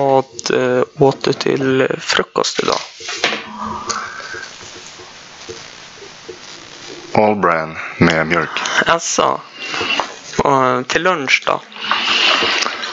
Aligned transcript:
Vad 0.00 0.24
eh, 0.52 0.82
åt 0.98 1.24
du 1.24 1.32
till 1.32 1.88
frukost 2.00 2.60
idag? 2.62 2.80
All 7.12 7.36
bran 7.36 7.76
med 7.98 8.26
mjölk. 8.26 8.48
Alltså. 8.86 9.40
Och 10.38 10.88
till 10.88 11.02
lunch 11.02 11.42
då? 11.46 11.60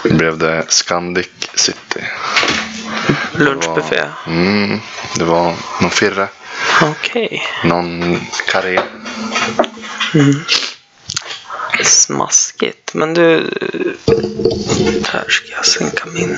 Det 0.03 0.13
blev 0.13 0.37
det 0.37 0.65
Scandic 0.67 1.29
City. 1.55 2.03
Lunchbuffé? 3.35 4.03
Mm, 4.27 4.79
det 5.15 5.23
var 5.23 5.53
någon 5.81 5.91
firre, 5.91 6.27
Okej. 6.81 7.43
någon 7.63 8.19
karré. 8.47 8.79
Smaskigt. 11.83 12.93
Men 12.93 13.13
du... 13.13 13.49
Här 15.11 15.25
ska 15.29 15.51
jag 15.51 15.65
sänka 15.65 16.05
min... 16.05 16.37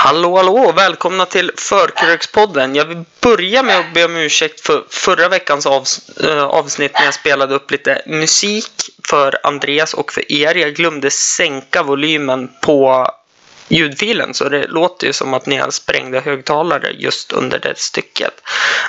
Hallå, 0.00 0.36
hallå! 0.36 0.72
Välkomna 0.72 1.26
till 1.26 1.50
Förkrökspodden. 1.56 2.74
Jag 2.74 2.84
vill 2.84 3.04
börja 3.20 3.62
med 3.62 3.78
att 3.78 3.94
be 3.94 4.04
om 4.04 4.16
ursäkt 4.16 4.60
för 4.60 4.84
förra 4.90 5.28
veckans 5.28 5.66
äh, 5.66 6.42
avsnitt 6.44 6.92
när 6.94 7.04
jag 7.04 7.14
spelade 7.14 7.54
upp 7.54 7.70
lite 7.70 8.02
musik 8.06 8.72
för 9.08 9.38
Andreas 9.42 9.94
och 9.94 10.12
för 10.12 10.32
er. 10.32 10.54
Jag 10.54 10.74
glömde 10.74 11.10
sänka 11.10 11.82
volymen 11.82 12.50
på 12.62 13.08
ljudfilen 13.68 14.34
så 14.34 14.48
det 14.48 14.66
låter 14.66 15.06
ju 15.06 15.12
som 15.12 15.34
att 15.34 15.46
ni 15.46 15.56
har 15.56 15.70
sprängda 15.70 16.20
högtalare 16.20 16.90
just 16.90 17.32
under 17.32 17.58
det 17.58 17.78
stycket. 17.78 18.40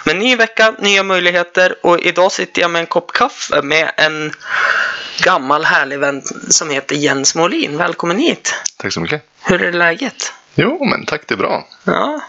Men 0.06 0.20
ny 0.20 0.36
vecka, 0.36 0.76
nya 0.80 1.04
möjligheter 1.04 1.76
och 1.86 2.00
idag 2.00 2.32
sitter 2.32 2.62
jag 2.62 2.72
med 2.72 2.80
en 2.80 2.88
kopp 2.88 3.14
kaffe 3.14 3.62
med 3.62 3.92
en 3.98 4.34
gammal 5.22 5.66
härlig 5.66 6.00
vän 6.00 6.22
som 6.50 6.70
heter 6.70 6.96
Jens 6.96 7.36
Molin. 7.36 7.78
Välkommen 7.78 8.20
hit! 8.20 8.56
Tack 8.78 8.94
så 8.94 9.00
mycket. 9.00 9.24
Hur 9.42 9.64
är 9.64 9.72
läget? 9.72 10.34
Jo, 10.62 10.86
men 10.86 11.06
tack, 11.06 11.22
det 11.28 11.34
är 11.34 11.38
bra. 11.38 11.68
Ja. 11.84 12.22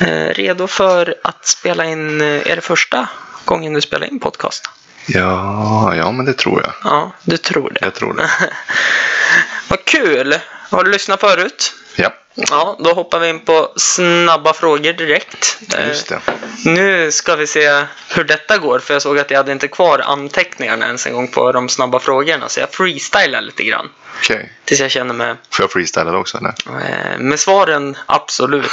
Eh, 0.00 0.28
redo 0.34 0.66
för 0.66 1.14
att 1.24 1.46
spela 1.46 1.84
in, 1.84 2.20
eh, 2.20 2.26
är 2.26 2.56
det 2.56 2.60
första 2.60 3.08
gången 3.44 3.72
du 3.72 3.80
spelar 3.80 4.06
in 4.06 4.20
podcast? 4.20 4.70
Ja, 5.06 5.94
ja, 5.96 6.12
men 6.12 6.26
det 6.26 6.32
tror 6.32 6.62
jag. 6.62 6.72
Ja, 6.84 7.12
du 7.22 7.36
tror 7.36 7.70
det. 7.70 7.78
Jag 7.80 7.94
tror 7.94 8.14
det. 8.14 8.30
Vad 9.68 9.84
kul! 9.84 10.34
Har 10.70 10.84
du 10.84 10.90
lyssnat 10.90 11.20
förut? 11.20 11.74
Ja, 11.96 12.12
Ja, 12.36 12.76
då 12.84 12.92
hoppar 12.92 13.18
vi 13.18 13.28
in 13.28 13.40
på 13.40 13.72
snabba 13.76 14.52
frågor 14.52 14.92
direkt. 14.92 15.58
Eh, 15.78 15.88
just 15.88 16.08
det. 16.08 16.20
Nu 16.64 17.12
ska 17.12 17.36
vi 17.36 17.46
se 17.46 17.84
hur 18.08 18.24
detta 18.24 18.58
går, 18.58 18.78
för 18.78 18.94
jag 18.94 19.02
såg 19.02 19.18
att 19.18 19.30
jag 19.30 19.38
hade 19.38 19.52
inte 19.52 19.68
kvar 19.68 19.98
anteckningarna 19.98 20.86
ens 20.86 21.06
en 21.06 21.12
gång 21.12 21.28
på 21.28 21.52
de 21.52 21.68
snabba 21.68 21.98
frågorna, 22.00 22.48
så 22.48 22.60
jag 22.60 22.72
freestylar 22.72 23.40
lite 23.40 23.62
grann. 23.64 23.90
Okej. 24.18 24.52
Tills 24.64 24.80
jag 24.80 24.90
känner 24.90 25.14
mig 25.14 25.34
Får 25.50 25.62
jag 25.62 25.72
freestyla 25.72 26.10
det 26.10 26.16
också, 26.16 26.38
eller? 26.38 26.54
Eh, 26.66 27.18
Med 27.18 27.40
svaren 27.40 27.96
absolut. 28.06 28.70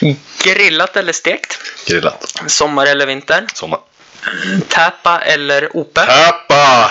Grillat 0.42 0.96
eller 0.96 1.12
stekt? 1.12 1.58
Grillat. 1.86 2.34
Sommar 2.46 2.86
eller 2.86 3.06
vinter? 3.06 3.46
Sommar. 3.54 3.80
Täpa 4.68 5.20
eller 5.20 5.76
ope? 5.76 6.00
Täpa! 6.06 6.90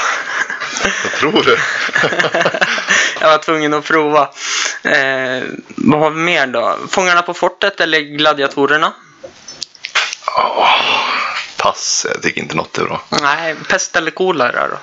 Vad 1.04 1.14
tror 1.20 1.44
du? 1.44 1.58
Jag 3.20 3.30
var 3.30 3.38
tvungen 3.38 3.74
att 3.74 3.86
prova. 3.86 4.22
Eh, 4.84 5.44
vad 5.68 6.00
har 6.00 6.10
vi 6.10 6.22
mer 6.22 6.48
då? 6.48 6.78
Fångarna 6.90 7.22
på 7.22 7.34
fortet 7.34 7.82
eller 7.82 8.00
gladiatorerna? 8.00 8.94
Pass, 11.58 12.06
jag 12.14 12.22
tycker 12.22 12.42
inte 12.42 12.56
något 12.56 12.78
är 12.78 12.84
bra. 12.84 13.04
Nej, 13.22 13.56
pest 13.70 13.96
eller 13.96 14.12
kolera 14.12 14.68
då? 14.68 14.78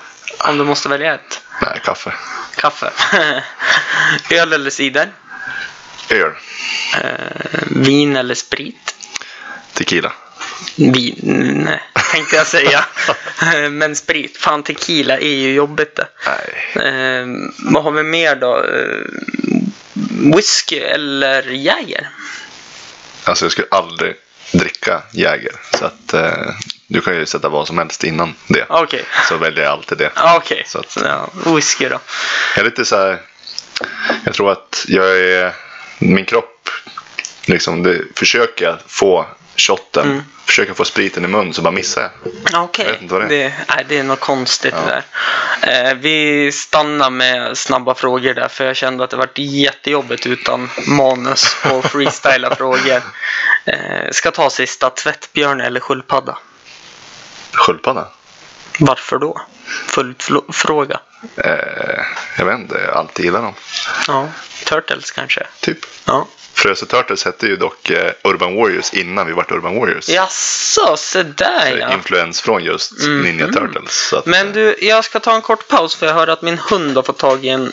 Om 0.49 0.57
du 0.57 0.63
måste 0.63 0.89
välja 0.89 1.13
ett. 1.13 1.41
Nej, 1.61 1.81
kaffe. 1.83 2.13
Kaffe. 2.55 2.91
Öl 4.31 4.53
eller 4.53 4.69
cider? 4.69 5.11
Öl. 6.09 6.31
Eh, 7.01 7.61
vin 7.67 8.15
eller 8.15 8.35
sprit? 8.35 8.95
Tequila. 9.73 10.13
Vin, 10.75 11.15
nej, 11.65 11.81
tänkte 12.11 12.35
jag 12.35 12.47
säga. 12.47 12.85
Eh, 13.55 13.69
Men 13.69 13.95
sprit, 13.95 14.37
fan 14.37 14.63
tequila 14.63 15.17
är 15.17 15.27
ju 15.35 15.53
jobbigt 15.53 15.95
det. 15.95 16.07
Eh, 16.75 17.25
vad 17.73 17.83
har 17.83 17.91
vi 17.91 18.03
mer 18.03 18.35
då? 18.35 18.63
Eh, 18.63 20.35
whisky 20.35 20.77
eller 20.79 21.43
Jäger? 21.43 22.09
Alltså, 23.23 23.45
jag 23.45 23.51
skulle 23.51 23.67
aldrig 23.71 24.15
dricka 24.51 25.01
Jäger. 25.13 25.51
Så 25.79 25.85
att 25.85 26.13
eh, 26.13 26.31
du 26.87 27.01
kan 27.01 27.15
ju 27.15 27.25
sätta 27.25 27.49
vad 27.49 27.67
som 27.67 27.77
helst 27.77 28.03
innan 28.03 28.35
det. 28.47 28.65
Okej. 28.69 29.05
Så 29.29 29.37
väljer 29.37 29.63
jag 29.63 29.71
alltid 29.73 29.97
det. 29.97 30.11
Okej. 30.35 30.65
Att- 30.75 30.97
Ja, 31.03 31.29
whisky 31.55 31.89
då. 31.89 31.99
Jag 32.55 32.61
är 32.61 32.69
lite 32.69 32.85
så 32.85 32.97
här. 32.97 33.21
Jag 34.23 34.33
tror 34.33 34.51
att 34.51 34.85
jag 34.87 35.19
är. 35.19 35.53
Min 35.99 36.25
kropp. 36.25 36.69
Liksom 37.45 37.83
det 37.83 38.01
försöker 38.15 38.65
jag 38.65 38.77
få 38.87 39.25
shotten. 39.57 40.05
Mm. 40.05 40.23
Försöker 40.51 40.73
få 40.73 40.85
spriten 40.85 41.25
i 41.25 41.27
mun 41.27 41.53
så 41.53 41.61
bara 41.61 41.71
missar 41.71 42.01
jag. 42.01 42.63
Okej. 42.63 42.97
Vad 43.01 43.21
det 43.21 43.25
är. 43.25 43.29
Det, 43.29 43.53
nej, 43.69 43.85
det 43.89 43.97
är 43.97 44.03
något 44.03 44.19
konstigt 44.19 44.73
Ja. 44.87 45.01
där. 45.61 45.89
Eh, 45.89 45.93
vi 45.95 46.51
stannar 46.51 47.09
med 47.09 47.57
snabba 47.57 47.95
frågor 47.95 48.33
där 48.33 48.47
för 48.47 48.65
jag 48.65 48.75
kände 48.75 49.03
att 49.03 49.09
det 49.09 49.17
var 49.17 49.29
jättejobbigt 49.35 50.27
utan 50.27 50.69
manus 50.87 51.55
och 51.71 51.85
freestyla 51.91 52.55
frågor. 52.55 53.01
Eh, 53.65 54.11
ska 54.11 54.31
ta 54.31 54.49
sista. 54.49 54.89
Tvättbjörn 54.89 55.61
eller 55.61 55.79
sköldpadda? 55.79 56.37
Sköldpadda. 57.51 58.07
Varför 58.79 59.17
då? 59.17 59.41
Följdfråga. 59.87 60.99
Eh, 61.37 62.03
jag 62.37 62.45
vet 62.45 62.59
inte. 62.59 62.77
Jag 62.77 62.87
har 62.93 62.99
alltid 62.99 63.25
gillat 63.25 63.41
dem. 63.41 63.53
Ja, 64.07 64.27
Turtles 64.65 65.11
kanske. 65.11 65.47
Typ. 65.59 65.77
Ja. 66.05 66.27
Frösö 66.61 66.85
Turtles 66.85 67.25
hette 67.25 67.45
ju 67.47 67.55
dock 67.57 67.89
eh, 67.89 68.11
Urban 68.23 68.55
Warriors 68.55 68.93
innan 68.93 69.27
vi 69.27 69.33
vart 69.33 69.51
Urban 69.51 69.79
Warriors. 69.79 70.09
Jaså, 70.09 70.97
se 70.97 71.23
där 71.23 71.71
Så 71.71 71.77
ja. 71.77 71.93
Influens 71.93 72.41
från 72.41 72.63
just 72.63 72.91
Mhm. 72.91 73.21
Ninja 73.21 73.47
Turtles. 73.47 74.13
Att, 74.13 74.25
Men 74.25 74.51
du, 74.53 74.75
jag 74.81 75.05
ska 75.05 75.19
ta 75.19 75.35
en 75.35 75.41
kort 75.41 75.67
paus 75.67 75.95
för 75.95 76.05
jag 76.07 76.13
hör 76.13 76.27
att 76.27 76.41
min 76.41 76.57
hund 76.57 76.95
har 76.95 77.03
fått 77.03 77.17
tag 77.17 77.45
i 77.45 77.49
en 77.49 77.71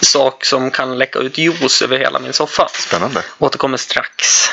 sak 0.00 0.44
som 0.44 0.70
kan 0.70 0.98
läcka 0.98 1.18
ut 1.18 1.38
juice 1.38 1.82
över 1.82 1.98
hela 1.98 2.18
min 2.18 2.32
soffa. 2.32 2.68
Spännande. 2.72 3.22
Återkommer 3.38 3.76
strax. 3.76 4.48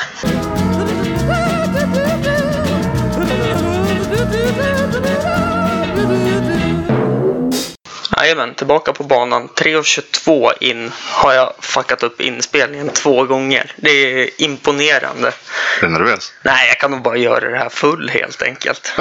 Jajamän, 8.26 8.54
tillbaka 8.54 8.92
på 8.92 9.04
banan. 9.04 9.48
3.22 9.48 10.52
in 10.60 10.92
har 11.00 11.32
jag 11.32 11.52
fuckat 11.60 12.02
upp 12.02 12.20
inspelningen 12.20 12.88
två 12.88 13.24
gånger. 13.24 13.72
Det 13.76 13.90
är 13.90 14.30
imponerande. 14.38 15.28
Är 15.28 15.80
du 15.80 15.88
nervös? 15.88 16.32
Nej, 16.42 16.68
jag 16.68 16.78
kan 16.78 16.90
nog 16.90 17.02
bara 17.02 17.16
göra 17.16 17.50
det 17.50 17.58
här 17.58 17.68
full 17.68 18.08
helt 18.08 18.42
enkelt. 18.42 18.92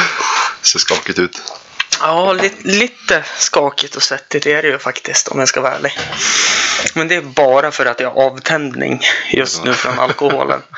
Ser 0.62 0.78
skakigt 0.78 1.18
ut. 1.18 1.42
Ja, 2.00 2.32
lite, 2.32 2.68
lite 2.68 3.24
skakigt 3.38 3.96
och 3.96 4.02
svettigt 4.02 4.46
är 4.46 4.62
det 4.62 4.68
ju 4.68 4.78
faktiskt 4.78 5.28
om 5.28 5.38
jag 5.38 5.48
ska 5.48 5.60
vara 5.60 5.74
ärlig. 5.74 5.98
Men 6.94 7.08
det 7.08 7.14
är 7.14 7.22
bara 7.22 7.70
för 7.70 7.86
att 7.86 8.00
jag 8.00 8.10
har 8.10 8.22
avtändning 8.22 9.00
just 9.30 9.64
nu 9.64 9.74
från 9.74 9.98
alkoholen. 9.98 10.62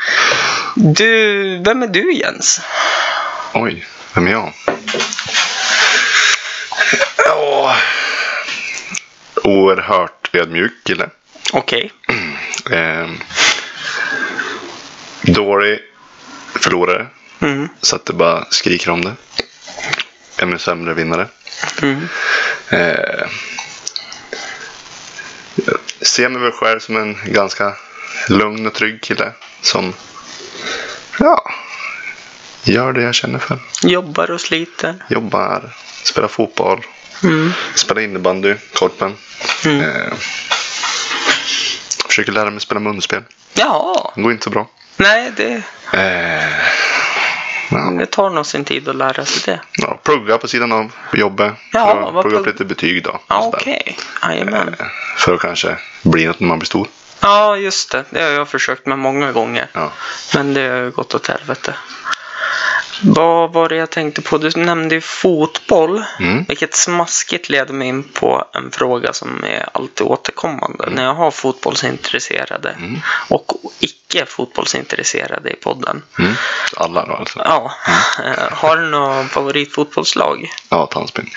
Du, 0.75 1.59
vem 1.65 1.83
är 1.83 1.87
du 1.87 2.15
Jens? 2.15 2.61
Oj, 3.55 3.87
vem 4.15 4.27
är 4.27 4.31
jag? 4.31 4.53
Ja, 7.27 7.77
oerhört 9.47 10.35
ödmjuk 10.35 10.73
kille. 10.85 11.11
Okej. 11.53 11.93
Eh, 12.71 13.11
dålig 15.23 15.79
förlorare. 16.61 17.07
Mm. 17.41 17.69
Så 17.81 17.97
att 17.97 18.05
det 18.05 18.13
bara 18.13 18.45
skriker 18.51 18.91
om 18.91 19.05
det. 19.05 19.15
Ännu 20.39 20.59
sämre 20.59 20.95
vinnare. 20.95 21.29
Mm. 21.83 22.09
Eh, 22.69 23.27
jag 25.55 25.79
ser 26.07 26.29
mig 26.29 26.43
väl 26.43 26.53
själv 26.53 26.81
som 26.81 26.97
en 26.97 27.17
ganska 27.25 27.77
lugn 28.29 28.67
och 28.67 28.75
trygg 28.75 29.03
kille. 29.03 29.33
Som 29.61 29.95
ja, 31.19 31.51
gör 32.63 32.93
det 32.93 33.03
jag 33.03 33.15
känner 33.15 33.39
för. 33.39 33.59
Jobbar 33.83 34.31
och 34.31 34.41
sliter. 34.41 34.95
Jobbar, 35.09 35.71
spelar 36.03 36.29
fotboll, 36.29 36.81
Mm. 37.23 37.53
spelar 37.75 38.03
innebandy, 38.03 38.55
korpen. 38.75 39.17
Mm. 39.65 39.81
Eh, 39.81 40.13
försöker 42.09 42.33
lära 42.33 42.51
mig 42.51 42.61
spela 42.61 42.81
munspel. 42.81 43.23
Ja, 43.55 44.13
Det 44.17 44.23
går 44.23 44.33
inte 44.33 44.45
så 44.45 44.51
bra. 44.51 44.69
nej 44.97 45.33
det... 45.37 45.63
Eh, 45.93 46.49
Ja. 47.71 47.79
Det 47.79 48.07
tar 48.07 48.31
nog 48.31 48.47
sin 48.47 48.65
tid 48.65 48.89
att 48.89 48.97
lära 48.97 49.25
sig 49.25 49.43
det. 49.55 49.61
Ja, 49.73 50.01
plugga 50.05 50.39
på 50.39 50.49
sidan 50.49 50.73
av 50.73 50.93
jobbet. 51.13 51.53
Ja, 51.73 51.87
för 51.95 52.03
att 52.09 52.15
vad 52.15 52.25
plugga 52.25 52.39
upp 52.39 52.47
plugg- 52.47 52.53
lite 52.53 52.65
betyg 52.65 53.05
då. 53.05 53.21
Ja, 53.29 53.51
okej. 53.55 53.99
Jajamän. 54.23 54.69
Eh, 54.81 54.87
För 55.17 55.35
att 55.35 55.41
kanske 55.41 55.77
bli 56.03 56.27
något 56.27 56.41
när 56.41 56.49
man 56.49 56.59
blir 56.59 56.67
stor. 56.67 56.89
Ja, 57.21 57.57
just 57.57 57.91
det. 57.93 58.05
Det 58.11 58.23
har 58.23 58.31
jag 58.31 58.49
försökt 58.49 58.87
med 58.87 58.99
många 58.99 59.33
gånger. 59.33 59.67
Ja. 59.73 59.93
Men 60.35 60.55
det 60.55 60.69
har 60.69 60.77
ju 60.77 60.91
gått 60.91 61.15
åt 61.15 61.27
helvete. 61.27 61.75
Vad 63.03 63.53
var 63.53 63.69
det 63.69 63.77
jag 63.77 63.91
tänkte 63.91 64.23
på? 64.23 64.39
Du 64.39 64.51
nämnde 64.51 64.95
ju 64.95 65.01
fotboll. 65.01 66.05
Mm. 66.21 66.45
Vilket 66.49 66.75
smaskigt 66.75 67.49
leder 67.49 67.75
mig 67.75 67.89
in 67.89 68.03
på 68.03 68.45
en 68.55 68.71
fråga 68.71 69.13
som 69.13 69.45
är 69.45 69.69
alltid 69.73 70.07
återkommande. 70.07 70.91
När 70.91 71.05
jag 71.05 71.15
har 71.15 71.31
fotbollsintresserade 71.31 72.71
Mm. 72.71 73.01
och 73.29 73.53
icke 73.81 74.27
fotbollsintresserade 74.27 75.51
i 75.51 75.57
podden. 75.57 76.03
Mm. 76.19 76.33
Alla 76.77 77.07
då 77.07 77.13
alltså. 77.15 77.39
Ja, 77.45 77.73
eh, 78.25 78.53
har 78.57 78.77
du 78.77 78.83
något 78.87 79.31
favoritfotbollslag? 79.31 80.51
Ja, 80.69 80.87
tandspinn. 80.87 81.31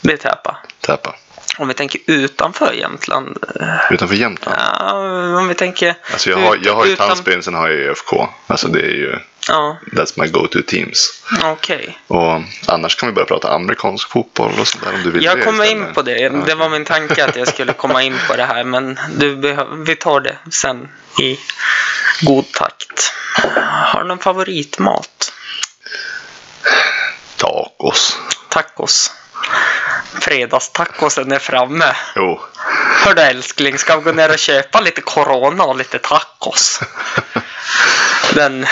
Det 0.00 0.12
är 0.12 0.16
Täpa. 0.16 0.56
Täpa. 0.80 1.14
Om 1.58 1.68
vi 1.68 1.74
tänker 1.74 2.00
utanför 2.06 2.72
Jämtland. 2.72 3.38
eh, 3.60 3.92
Utanför 3.92 4.14
Jämtland. 4.14 4.56
Ja, 4.60 4.92
om 5.38 5.48
vi 5.48 5.54
tänker... 5.54 5.94
Alltså 6.12 6.30
jag 6.30 6.38
har, 6.38 6.58
jag 6.62 6.74
har 6.74 6.86
ju 6.86 6.92
utan- 6.92 7.08
tandspinn, 7.08 7.42
sen 7.42 7.54
har 7.54 7.68
jag 7.68 7.78
ju 7.78 7.90
ÖFK. 7.90 8.12
Alltså 8.46 8.68
det 8.68 8.80
är 8.80 8.92
ju, 8.94 9.18
Ja, 9.48 9.78
that's 9.92 10.12
my 10.16 10.26
go-to 10.26 10.62
teams. 10.66 11.22
okej. 11.44 11.98
Och 12.06 12.42
annars 12.66 12.96
kan 12.96 13.08
vi 13.08 13.12
börja 13.12 13.26
prata 13.26 13.52
amerikansk 13.52 14.10
fotboll 14.10 14.52
och 14.60 14.68
sådär 14.68 14.94
om 14.94 15.02
du 15.02 15.10
vill 15.10 15.24
Jag 15.24 15.44
kommer 15.44 15.64
in 15.64 15.94
på 15.94 16.02
det. 16.02 16.28
Det 16.28 16.54
var 16.54 16.68
min 16.68 16.84
tanke 16.84 17.24
att 17.24 17.36
jag 17.36 17.48
skulle 17.48 17.72
komma 17.72 18.02
in 18.02 18.16
på 18.28 18.36
det 18.36 18.44
här. 18.44 18.64
Men 18.64 18.98
du 19.16 19.34
vi 19.86 19.96
tar 19.96 20.20
det 20.20 20.38
sen 20.50 20.88
i 21.20 21.38
god 22.22 22.52
takt. 22.52 23.12
Har 23.64 24.02
du 24.02 24.08
någon 24.08 24.18
favoritmat? 24.18 25.32
Tacos. 27.36 28.18
Tacos. 28.48 29.12
Fredagstacosen 30.20 31.32
är 31.32 31.38
framme. 31.38 31.96
Jo. 32.16 32.40
Hördu 33.04 33.22
älskling, 33.22 33.78
ska 33.78 33.96
vi 33.96 34.02
gå 34.02 34.12
ner 34.12 34.30
och 34.30 34.38
köpa 34.38 34.80
lite 34.80 35.00
Corona 35.00 35.64
och 35.64 35.76
lite 35.76 35.98
tacos? 35.98 36.80
Den, 38.34 38.66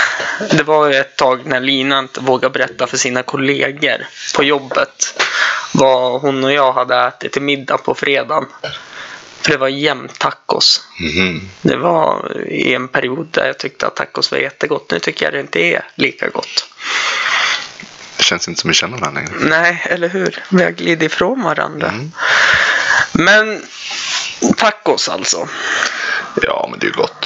det 0.51 0.63
var 0.63 0.89
ju 0.89 0.95
ett 0.95 1.17
tag 1.17 1.47
när 1.47 1.61
Lina 1.61 1.99
inte 1.99 2.21
vågade 2.21 2.53
berätta 2.53 2.87
för 2.87 2.97
sina 2.97 3.23
kollegor 3.23 4.07
på 4.37 4.45
jobbet 4.45 5.15
vad 5.75 6.21
hon 6.21 6.45
och 6.45 6.53
jag 6.53 6.73
hade 6.73 6.97
ätit 6.97 7.33
till 7.33 7.43
middag 7.43 7.79
på 7.79 7.95
fredagen. 7.95 8.47
För 9.41 9.51
det 9.53 9.59
var 9.59 9.69
jämt 9.69 10.19
tacos. 10.19 10.87
Mhm. 11.01 11.49
Det 11.63 11.77
var 11.77 12.39
i 12.49 12.75
en 12.75 12.89
period 12.89 13.29
där 13.31 13.47
jag 13.47 13.59
tyckte 13.59 13.87
att 13.87 13.97
tacos 13.97 14.31
var 14.33 14.39
jättegott. 14.39 14.91
Nu 14.91 14.99
tycker 14.99 15.25
jag 15.25 15.33
det 15.33 15.41
inte 15.41 15.61
är 15.61 15.87
lika 15.95 16.29
gott. 16.29 16.69
Det 18.17 18.23
känns 18.23 18.49
inte 18.49 18.61
som 18.61 18.69
vi 18.69 18.75
känner 18.75 18.99
varandra 18.99 19.21
längre. 19.21 19.49
Nej, 19.49 19.83
eller 19.85 20.09
hur? 20.09 20.45
Vi 20.51 20.65
har 20.65 20.71
glidit 20.71 21.13
ifrån 21.13 21.43
varandra. 21.43 21.89
Mm. 21.89 22.13
Men 23.13 23.63
tacos 24.57 25.09
alltså. 25.09 25.49
Ja, 26.43 26.69
men 26.71 26.79
det 26.79 26.87
är 26.87 26.91
gott. 26.91 27.18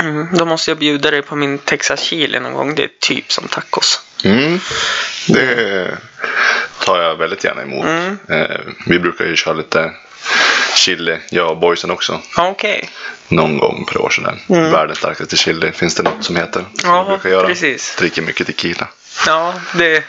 Mm, 0.00 0.28
då 0.32 0.44
måste 0.44 0.70
jag 0.70 0.78
bjuda 0.78 1.10
dig 1.10 1.22
på 1.22 1.36
min 1.36 1.58
Texas 1.58 2.00
chili 2.00 2.40
någon 2.40 2.54
gång. 2.54 2.74
Det 2.74 2.82
är 2.84 2.90
typ 3.00 3.32
som 3.32 3.48
tacos. 3.48 4.00
Mm. 4.24 4.60
Det 5.26 5.98
tar 6.84 7.02
jag 7.02 7.16
väldigt 7.16 7.44
gärna 7.44 7.62
emot. 7.62 7.86
Mm. 7.86 8.18
Eh, 8.28 8.60
vi 8.86 8.98
brukar 8.98 9.24
ju 9.24 9.36
köra 9.36 9.54
lite 9.54 9.90
chili, 10.76 11.18
jag 11.30 11.50
och 11.50 11.56
boysen 11.56 11.90
också. 11.90 12.20
Okej. 12.38 12.90
Någon 13.28 13.58
gång 13.58 13.84
per 13.84 14.00
år 14.00 14.10
sådär. 14.10 14.38
Världens 14.46 14.98
starkaste 14.98 15.36
chili 15.36 15.72
finns 15.72 15.94
det 15.94 16.02
något 16.02 16.24
som 16.24 16.36
heter. 16.36 16.64
Ja, 16.82 17.04
brukar 17.08 17.30
göra. 17.30 17.46
precis. 17.46 17.96
Dricker 17.98 18.22
mycket 18.22 18.46
tequila. 18.46 18.88
Ja, 19.26 19.54
det... 19.74 20.04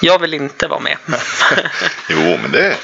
Jag 0.00 0.18
vill 0.18 0.34
inte 0.34 0.66
vara 0.66 0.80
med. 0.80 0.96
Jo, 2.08 2.38
men 2.42 2.52
det 2.52 2.76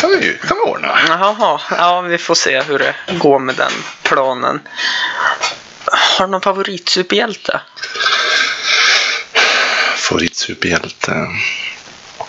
kan 0.00 0.10
vi 0.10 0.16
ju 0.16 0.38
kan 0.38 0.56
vi 0.56 0.70
ordna. 0.70 0.98
Jaha, 1.08 1.60
ja 1.70 2.00
vi 2.00 2.18
får 2.18 2.34
se 2.34 2.62
hur 2.62 2.78
det 2.78 2.94
går 3.18 3.38
med 3.38 3.54
den 3.54 3.72
planen. 4.02 4.60
Har 5.84 6.26
du 6.26 6.30
någon 6.30 6.40
favoritsuperhjälte? 6.40 7.60
Favoritsuperhjälte. 9.96 11.26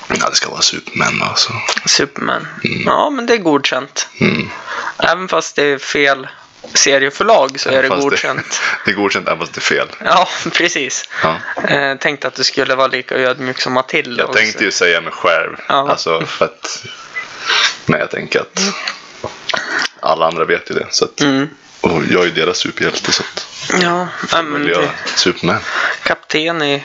Ja, 0.08 0.30
det 0.30 0.36
ska 0.36 0.50
vara 0.50 0.62
Superman 0.62 1.22
alltså. 1.22 1.54
Superman. 1.86 2.48
Ja, 2.86 3.10
men 3.10 3.26
det 3.26 3.34
är 3.34 3.38
godkänt. 3.38 4.10
Mm. 4.20 4.50
Även 4.98 5.28
fast 5.28 5.56
det 5.56 5.64
är 5.64 5.78
fel 5.78 6.28
serieförlag 6.74 7.60
så 7.60 7.70
är 7.70 7.82
det 7.84 7.88
Fast 7.88 8.02
godkänt. 8.04 8.46
Det, 8.50 8.86
det 8.86 8.92
är 8.92 8.96
godkänt 8.96 9.28
även 9.28 9.40
fast 9.40 9.54
det 9.54 9.60
är 9.60 9.62
fel. 9.62 9.88
Ja, 10.04 10.28
precis. 10.54 11.10
Ja. 11.24 11.38
Eh, 11.68 11.98
tänkte 11.98 12.28
att 12.28 12.36
du 12.36 12.44
skulle 12.44 12.76
vara 12.76 12.88
lika 12.88 13.16
ödmjuk 13.16 13.60
som 13.62 13.74
Matilda. 13.74 14.22
Jag 14.22 14.30
också. 14.30 14.40
tänkte 14.40 14.64
ju 14.64 14.72
säga 14.72 15.02
mig 15.02 15.12
själv. 15.14 15.56
Ja. 15.68 15.90
Alltså 15.90 16.26
för 16.26 16.46
att... 16.46 16.86
Men 17.86 18.00
jag 18.00 18.12
tänker 18.12 18.40
att 18.40 18.60
alla 20.00 20.28
andra 20.28 20.46
vet 20.46 20.70
ju 20.72 20.76
det. 20.76 20.86
Så 20.90 21.06
att, 21.06 21.22
Mm. 21.22 21.48
Och 21.88 22.04
jag 22.10 22.26
är 22.26 22.30
deras 22.32 22.58
superhjälte 22.58 23.12
så 23.12 23.24
att 23.24 23.48
Ja, 23.82 24.08
jag 24.32 24.46
men 24.46 24.64
det, 24.64 24.90
Superman. 25.16 25.60
kapten 26.04 26.62
i 26.62 26.84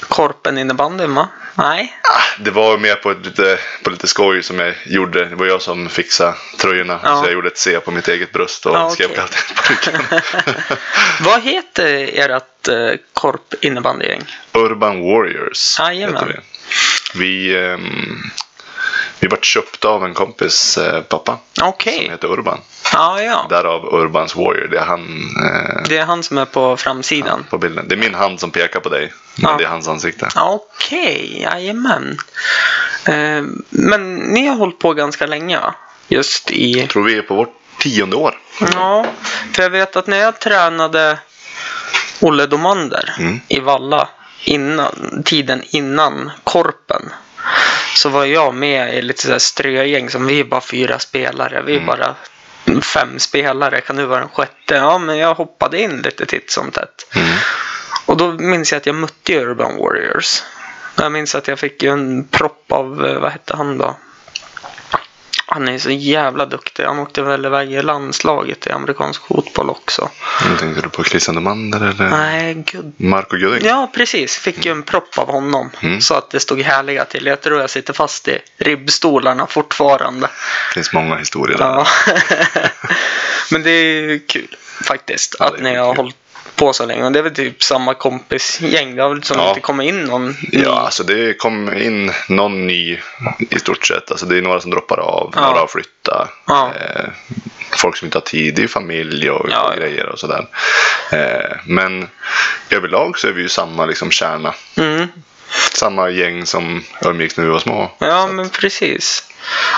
Korpen 0.00 0.58
innebandyn 0.58 1.14
va? 1.14 1.28
Nej? 1.54 1.98
Ah, 2.02 2.22
det 2.38 2.50
var 2.50 2.78
mer 2.78 2.94
på 2.94 3.12
lite, 3.12 3.58
på 3.82 3.90
lite 3.90 4.06
skoj 4.06 4.42
som 4.42 4.58
jag 4.58 4.74
gjorde. 4.86 5.24
Det 5.24 5.34
var 5.34 5.46
jag 5.46 5.62
som 5.62 5.88
fixade 5.88 6.34
tröjorna. 6.58 7.00
Ja. 7.02 7.16
Så 7.20 7.24
jag 7.26 7.32
gjorde 7.32 7.48
ett 7.48 7.58
C 7.58 7.80
på 7.80 7.90
mitt 7.90 8.08
eget 8.08 8.32
bröst 8.32 8.66
och 8.66 8.74
Ja, 8.76 8.90
skrev 8.90 9.10
okej. 9.10 9.22
kapten 9.22 10.00
på. 10.08 10.74
Vad 11.24 11.42
heter 11.42 12.10
ert 12.14 12.68
eh, 12.68 12.98
Korp 13.12 13.54
innebandygäng? 13.64 14.22
Urban 14.52 15.00
Warriors 15.02 15.78
Jajamän. 15.78 16.14
heter 16.14 16.26
vi. 17.14 17.18
Vi, 17.18 17.56
ehm, 17.64 18.30
vi 19.26 19.30
vart 19.30 19.44
köpta 19.44 19.88
av 19.88 20.04
en 20.04 20.14
kompis 20.14 20.78
eh, 20.78 21.02
pappa 21.02 21.38
Okej. 21.62 21.98
som 22.02 22.10
heter 22.10 22.28
Urban. 22.32 22.60
Ja, 22.92 23.22
ja. 23.22 23.46
Därav 23.50 23.94
Urbans 23.94 24.36
Warrior. 24.36 24.68
Det 24.68 24.78
är 24.78 24.84
han 24.84 25.00
eh, 25.44 25.82
Det 25.88 25.96
är 25.98 26.04
han 26.04 26.22
som 26.22 26.38
är 26.38 26.44
på 26.44 26.76
framsidan. 26.76 27.44
på 27.50 27.58
bilden. 27.58 27.88
Det 27.88 27.94
är 27.94 27.96
min 27.96 28.14
hand 28.14 28.40
som 28.40 28.50
pekar 28.50 28.80
på 28.80 28.88
dig. 28.88 29.12
Men 29.36 29.50
Ja. 29.50 29.56
det 29.58 29.64
är 29.64 29.68
hans 29.68 29.88
ansikte. 29.88 30.28
Okej, 30.36 31.40
jajamän. 31.42 32.16
Eh, 33.04 33.42
men 33.70 34.14
ni 34.16 34.46
har 34.46 34.56
hållit 34.56 34.78
på 34.78 34.92
ganska 34.94 35.26
länge 35.26 35.58
va? 35.60 35.74
Just 36.08 36.50
i... 36.50 36.72
Jag 36.80 36.90
tror 36.90 37.04
vi 37.04 37.18
är 37.18 37.22
på 37.22 37.34
vårt 37.34 37.54
tionde 37.78 38.16
år. 38.16 38.38
Ja, 38.74 39.06
för 39.52 39.62
jag 39.62 39.70
vet 39.70 39.96
att 39.96 40.06
när 40.06 40.16
jag 40.18 40.38
tränade 40.40 41.18
Olle 42.20 42.46
Domander 42.46 43.14
Mm. 43.18 43.40
i 43.48 43.60
Valla 43.60 44.08
innan, 44.44 45.22
tiden 45.24 45.62
innan 45.70 46.30
Korpen 46.44 47.02
så 47.94 48.08
var 48.08 48.24
jag 48.24 48.54
med 48.54 48.94
i 48.94 49.02
lite 49.02 49.22
så 49.22 49.32
här 49.32 49.38
strögäng 49.38 50.10
som 50.10 50.26
vi 50.26 50.40
är 50.40 50.44
bara 50.44 50.60
fyra 50.60 50.98
spelare. 50.98 51.62
Vi 51.62 51.72
är 51.72 51.76
Mm. 51.80 51.86
bara 51.86 52.14
fem 52.82 53.18
spelare. 53.18 53.80
Kan 53.80 53.96
du 53.96 54.04
vara 54.06 54.20
den 54.20 54.28
sjätte? 54.28 54.74
Ja, 54.74 54.98
men 54.98 55.18
jag 55.18 55.34
hoppade 55.34 55.80
in 55.80 56.02
lite 56.02 56.26
titt 56.26 56.50
som 56.50 56.70
tätt. 56.70 57.06
Mm. 57.16 57.28
Och 58.06 58.16
då 58.16 58.32
minns 58.32 58.72
jag 58.72 58.76
att 58.78 58.86
jag 58.86 58.94
mötte 58.94 59.40
Urban 59.40 59.76
Warriors. 59.76 60.42
Jag 60.96 61.12
minns 61.12 61.34
att 61.34 61.48
jag 61.48 61.58
fick 61.58 61.82
en 61.82 62.28
propp 62.28 62.72
av, 62.72 63.06
eh, 63.06 63.18
vad 63.20 63.32
hette 63.32 63.56
han 63.56 63.78
då? 63.78 63.96
Han 65.56 65.68
är 65.68 65.78
så 65.78 65.90
jävla 65.90 66.46
duktig. 66.46 66.84
Han 66.84 66.98
åkte 66.98 67.22
väl 67.22 67.46
iväg 67.46 67.72
i 67.72 67.82
landslaget 67.82 68.66
i 68.66 68.70
amerikansk 68.70 69.26
fotboll 69.26 69.70
också. 69.70 70.10
Nu 70.50 70.56
tänkte 70.56 70.82
du 70.82 70.88
på 70.88 71.04
Christian 71.04 71.34
Domander 71.34 71.80
eller 71.80 72.10
Nej, 72.10 72.54
gud. 72.54 72.92
Marco 72.96 73.36
Gudding? 73.36 73.66
Ja, 73.68 73.90
precis. 73.94 74.36
Fick 74.36 74.66
ju 74.66 74.72
en 74.72 74.82
propp 74.82 75.18
av 75.18 75.30
honom. 75.30 75.70
Mm. 75.80 76.00
Så 76.00 76.14
att 76.14 76.30
det 76.30 76.40
stod 76.40 76.60
härliga 76.62 77.04
till. 77.04 77.26
Jag 77.26 77.40
tror 77.40 77.60
jag 77.60 77.70
sitter 77.70 77.92
fast 77.92 78.28
i 78.28 78.38
ribbstolarna 78.58 79.46
fortfarande. 79.46 80.26
Det 80.26 80.74
finns 80.74 80.92
många 80.92 81.16
historier 81.16 81.58
där. 81.58 81.64
Ja. 81.64 81.86
Men 83.50 83.62
det 83.62 83.70
är 83.70 84.28
kul 84.28 84.56
faktiskt. 84.84 85.36
Ja, 85.38 85.46
att 85.46 85.60
ni 85.60 85.76
har 85.76 85.94
kul. 85.94 85.96
hållit 85.96 86.25
på 86.54 86.72
så 86.72 86.86
länge. 86.86 87.04
Och 87.04 87.12
det 87.12 87.18
är 87.18 87.22
väl 87.22 87.34
typ 87.34 87.62
samma 87.62 87.94
kompisgäng. 87.94 88.96
Det 88.96 89.02
har 89.02 89.08
väl 89.08 89.18
liksom 89.18 89.36
Ja. 89.38 89.48
inte 89.48 89.60
kommit 89.60 89.88
in 89.88 90.04
någon 90.04 90.26
ny. 90.28 90.34
Ja, 90.64 90.70
alltså 90.78 91.02
det 91.04 91.34
kom 91.38 91.76
in 91.76 92.12
någon 92.28 92.66
ny 92.66 93.00
i 93.50 93.58
stort 93.58 93.86
sett. 93.86 94.10
Alltså 94.10 94.26
det 94.26 94.38
är 94.38 94.42
några 94.42 94.60
som 94.60 94.70
droppar 94.70 94.98
av, 94.98 95.32
Ja. 95.34 95.40
några 95.46 95.58
har 95.60 95.66
flyttat. 95.66 96.30
Ja. 96.46 96.70
Eh, 96.80 97.04
folk 97.76 97.96
som 97.96 98.06
inte 98.06 98.18
har 98.18 98.22
tid, 98.22 98.58
är 98.58 98.66
familj 98.66 99.30
och, 99.30 99.46
Ja, 99.50 99.68
och 99.70 99.76
grejer 99.76 100.06
och 100.06 100.18
sådär. 100.18 100.46
Eh, 101.12 101.56
men 101.66 102.08
överlag 102.70 103.18
så 103.18 103.28
är 103.28 103.32
vi 103.32 103.42
ju 103.42 103.48
samma 103.48 103.86
liksom 103.86 104.10
kärna. 104.10 104.54
Mm. 104.76 105.06
Samma 105.72 106.10
gäng 106.10 106.46
som 106.46 106.84
umgicks 107.04 107.36
när 107.36 107.44
vi 107.44 107.50
var 107.50 107.58
små. 107.58 107.90
Ja, 107.98 108.26
men 108.26 108.48
precis. 108.50 109.22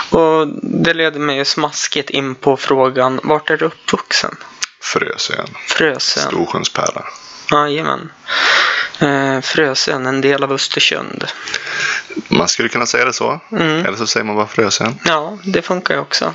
Och 0.09 0.47
det 0.61 0.93
leder 0.93 1.19
mig 1.19 1.45
smaskigt 1.45 2.09
in 2.09 2.35
på 2.35 2.57
frågan, 2.57 3.19
vart 3.23 3.49
är 3.49 3.57
du 3.57 3.65
uppvuxen? 3.65 4.35
Frösön, 4.81 5.47
Frösön. 5.67 6.23
Storsjönspärla. 6.23 7.05
Jajamän. 7.51 8.11
Eh, 8.99 9.41
Frösön, 9.41 10.05
en 10.05 10.21
del 10.21 10.43
av 10.43 10.51
Östersund. 10.51 11.25
Man 12.27 12.47
skulle 12.47 12.69
kunna 12.69 12.85
säga 12.85 13.05
det 13.05 13.13
så. 13.13 13.41
Mm. 13.51 13.85
Eller 13.85 13.97
så 13.97 14.07
säger 14.07 14.23
man 14.23 14.35
bara 14.35 14.47
Frösön. 14.47 14.99
Ja, 15.05 15.37
det 15.43 15.61
funkar 15.61 15.93
ju 15.93 15.99
också. 15.99 16.33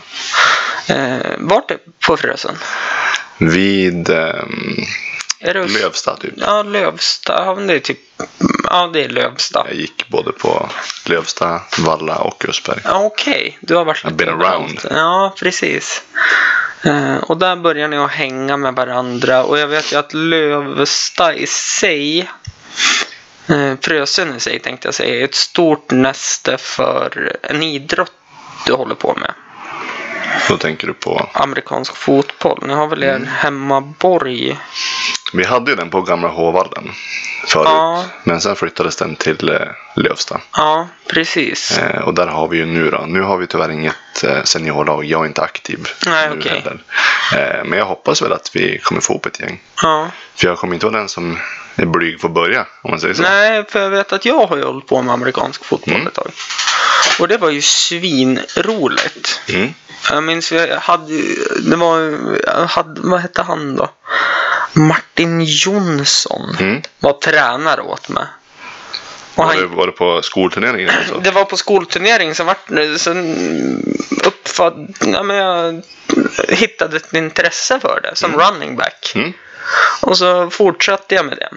Eh, 0.86 1.16
vart 1.38 1.70
är 1.70 1.78
på 2.06 2.16
Frösön? 2.16 2.56
Vid, 3.38 4.10
det 5.44 5.68
Lövsta 5.68 6.16
typ. 6.16 6.34
Ja, 6.36 6.62
Lövsta. 6.62 7.32
Ja, 7.32 7.54
det 7.54 7.74
är 7.74 7.80
typ... 7.80 7.98
Ja, 8.64 8.90
det 8.92 9.04
är 9.04 9.08
Lövsta. 9.08 9.64
Jag 9.68 9.76
gick 9.76 10.08
både 10.08 10.32
på 10.32 10.70
Lövsta, 11.06 11.60
Valla 11.78 12.18
och 12.18 12.44
Östberg. 12.48 12.80
Okej, 12.84 13.58
du 13.60 13.74
har 13.74 13.84
varit 13.84 14.04
I've 14.04 14.12
been 14.14 14.28
around. 14.40 14.80
Ja, 14.90 15.34
precis. 15.38 16.02
Eh, 16.84 17.16
och 17.16 17.36
där 17.36 17.56
börjar 17.56 17.88
ni 17.88 17.96
att 17.96 18.10
hänga 18.10 18.56
med 18.56 18.74
varandra. 18.74 19.44
Och 19.44 19.58
jag 19.58 19.66
vet 19.66 19.92
ju 19.92 19.96
att 19.96 20.14
Lövsta 20.14 21.34
i 21.34 21.46
sig, 21.46 22.30
eh, 23.46 23.74
Frösön 23.80 24.36
i 24.36 24.40
sig 24.40 24.58
tänkte 24.58 24.88
jag 24.88 24.94
säga, 24.94 25.20
är 25.20 25.24
ett 25.24 25.34
stort 25.34 25.90
näste 25.90 26.58
för 26.58 27.36
en 27.42 27.62
idrott 27.62 28.12
du 28.66 28.72
håller 28.72 28.94
på 28.94 29.14
med. 29.20 29.32
Då 30.48 30.56
tänker 30.56 30.86
du 30.86 30.94
på... 30.94 31.28
Amerikansk 31.32 31.96
fotboll. 31.96 32.58
Ni 32.66 32.74
har 32.74 32.86
väl 32.86 33.02
er 33.02 33.16
Mm. 33.16 33.28
hemmaborg? 33.28 34.58
Vi 35.34 35.44
hade 35.44 35.70
ju 35.70 35.76
den 35.76 35.90
på 35.90 36.02
gamla 36.02 36.28
Hovvallen 36.28 36.90
förut. 37.46 37.68
Ja. 37.68 38.04
Men 38.24 38.40
sen 38.40 38.56
flyttades 38.56 38.96
den 38.96 39.16
till 39.16 39.50
eh, 39.50 39.58
Lövsta. 39.96 40.40
Ja, 40.52 40.88
precis. 41.06 41.78
Eh, 41.78 42.00
och 42.00 42.14
där 42.14 42.26
har 42.26 42.48
vi 42.48 42.56
ju 42.56 42.66
nu 42.66 42.90
då. 42.90 43.04
Nu 43.06 43.22
har 43.22 43.36
vi 43.36 43.46
tyvärr 43.46 43.70
inget 43.70 44.24
eh, 44.24 44.42
seniorlag. 44.44 45.04
Jag 45.04 45.22
är 45.22 45.26
inte 45.26 45.42
aktiv 45.42 45.88
Nej, 46.06 46.30
nu 46.36 46.48
heller. 46.48 46.78
Eh, 47.34 47.64
men 47.64 47.78
jag 47.78 47.86
hoppas 47.86 48.22
väl 48.22 48.32
att 48.32 48.50
vi 48.52 48.78
kommer 48.78 49.00
få 49.00 49.14
upp 49.14 49.26
ett 49.26 49.40
gäng. 49.40 49.60
Ja. 49.82 50.10
För 50.36 50.46
jag 50.46 50.58
kommer 50.58 50.74
inte 50.74 50.86
vara 50.86 50.98
den 50.98 51.08
som 51.08 51.38
är 51.76 51.86
blyg 51.86 52.20
för 52.20 52.28
att 52.28 52.34
börja. 52.34 52.66
Om 52.82 52.90
man 52.90 53.00
säger 53.00 53.14
så. 53.14 53.22
Nej, 53.22 53.64
för 53.68 53.80
jag 53.80 53.90
vet 53.90 54.12
att 54.12 54.24
jag 54.24 54.46
har 54.46 54.56
ju 54.56 54.64
hållit 54.64 54.86
på 54.86 55.02
med 55.02 55.14
amerikansk 55.14 55.64
fotboll 55.64 55.94
Mm. 55.94 56.06
ett 56.06 56.14
tag. 56.14 56.30
Och 57.20 57.28
det 57.28 57.36
var 57.38 57.50
ju 57.50 57.62
svinroligt. 57.62 59.40
Mm. 59.48 59.74
Jag 60.10 60.22
minns 60.22 60.52
jag 60.52 60.76
hade, 60.78 61.12
det 61.70 61.76
var, 61.76 61.98
jag 62.46 62.66
hade, 62.66 63.00
vad 63.00 63.20
hette 63.20 63.42
han 63.42 63.76
då? 63.76 63.90
Martin 64.74 65.40
Jonsson 65.44 66.56
Mm. 66.60 66.82
var 66.98 67.12
tränare 67.12 67.80
åt 67.82 68.08
mig. 68.08 68.24
Och 69.34 69.38
Var, 69.38 69.44
han, 69.46 69.56
det, 69.56 69.66
var 69.66 69.86
det 69.86 69.92
på 69.92 70.22
skolturneringen? 70.22 70.90
Alltså? 70.98 71.18
det 71.18 71.30
var 71.30 71.44
på 71.44 71.56
skolturnering, 71.56 72.34
sen, 72.34 72.46
vart, 72.46 72.68
sen 72.98 73.36
uppfatt, 74.24 74.74
ja, 75.00 75.22
men 75.22 75.36
jag 75.36 75.82
hittade 76.48 76.96
ett 76.96 77.12
intresse 77.12 77.80
för 77.80 78.00
det 78.02 78.16
som 78.16 78.32
running 78.40 78.76
back. 78.76 79.12
Mm. 79.14 79.32
Och 80.02 80.18
så 80.18 80.50
fortsatte 80.50 81.14
jag 81.14 81.26
med 81.26 81.36
det. 81.36 81.48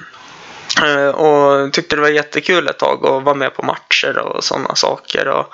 Eh, 0.84 1.08
Och 1.08 1.74
tyckte 1.74 1.96
det 1.96 2.02
var 2.02 2.10
jättekul 2.10 2.68
ett 2.68 2.80
tag 2.80 3.06
och 3.06 3.24
var 3.24 3.36
med 3.36 3.56
på 3.56 3.66
matcher 3.66 4.18
och 4.18 4.44
sådana 4.44 4.76
saker. 4.76 5.28
Och 5.28 5.54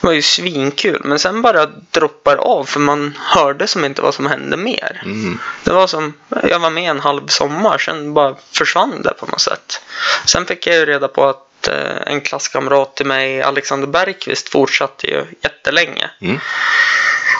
det 0.00 0.06
var 0.06 0.14
ju 0.14 0.22
svinkul. 0.22 1.00
Men 1.04 1.18
sen 1.18 1.42
bara 1.42 1.66
droppar 1.66 2.36
av 2.36 2.64
för 2.64 2.80
man 2.80 3.18
hörde 3.20 3.66
som 3.66 3.84
inte 3.84 4.02
vad 4.02 4.14
som 4.14 4.26
hände 4.26 4.56
mer. 4.56 5.02
Mm. 5.04 5.38
Det 5.64 5.72
var 5.72 5.86
som, 5.86 6.14
jag 6.42 6.58
var 6.58 6.70
med 6.70 6.90
en 6.90 7.00
halv 7.00 7.26
sommar, 7.26 7.78
sen 7.78 8.14
bara 8.14 8.34
försvann 8.52 9.02
det 9.02 9.14
på 9.20 9.26
något 9.26 9.40
sätt. 9.40 9.80
Sen 10.26 10.46
fick 10.46 10.66
jag 10.66 10.76
ju 10.76 10.86
reda 10.86 11.08
på 11.08 11.24
att 11.24 11.68
eh, 11.68 11.96
en 12.06 12.20
klasskamrat 12.20 12.96
till 12.96 13.06
mig, 13.06 13.42
Alexander 13.42 13.86
Bergqvist, 13.86 14.48
fortsatte 14.48 15.06
ju 15.06 15.24
jättelänge. 15.42 16.10
Mm. 16.20 16.40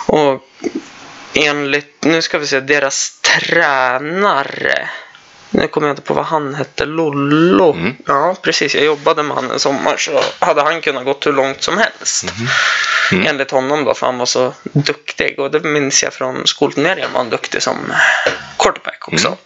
Och 0.06 0.42
enligt, 1.34 1.96
nu 2.04 2.22
ska 2.22 2.38
vi 2.38 2.46
se, 2.46 2.60
deras 2.60 3.20
tränare. 3.20 4.88
Nu 5.54 5.68
kommer 5.68 5.88
jag 5.88 5.92
inte 5.92 6.02
på 6.02 6.14
vad 6.14 6.24
han 6.24 6.54
hette. 6.54 6.84
Lollo. 6.84 7.72
Mm. 7.72 7.96
Ja, 8.06 8.36
precis. 8.42 8.74
Jag 8.74 8.84
jobbade 8.84 9.22
med 9.22 9.36
han 9.36 9.50
en 9.50 9.60
sommar 9.60 9.96
så 9.96 10.20
hade 10.38 10.62
han 10.62 10.80
kunnat 10.80 11.04
gått 11.04 11.26
hur 11.26 11.32
långt 11.32 11.62
som 11.62 11.78
helst. 11.78 12.24
Mm. 13.12 13.26
Enligt 13.26 13.50
honom 13.50 13.84
då, 13.84 13.94
för 13.94 14.06
han 14.06 14.18
var 14.18 14.26
så 14.26 14.52
duktig. 14.62 15.38
Och 15.38 15.50
det 15.50 15.60
minns 15.60 16.02
jag 16.02 16.12
från 16.12 16.46
skolturneringen 16.46 17.12
var 17.12 17.20
han 17.20 17.30
duktig 17.30 17.62
som 17.62 17.76
quarterback 18.58 19.08
också. 19.08 19.26
Mm. 19.28 19.38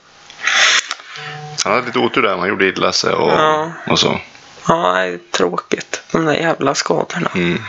Han 1.65 1.73
hade 1.73 1.87
lite 1.87 1.99
otur 1.99 2.23
där. 2.23 2.37
Han 2.37 2.49
gjorde 2.49 2.67
illa 2.67 2.93
sig 2.93 3.12
och, 3.12 3.33
Ja. 3.33 3.73
och 3.87 3.99
så. 3.99 4.21
Ja, 4.69 4.93
det 4.93 5.00
är 5.00 5.19
tråkigt. 5.31 6.03
De 6.12 6.25
där 6.25 6.35
jävla 6.35 6.75
skadorna. 6.75 7.31
Mm. 7.35 7.62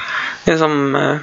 Det 0.43 0.51
är 0.51 0.57
som... 0.57 0.95
Eh, 0.95 1.17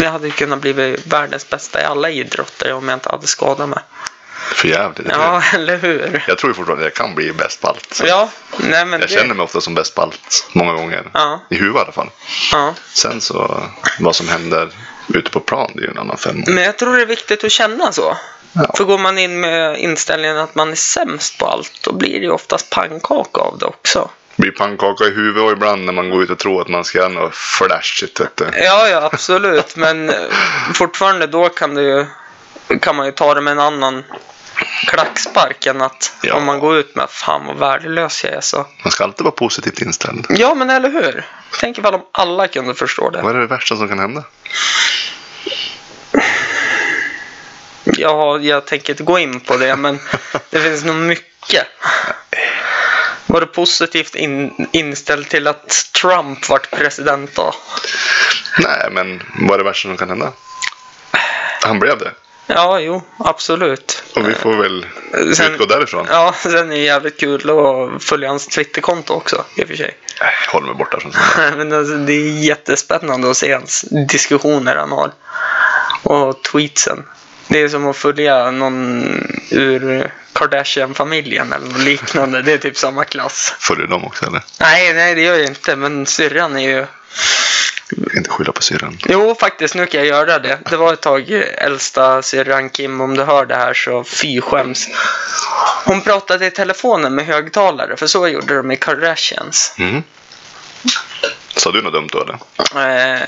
jag 0.00 0.10
hade 0.10 0.30
kunnat 0.30 0.60
bli 0.60 0.96
världens 1.06 1.50
bästa 1.50 1.82
i 1.82 1.84
alla 1.84 2.10
idrotter 2.10 2.72
om 2.72 2.88
jag 2.88 2.96
inte 2.96 3.08
hade 3.08 3.26
skadat 3.26 3.68
mig. 3.68 3.78
För 4.54 4.68
jävligt. 4.68 5.06
Ja, 5.10 5.42
eller 5.54 5.76
hur? 5.76 6.24
Jag 6.28 6.38
tror 6.38 6.52
fortfarande 6.52 6.86
att 6.86 6.92
jag 6.96 7.06
kan 7.06 7.14
bli 7.14 7.32
bäst 7.32 7.60
på 7.60 7.68
allt. 7.68 8.02
Ja, 8.04 8.30
nej 8.56 8.84
men 8.84 9.00
Jag 9.00 9.08
det... 9.08 9.14
känner 9.14 9.34
mig 9.34 9.44
ofta 9.44 9.60
som 9.60 9.74
bäst 9.74 9.94
på 9.94 10.02
allt. 10.02 10.48
Många 10.52 10.72
gånger. 10.72 11.10
Ja. 11.14 11.40
I 11.50 11.54
huvudet 11.56 11.76
i 11.76 11.84
alla 11.84 11.92
fall. 11.92 12.10
Ja. 12.52 12.74
Sen 12.92 13.20
så 13.20 13.62
vad 14.00 14.16
som 14.16 14.28
händer 14.28 14.68
ute 15.14 15.30
på 15.30 15.40
plan, 15.40 15.70
det 15.74 15.80
är 15.80 15.84
ju 15.84 15.90
en 15.90 15.98
annan 15.98 16.16
femma. 16.16 16.44
Men 16.46 16.64
jag 16.64 16.76
tror 16.78 16.96
det 16.96 17.02
är 17.02 17.06
viktigt 17.06 17.44
att 17.44 17.52
känna 17.52 17.92
så. 17.92 18.16
Ja. 18.52 18.72
För 18.76 18.84
går 18.84 18.98
man 18.98 19.18
in 19.18 19.40
med 19.40 19.78
inställningen 19.78 20.36
att 20.38 20.54
man 20.54 20.70
är 20.70 20.74
sämst 20.74 21.38
på 21.38 21.46
allt, 21.46 21.72
då 21.84 21.92
blir 21.92 22.12
det 22.12 22.26
ju 22.26 22.30
oftast 22.30 22.70
pannkaka 22.70 23.40
av 23.40 23.58
det 23.58 23.66
också. 23.66 24.10
Blir 24.36 24.50
pannkaka 24.50 25.04
i 25.04 25.10
huvudet 25.10 25.42
och 25.42 25.52
ibland 25.52 25.84
när 25.84 25.92
man 25.92 26.10
går 26.10 26.22
ut 26.22 26.30
och 26.30 26.38
tror 26.38 26.62
att 26.62 26.68
man 26.68 26.84
ska 26.84 26.98
göra 26.98 27.08
något 27.08 27.34
flashigt. 27.34 28.20
Vet 28.20 28.36
du. 28.36 28.44
Ja, 28.56 28.88
ja, 28.88 29.08
absolut. 29.12 29.76
Men 29.76 30.10
eh, 30.10 30.14
fortfarande 30.74 31.26
då 31.26 31.48
kan, 31.48 31.76
ju, 31.76 32.06
kan 32.80 32.96
man 32.96 33.06
ju 33.06 33.12
ta 33.12 33.34
det 33.34 33.40
med 33.40 33.50
en 33.52 33.58
annan 33.58 34.04
klackspark 34.86 35.66
än 35.66 35.82
att 35.82 36.12
Ja. 36.22 36.34
om 36.34 36.44
man 36.44 36.58
går 36.58 36.76
ut 36.76 36.96
med 36.96 37.10
fan 37.10 37.46
vad 37.46 37.56
värdelös 37.58 38.24
jag 38.24 38.32
är 38.32 38.40
så. 38.40 38.66
Man 38.84 38.90
ska 38.92 39.04
alltid 39.04 39.24
vara 39.24 39.34
positivt 39.34 39.80
inställd. 39.82 40.26
Ja, 40.28 40.54
men 40.54 40.70
eller 40.70 40.90
hur? 40.90 41.26
Tänk 41.60 41.78
ifall 41.78 41.94
om 41.94 42.04
alla 42.12 42.48
kunde 42.48 42.74
förstå 42.74 43.10
det. 43.10 43.22
Vad 43.22 43.36
är 43.36 43.40
det 43.40 43.46
värsta 43.46 43.76
som 43.76 43.88
kan 43.88 43.98
hända? 43.98 44.24
Ja, 47.84 48.38
jag 48.38 48.66
tänker 48.66 48.92
inte 48.92 49.02
gå 49.02 49.18
in 49.18 49.40
på 49.40 49.56
det, 49.56 49.76
men 49.76 49.98
det 50.50 50.60
finns 50.60 50.84
nog 50.84 50.96
mycket. 50.96 51.66
Var 53.26 53.40
du 53.40 53.46
positivt 53.46 54.14
in, 54.14 54.68
inställd 54.72 55.28
till 55.28 55.46
att 55.46 55.68
Trump 56.00 56.48
vart 56.48 56.70
president 56.70 57.34
då? 57.34 57.54
Nej, 58.58 58.88
men 58.92 59.22
vad 59.40 59.54
är 59.54 59.58
det 59.58 59.64
värsta 59.64 59.88
som 59.88 59.96
kan 59.96 60.08
hända? 60.08 60.32
Han 61.62 61.78
blev 61.78 61.98
det. 61.98 62.12
Ja, 62.50 62.80
jo, 62.80 63.02
absolut. 63.18 64.02
Och 64.16 64.28
vi 64.28 64.34
får 64.34 64.56
väl 64.56 64.86
Sen- 65.34 65.52
utgå 65.52 65.64
därifrån. 65.66 66.06
Ja, 66.10 66.34
sen 66.42 66.54
är 66.72 66.76
det 66.76 66.76
jävligt 66.78 67.20
kul 67.20 67.50
att 67.50 68.04
följa 68.04 68.28
hans 68.28 68.46
Twitterkonto 68.46 69.14
också, 69.14 69.44
i 69.56 69.64
och 69.64 69.68
för 69.68 69.76
sig. 69.76 69.96
Nej, 70.20 70.30
jag 70.46 70.52
håller 70.52 70.66
mig 70.66 70.76
borta 70.76 71.00
från 71.00 71.12
sånt. 71.12 71.24
Men 71.56 71.72
alltså, 71.72 71.94
det 71.94 72.12
är 72.12 72.44
jättespännande 72.44 73.30
att 73.30 73.36
se 73.36 73.52
hans 73.54 73.84
diskussioner 74.08 74.76
han 74.76 74.92
har. 74.92 75.10
Och 76.02 76.42
tweetsen. 76.42 77.04
Det 77.48 77.62
är 77.62 77.68
som 77.68 77.86
att 77.88 77.96
följa 77.96 78.50
någon 78.50 79.02
ur 79.50 80.12
Kardashian-familjen 80.32 81.52
eller 81.52 81.66
något 81.66 81.78
liknande. 81.82 82.42
Det 82.42 82.52
är 82.52 82.58
typ 82.58 82.76
samma 82.76 83.04
klass. 83.04 83.54
Följer 83.58 83.86
de 83.86 84.04
också 84.04 84.26
eller? 84.26 84.42
Nej, 84.60 84.92
nej 84.94 85.14
det 85.14 85.20
gör 85.22 85.34
jag 85.34 85.46
inte. 85.46 85.76
Men 85.76 86.06
syrran 86.06 86.56
är 86.56 86.60
ju... 86.70 86.86
Inte 88.16 88.30
skylla 88.30 88.52
på 88.52 88.62
syrran. 88.62 88.98
Jo, 89.08 89.36
faktiskt, 89.40 89.74
nu 89.74 89.86
kan 89.86 90.00
jag 90.00 90.06
göra 90.08 90.38
det. 90.38 90.58
Det 90.70 90.76
var 90.76 90.92
ett 90.92 91.00
tag 91.00 91.30
eh, 91.30 91.64
äldsta 91.64 92.22
syrran 92.22 92.70
Kim, 92.70 93.00
om 93.00 93.16
du 93.16 93.22
hör 93.24 93.46
det 93.46 93.54
här 93.56 93.74
så 93.74 94.04
fy 94.04 94.40
skäms. 94.40 94.88
Hon 95.84 96.00
pratade 96.00 96.46
i 96.46 96.50
telefonen 96.50 97.14
med 97.14 97.26
högtalare, 97.26 97.96
för 97.96 98.06
så 98.06 98.28
gjorde 98.28 98.56
de 98.56 98.70
i 98.72 98.76
Kardashians. 98.76 99.74
Mm. 99.78 100.02
Sa 101.56 101.70
du 101.72 101.82
något 101.82 101.92
dumt 101.92 102.08
då 102.12 102.22
eller? 102.22 102.34
Eh, 103.14 103.20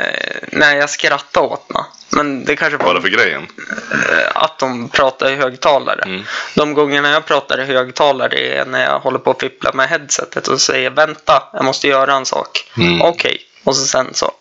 nej, 0.53 0.79
jag 0.79 0.91
skrattade 0.91 1.47
åt 1.47 1.67
henne. 1.69 1.85
Men 2.13 2.45
det 2.45 2.57
kanske 2.57 2.77
Vad 2.77 2.87
var 2.87 2.95
var 2.95 3.01
det 3.01 3.11
för 3.11 3.17
grejen? 3.17 3.47
eh, 3.93 4.29
att 4.35 4.59
de 4.59 4.89
pratar 4.89 5.31
i 5.31 5.37
högtalare. 5.37 6.03
Mm. 6.03 6.23
De 6.55 6.75
gångerna 6.75 7.11
jag 7.11 7.27
pratar 7.27 7.61
i 7.61 7.65
högtalare 7.65 8.39
är 8.41 8.65
när 8.65 8.85
jag 8.85 8.99
håller 9.01 9.19
på 9.19 9.31
att 9.31 9.41
fippla 9.41 9.73
med 9.73 9.89
headsetet 9.89 10.49
och 10.49 10.61
säger 10.61 10.91
vänta, 10.91 11.43
jag 11.53 11.65
måste 11.65 11.89
göra 11.89 12.15
en 12.15 12.27
sak. 12.27 12.71
Mm. 12.77 13.03
Okej, 13.03 13.41
och 13.65 13.77
så 13.77 13.85
sen 13.87 14.15
så 14.15 14.33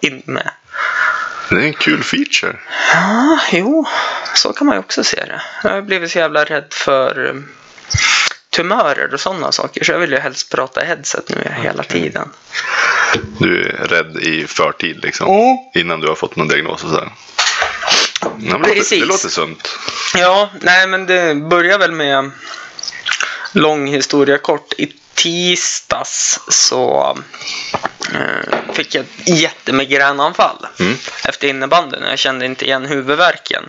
in 0.00 0.22
med. 0.24 0.50
Det 1.48 1.54
är 1.54 1.60
en 1.60 1.74
kul 1.74 2.02
feature. 2.02 2.58
Ja, 2.92 3.40
jo, 3.52 3.86
så 4.34 4.52
kan 4.52 4.66
man 4.66 4.76
ju 4.76 4.80
också 4.80 5.04
se 5.04 5.16
det. 5.16 5.42
Jag 5.62 5.70
har 5.70 5.82
blivit 5.82 6.10
så 6.10 6.18
jävla 6.18 6.44
rädd 6.44 6.66
för 6.70 7.26
um, 7.26 7.48
tumörer 8.50 9.14
och 9.14 9.20
sådana 9.20 9.52
saker. 9.52 9.84
Så 9.84 9.92
jag 9.92 9.98
vill 9.98 10.10
ju 10.10 10.18
helst 10.18 10.50
prata 10.50 10.80
headset 10.80 11.28
nu 11.28 11.52
hela 11.62 11.82
tiden. 11.82 12.28
Du 13.38 13.62
är 13.68 13.86
rädd 13.88 14.16
i 14.16 14.46
förtid 14.46 15.02
liksom. 15.02 15.28
Mm. 15.28 15.56
Innan 15.74 16.00
du 16.00 16.08
har 16.08 16.14
fått 16.14 16.36
någon 16.36 16.48
diagnos 16.48 16.84
och 16.84 16.90
sådär. 16.90 17.12
Ja, 18.22 18.28
men 18.38 18.62
det, 18.62 18.68
Precis. 18.68 19.00
det 19.00 19.06
låter 19.06 19.28
sunt. 19.28 19.78
Ja, 20.14 20.50
nej 20.60 20.86
men 20.86 21.06
det 21.06 21.34
börjar 21.34 21.78
väl 21.78 21.92
med 21.92 22.30
lång 23.52 23.86
historia 23.86 24.38
kort. 24.38 24.72
I 24.72 24.92
tisdags 25.16 26.40
så 26.48 27.16
eh, 28.14 28.72
fick 28.72 28.94
jag 28.94 29.04
ett 29.04 29.28
jättemigränanfall 29.40 30.66
Mm. 30.80 30.96
efter 31.24 31.48
innebandyn. 31.48 32.02
Jag 32.02 32.18
kände 32.18 32.46
inte 32.46 32.64
igen 32.64 32.86
huvudvärken. 32.86 33.64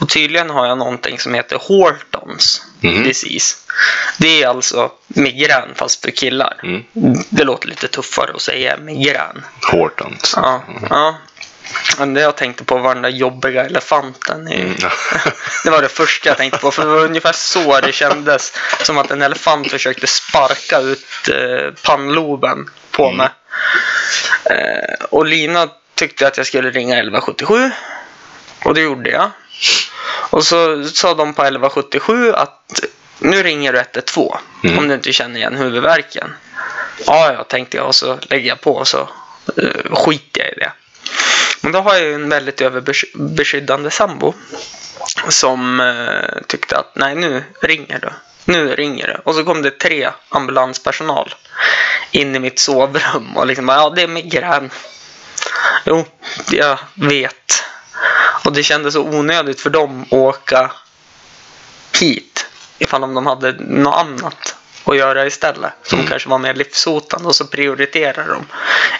Och 0.00 0.08
tydligen 0.08 0.50
har 0.50 0.66
jag 0.66 0.78
någonting 0.78 1.18
som 1.18 1.34
heter 1.34 1.58
Hortons 1.68 2.62
Mhm. 2.80 3.02
disease. 3.04 3.56
Det 4.18 4.42
är 4.42 4.48
alltså 4.48 4.90
migrän 5.08 5.68
fast 5.74 6.02
för 6.02 6.10
killar. 6.10 6.60
Mm. 6.62 6.82
Det 7.30 7.44
låter 7.44 7.68
lite 7.68 7.88
tuffare 7.88 8.30
att 8.34 8.42
säga 8.42 8.76
migrän. 8.76 9.44
Hortons. 9.72 10.32
Ja, 10.36 10.62
ja. 10.90 11.16
Men 11.98 12.14
det 12.14 12.20
jag 12.20 12.36
tänkte 12.36 12.64
på 12.64 12.78
var 12.78 12.94
den 12.94 13.02
där 13.02 13.10
jobbiga 13.10 13.64
elefanten. 13.64 14.48
I, 14.48 14.60
Mm. 14.60 14.74
Det 15.64 15.70
var 15.70 15.82
det 15.82 15.88
första 15.88 16.28
jag 16.28 16.36
tänkte 16.36 16.58
på. 16.58 16.70
För 16.70 16.82
det 16.82 16.88
var 16.88 17.04
ungefär 17.04 17.32
så 17.32 17.80
det 17.80 17.92
kändes. 17.92 18.52
Som 18.82 18.98
att 18.98 19.10
en 19.10 19.22
elefant 19.22 19.70
försökte 19.70 20.06
sparka 20.06 20.78
ut 20.80 21.28
eh, 21.32 21.74
pannloben 21.82 22.70
på 22.90 23.04
Mm. 23.04 23.16
mig. 23.16 23.28
Eh, 24.44 25.04
och 25.10 25.26
Lina 25.26 25.68
tyckte 25.94 26.26
att 26.26 26.36
jag 26.36 26.46
skulle 26.46 26.70
ringa 26.70 26.94
1177. 26.96 27.70
Och 28.64 28.74
det 28.74 28.80
gjorde 28.80 29.10
jag. 29.10 29.30
Och 30.30 30.44
så 30.44 30.84
sa 30.84 31.14
de 31.14 31.34
på 31.34 31.42
1177 31.42 32.32
att 32.32 32.80
nu 33.18 33.42
ringer 33.42 33.72
du 33.72 33.78
112 33.78 34.36
Mm. 34.64 34.78
om 34.78 34.88
du 34.88 34.94
inte 34.94 35.12
känner 35.12 35.36
igen 35.36 35.56
huvudvärken. 35.56 36.34
Ja, 37.06 37.32
ja, 37.32 37.44
tänkte 37.44 37.76
jag 37.76 37.86
och 37.86 37.94
så 37.94 38.18
lägger 38.22 38.48
jag 38.48 38.60
på 38.60 38.76
och 38.76 38.88
så 38.88 39.08
eh, 39.56 39.94
skiter 39.94 40.40
jag 40.40 40.48
i 40.52 40.54
det. 40.60 40.72
Men 41.66 41.72
då 41.72 41.80
har 41.80 41.94
jag 41.94 42.02
ju 42.02 42.14
en 42.14 42.28
väldigt 42.28 42.60
överbeskyddande 42.60 43.90
sambo 43.90 44.34
som 45.28 45.80
eh, 45.80 46.42
tyckte 46.46 46.78
att 46.78 46.92
nej, 46.96 47.14
nu 47.14 47.44
ringer 47.62 47.98
du. 47.98 48.10
Nu 48.44 48.74
ringer 48.74 49.06
det. 49.06 49.20
Och 49.24 49.34
så 49.34 49.44
kom 49.44 49.62
det 49.62 49.70
tre 49.70 50.10
ambulanspersonal 50.28 51.34
in 52.10 52.36
i 52.36 52.38
mitt 52.38 52.58
sovrum 52.58 53.36
och 53.36 53.46
liksom 53.46 53.66
bara, 53.66 53.76
ja 53.76 53.90
det 53.90 54.02
är 54.02 54.08
migrän. 54.08 54.70
Jo, 55.84 56.04
jag 56.50 56.78
vet. 56.94 57.64
Och 58.44 58.52
det 58.52 58.62
kändes 58.62 58.94
så 58.94 59.02
onödigt 59.02 59.60
för 59.60 59.70
dem 59.70 60.02
att 60.02 60.12
åka 60.12 60.72
hit 62.00 62.46
ifall 62.78 63.04
om 63.04 63.14
de 63.14 63.26
hade 63.26 63.52
något 63.52 63.94
annat 63.94 64.56
att 64.86 64.96
göra 64.96 65.26
istället. 65.26 65.72
Som 65.82 65.98
Mm. 65.98 66.10
kanske 66.10 66.28
var 66.28 66.38
mer 66.38 66.54
livshotande 66.54 67.28
och 67.28 67.34
så 67.36 67.46
prioriterar 67.46 68.28
de. 68.28 68.46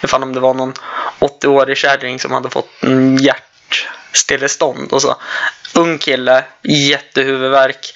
Ifall 0.02 0.22
om 0.22 0.32
det 0.34 0.40
var 0.40 0.54
någon 0.54 0.72
80-årig 1.18 1.76
kärring 1.76 2.20
som 2.20 2.32
hade 2.32 2.50
fått 2.50 2.68
en 2.80 3.16
hjärtstillestånd 3.16 4.92
och 4.92 5.02
så. 5.02 5.16
Ung 5.74 5.98
kille, 5.98 6.44
jättehuvudvärk. 6.62 7.94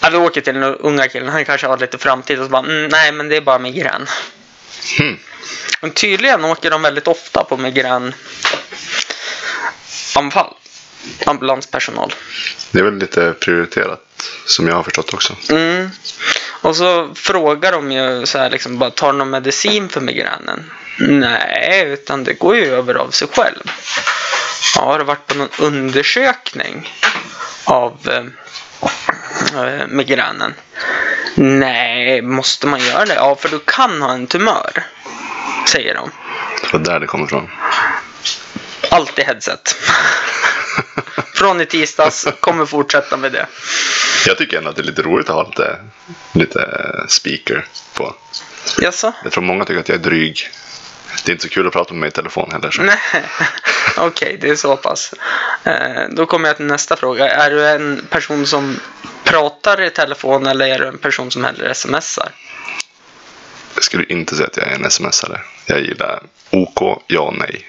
Ja, 0.00 0.10
vi 0.10 0.16
åker 0.16 0.40
till 0.40 0.54
den 0.54 0.62
unga 0.62 1.08
killen, 1.08 1.28
han 1.28 1.44
kanske 1.44 1.66
har 1.66 1.78
lite 1.78 1.98
framtid 1.98 2.38
och 2.38 2.44
så 2.44 2.50
bara, 2.50 2.62
mm, 2.62 2.88
nej 2.88 3.12
men 3.12 3.28
det 3.28 3.36
är 3.36 3.40
bara 3.40 3.58
migrän. 3.58 4.06
Hmm. 4.98 5.18
Men 5.80 5.90
tydligen 5.90 6.44
åker 6.44 6.70
de 6.70 6.82
väldigt 6.82 7.08
ofta 7.08 7.44
på 7.44 7.56
migränanfall. 7.56 8.14
Ambulanspersonal. 11.26 12.14
Det 12.70 12.78
är 12.78 12.82
väl 12.82 12.94
lite 12.98 13.32
prioriterat 13.40 14.00
som 14.46 14.68
jag 14.68 14.74
har 14.74 14.82
förstått 14.82 15.14
också. 15.14 15.36
Mm. 15.50 15.90
Och 16.62 16.76
så 16.76 17.14
frågar 17.14 17.72
de 17.72 17.92
ju 17.92 18.26
så 18.26 18.38
här 18.38 18.50
liksom 18.50 18.78
bara, 18.78 18.90
tar 18.90 19.12
någon 19.12 19.30
medicin 19.30 19.88
för 19.88 20.00
migränen? 20.00 20.70
Nej, 20.98 21.84
utan 21.86 22.24
det 22.24 22.32
går 22.32 22.56
ju 22.56 22.66
över 22.66 22.94
av 22.94 23.10
sig 23.10 23.28
själv. 23.28 23.62
Ja, 24.76 24.84
har 24.84 24.98
du 24.98 25.04
varit 25.04 25.26
på 25.26 25.34
någon 25.34 25.48
undersökning 25.58 26.92
av 27.64 27.98
eh, 28.10 29.64
eh, 29.64 29.86
migränen? 29.88 30.54
Nej, 31.34 32.22
måste 32.22 32.66
man 32.66 32.80
göra 32.80 33.04
det? 33.04 33.14
Ja, 33.14 33.36
för 33.40 33.48
du 33.48 33.58
kan 33.58 34.02
ha 34.02 34.12
en 34.12 34.26
tumör, 34.26 34.84
säger 35.68 35.94
de. 35.94 36.10
Det 36.62 36.72
var 36.72 36.84
där 36.84 37.00
det 37.00 37.06
kommer 37.06 37.24
ifrån. 37.24 37.50
Alltid 38.92 39.24
headset. 39.24 39.76
Från 41.34 41.60
i 41.60 41.66
tisdags, 41.66 42.28
kommer 42.40 42.66
fortsätta 42.66 43.16
med 43.16 43.32
det. 43.32 43.46
Jag 44.26 44.38
tycker 44.38 44.58
ändå 44.58 44.70
att 44.70 44.76
det 44.76 44.82
är 44.82 44.86
lite 44.86 45.02
roligt 45.02 45.28
att 45.28 45.34
ha 45.34 45.48
lite, 45.48 45.76
lite 46.32 46.90
speaker 47.08 47.66
på. 47.94 48.14
Jaså? 48.80 49.12
Jag 49.22 49.32
tror 49.32 49.44
många 49.44 49.64
tycker 49.64 49.80
att 49.80 49.88
jag 49.88 49.98
är 49.98 50.02
dryg. 50.02 50.50
Det 51.24 51.30
är 51.30 51.32
inte 51.32 51.42
så 51.42 51.48
kul 51.48 51.66
att 51.66 51.72
prata 51.72 51.94
med 51.94 52.00
mig 52.00 52.08
i 52.08 52.12
telefon 52.12 52.50
heller. 52.52 52.70
Så. 52.70 52.82
Nej, 52.82 52.98
okej, 53.96 54.38
det 54.40 54.50
är 54.50 54.56
så 54.56 54.76
pass. 54.76 55.14
Eh, 55.64 56.08
då 56.10 56.26
kommer 56.26 56.48
jag 56.48 56.56
till 56.56 56.66
nästa 56.66 56.96
fråga. 56.96 57.28
Är 57.28 57.50
du 57.50 57.68
en 57.68 58.06
person 58.10 58.46
som 58.46 58.80
pratar 59.24 59.80
i 59.80 59.90
telefon 59.90 60.46
eller 60.46 60.66
är 60.66 60.78
du 60.78 60.86
en 60.86 60.98
person 60.98 61.30
som 61.30 61.44
hellre 61.44 61.74
smsar? 61.74 62.28
Jag 63.74 63.84
skulle 63.84 64.04
inte 64.04 64.34
säga 64.36 64.46
att 64.46 64.56
jag 64.56 64.66
är 64.66 64.74
en 64.74 64.90
smsare. 64.90 65.40
Jag 65.66 65.80
gillar 65.80 66.22
OK, 66.50 67.02
ja, 67.06 67.34
nej. 67.38 67.66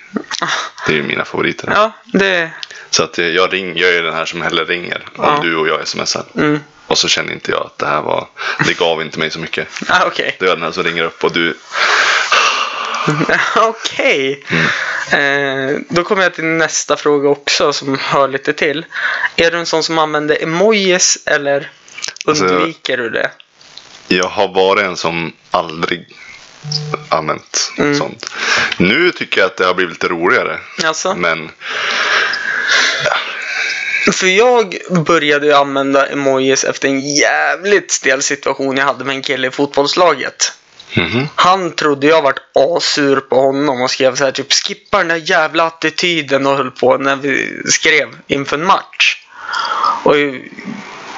Det 0.88 0.94
är 0.94 0.96
ju 0.98 1.04
mina 1.04 1.26
favoriter. 1.26 1.70
Ja, 1.76 1.92
det... 2.06 2.52
Så 2.90 3.04
att 3.04 3.20
eh, 3.20 3.26
jag, 3.28 3.54
ring, 3.54 3.78
jag 3.78 3.94
är 3.96 4.04
den 4.04 4.14
här 4.14 4.26
som 4.26 4.42
hellre 4.42 4.64
ringer 4.66 5.06
om 5.16 5.24
Ja. 5.26 5.40
du 5.44 5.56
och 5.56 5.68
jag 5.68 5.88
smsar. 5.88 6.24
Mm. 6.36 6.60
Och 6.88 6.98
så 6.98 7.08
känner 7.08 7.34
inte 7.34 7.52
jag 7.52 7.62
att 7.66 7.78
det 7.78 7.86
här 7.88 8.02
var, 8.02 8.28
det 8.68 8.78
gav 8.78 9.02
inte 9.02 9.20
mig 9.20 9.32
så 9.32 9.40
mycket. 9.40 9.68
Ah, 9.90 10.06
okej. 10.06 10.36
Då 10.40 10.46
är 10.46 10.50
jag 10.50 10.58
den 10.58 10.64
här 10.64 10.72
som 10.72 10.84
ringer 10.84 11.04
upp 11.04 11.24
och 11.24 11.32
du, 11.34 11.58
Okej. 13.56 14.44
Eh, 15.12 15.78
då 15.90 16.04
kommer 16.04 16.24
jag 16.24 16.34
till 16.34 16.44
nästa 16.46 16.96
fråga 16.98 17.30
också 17.30 17.74
som 17.74 17.98
hör 18.02 18.28
lite 18.28 18.54
till. 18.54 18.86
Är 19.36 19.52
du 19.52 19.58
en 19.58 19.66
sån 19.66 19.84
som 19.84 19.98
använder 20.00 20.44
emojis 20.44 21.18
eller 21.26 21.72
Alltså- 22.28 22.46
undviker 22.46 22.98
du 22.98 23.10
det? 23.10 23.32
Jag 24.16 24.30
har 24.30 24.48
varit 24.48 24.84
en 24.84 24.98
som 24.98 25.34
aldrig 25.52 26.06
använt 27.10 27.72
Mm. 27.78 27.96
sånt. 27.98 28.26
Nu 28.78 29.12
tycker 29.12 29.42
jag 29.42 29.46
att 29.48 29.58
det 29.58 29.66
har 29.66 29.74
blivit 29.74 29.94
lite 29.94 30.08
roligare. 30.08 30.60
Alltså? 30.84 31.16
Men 31.16 31.52
För 34.12 34.28
jag 34.28 34.78
började 35.06 35.46
ju 35.46 35.54
använda 35.54 36.08
emojis 36.08 36.64
efter 36.64 36.88
en 36.88 37.00
jävligt 37.16 37.92
stel 37.92 38.22
situation 38.22 38.78
jag 38.78 38.86
hade 38.86 39.04
med 39.06 39.16
en 39.16 39.22
kille 39.22 39.48
i 39.48 39.52
fotbollslaget. 39.52 40.54
mhm. 40.96 41.28
Han 41.36 41.72
trodde 41.72 42.08
jag 42.08 42.22
vart 42.22 42.40
asur 42.56 43.20
på 43.20 43.36
honom 43.36 43.82
och 43.82 43.92
skrev 43.92 44.16
så 44.16 44.24
här 44.24 44.32
typ 44.32 44.54
skippa 44.54 44.98
den 44.98 45.08
där 45.08 45.22
jävla 45.30 45.64
attityden 45.64 46.46
och 46.48 46.58
höll 46.58 46.72
på 46.72 46.98
när 46.98 47.16
vi 47.16 47.62
skrev 47.72 48.08
inför 48.28 48.58
en 48.58 48.66
match. 48.66 49.18
Och 50.04 50.16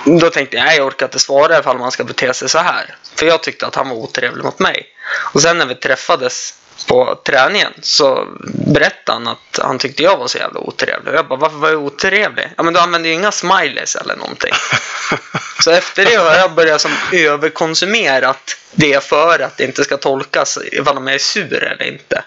då 0.06 0.30
tänkte 0.30 0.58
jag, 0.58 0.66
nej 0.66 0.78
jag 0.78 0.88
orkar 0.88 1.06
inte 1.06 1.20
svara 1.20 1.60
ifall 1.60 1.78
man 1.78 1.92
ska 1.92 2.04
bete 2.04 2.34
sig 2.34 2.50
så 2.50 2.58
här. 2.58 2.96
För 3.16 3.26
jag 3.26 3.44
tyckte 3.44 3.68
att 3.68 3.76
han 3.76 3.90
var 3.90 3.96
otrevlig 3.96 4.44
mot 4.44 4.60
mig. 4.60 4.86
Och 5.34 5.42
sen 5.42 5.58
när 5.58 5.66
vi 5.66 5.76
träffades 5.76 6.54
på 6.88 7.20
träningen 7.26 7.74
så 7.82 8.28
berättade 8.68 9.18
han 9.18 9.28
att 9.28 9.60
han 9.64 9.78
tyckte 9.78 10.04
jag 10.04 10.18
var 10.18 10.28
så 10.28 10.38
jävla 10.38 10.60
otrevlig. 10.60 11.14
Och 11.14 11.20
jag 11.20 11.28
bara, 11.28 11.40
varför 11.40 11.58
var 11.58 11.70
jag 11.70 11.84
otrevlig? 11.84 12.50
Ja 12.58 12.64
men 12.64 12.74
du 12.74 12.80
använde 12.80 13.08
ju 13.08 13.14
inga 13.14 13.32
smileys 13.32 13.96
eller 13.96 14.16
någonting. 14.16 14.54
Så 15.64 15.72
efter 15.72 16.06
det 16.06 16.16
har 16.16 16.36
jag 16.36 16.54
börjat 16.54 16.82
som 16.82 16.92
överkonsumerat 17.12 18.58
det 18.72 19.04
för 19.04 19.40
att 19.40 19.58
det 19.58 19.64
inte 19.64 19.84
ska 19.84 19.98
tolkas 19.98 20.58
ifall 20.72 20.96
jag 20.96 21.14
är 21.14 21.18
sur 21.18 21.64
eller 21.64 21.88
inte. 21.88 22.24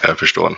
jag 0.00 0.18
förstår. 0.18 0.56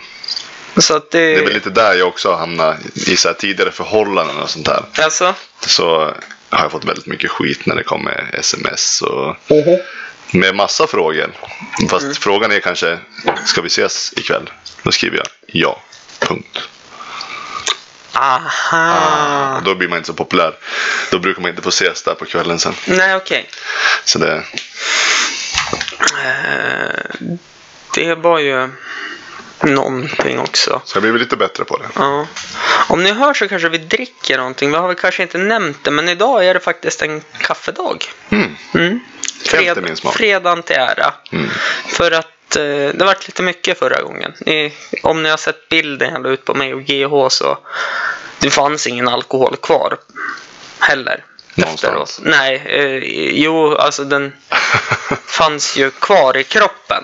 Det... 0.75 1.01
Det 1.11 1.35
är 1.35 1.43
väl 1.43 1.53
lite 1.53 1.69
där 1.69 1.93
jag 1.93 2.07
också 2.07 2.29
har 2.29 2.37
hamnat 2.37 2.77
i 2.95 3.17
så 3.17 3.33
tidigare 3.33 3.71
förhållanden 3.71 4.37
och 4.37 4.49
sånt 4.49 4.65
där. 4.65 4.85
Alltså? 5.03 5.35
Så 5.67 6.13
har 6.51 6.61
jag 6.63 6.71
fått 6.71 6.85
väldigt 6.85 7.05
mycket 7.05 7.31
skit 7.31 7.65
när 7.65 7.75
det 7.75 7.83
kommer 7.83 8.29
sms 8.33 9.01
och 9.01 9.35
med 10.33 10.55
massa 10.55 10.87
frågor. 10.87 11.33
Fast 11.89 12.03
Mm. 12.03 12.15
frågan 12.15 12.51
är 12.51 12.59
kanske, 12.59 12.99
ska 13.45 13.61
vi 13.61 13.67
ses 13.67 14.13
ikväll? 14.17 14.49
Då 14.83 14.91
skriver 14.91 15.17
jag 15.17 15.27
ja. 15.47 15.81
Punkt. 16.19 16.59
Aha. 18.13 19.55
Och 19.57 19.63
då 19.63 19.75
blir 19.75 19.87
man 19.87 19.97
inte 19.97 20.07
så 20.07 20.13
populär. 20.13 20.53
Då 21.11 21.19
brukar 21.19 21.41
man 21.41 21.49
inte 21.49 21.61
få 21.61 21.69
ses 21.69 22.03
där 22.03 22.13
på 22.13 22.25
kvällen 22.25 22.59
sen. 22.59 22.73
Nej, 22.85 23.15
okej. 23.15 23.49
Så 24.05 24.19
det, 24.19 24.43
Eh, 26.23 27.27
det 27.95 28.15
var 28.15 28.39
ju 28.39 28.69
någonting 29.63 30.39
också. 30.39 30.81
så 30.85 30.95
jag 30.95 31.01
blir 31.01 31.11
väl 31.11 31.21
lite 31.21 31.35
bättre 31.35 31.65
på 31.65 31.77
det. 31.77 31.85
Ja. 31.95 32.27
Om 32.87 33.03
ni 33.03 33.11
hör 33.11 33.33
så 33.33 33.47
kanske 33.47 33.69
vi 33.69 33.77
dricker 33.77 34.37
någonting. 34.37 34.71
Vi 34.71 34.77
har 34.77 34.87
väl 34.87 34.97
kanske 34.97 35.23
inte 35.23 35.37
nämnt 35.37 35.83
det, 35.83 35.91
men 35.91 36.09
idag 36.09 36.45
är 36.45 36.53
det 36.53 36.59
faktiskt 36.59 37.01
en 37.01 37.21
kaffedag. 37.39 38.05
Mm. 38.29 38.55
Mm. 38.73 38.99
Smak. 39.95 40.15
fredagen 40.15 40.63
till 40.63 40.75
ära. 40.75 41.13
Mm. 41.31 41.49
För 41.87 42.11
att 42.11 42.55
eh, 42.55 42.63
det 42.63 43.05
varit 43.05 43.27
lite 43.27 43.43
mycket 43.43 43.79
förra 43.79 44.01
gången. 44.01 44.33
Ni, 44.39 44.73
om 45.03 45.23
ni 45.23 45.29
har 45.29 45.37
sett 45.37 45.69
bilden 45.69 46.13
jag 46.13 46.23
la 46.23 46.29
ut 46.29 46.45
på 46.45 46.53
mig 46.53 46.73
och 46.73 46.81
GH 46.81 47.29
så 47.29 47.57
det 48.39 48.49
fanns 48.49 48.87
ingen 48.87 49.07
alkohol 49.07 49.55
kvar 49.55 49.97
heller. 50.79 51.25
Någonstans. 51.55 52.09
Efteråt. 52.09 52.31
Nej, 52.31 52.63
eh, 52.65 52.97
jo 53.43 53.75
alltså 53.75 54.03
den 54.03 54.33
fanns 55.25 55.77
ju 55.77 55.91
kvar 55.91 56.37
i 56.37 56.43
kroppen. 56.43 57.03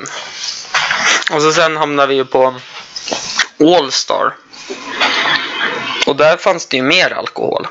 Och 1.31 1.41
så 1.41 1.53
sen 1.53 1.77
hamnade 1.77 2.07
vi 2.07 2.15
ju 2.15 2.25
på 2.25 2.55
Allstar. 3.77 4.33
Och 6.07 6.15
där 6.15 6.37
fanns 6.37 6.65
det 6.65 6.77
ju 6.77 6.83
mer 6.83 7.13
alkohol. 7.13 7.67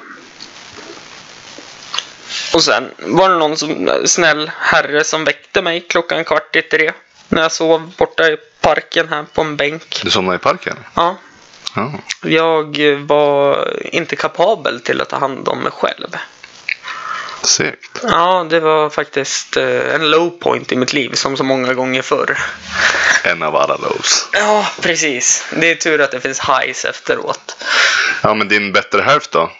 Och 2.54 2.62
sen 2.62 2.90
var 2.98 3.30
det 3.30 3.36
någon 3.38 3.56
som, 3.56 3.90
snäll 4.04 4.50
herre 4.58 5.04
som 5.04 5.24
väckte 5.24 5.62
mig 5.62 5.80
klockan 5.80 6.24
kvart 6.24 6.56
i 6.56 6.62
tre. 6.62 6.92
När 7.28 7.42
jag 7.42 7.52
sov 7.52 7.92
borta 7.98 8.28
i 8.28 8.36
parken 8.60 9.08
här 9.08 9.24
på 9.34 9.40
en 9.40 9.56
bänk. 9.56 10.00
Du 10.04 10.10
somnade 10.10 10.36
i 10.36 10.38
parken? 10.38 10.76
Ja, 10.94 11.16
Ja. 11.74 11.92
jag 12.22 12.78
var 13.06 13.68
inte 13.84 14.16
kapabel 14.16 14.80
till 14.80 15.00
att 15.00 15.08
ta 15.08 15.18
hand 15.18 15.48
om 15.48 15.58
mig 15.58 15.72
själv. 15.72 16.16
Segt. 17.46 18.00
Ja, 18.02 18.46
det 18.50 18.60
var 18.60 18.90
faktiskt 18.90 19.56
eh, 19.56 19.94
en 19.94 20.10
low 20.10 20.30
point 20.30 20.72
i 20.72 20.76
mitt 20.76 20.92
liv 20.92 21.12
som 21.14 21.36
så 21.36 21.44
många 21.44 21.74
gånger 21.74 22.02
förr. 22.02 22.38
En 23.24 23.42
av 23.42 23.56
alla 23.56 23.76
lows. 23.76 24.28
Ja, 24.32 24.66
precis. 24.80 25.44
Det 25.50 25.70
är 25.70 25.74
tur 25.74 26.00
att 26.00 26.10
det 26.10 26.20
finns 26.20 26.40
highs 26.40 26.84
efteråt. 26.84 27.56
Ja, 28.22 28.34
men 28.34 28.48
din 28.48 28.72
bättre 28.72 29.02
hälft 29.02 29.32
då? 29.32 29.50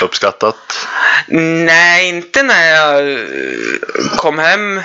Uppskattat? 0.00 0.88
Nej, 1.28 2.08
inte 2.08 2.42
när 2.42 2.66
jag 2.66 3.12
eh, 3.12 4.16
kom 4.16 4.38
hem. 4.38 4.80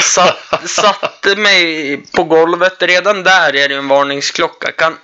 Satt, 0.00 0.70
satte 0.70 1.36
mig 1.36 1.96
på 2.12 2.24
golvet. 2.24 2.82
Redan 2.82 3.22
där 3.22 3.56
är 3.56 3.68
det 3.68 3.74
en 3.74 3.88
varningsklocka. 3.88 4.72
Kan, 4.72 4.98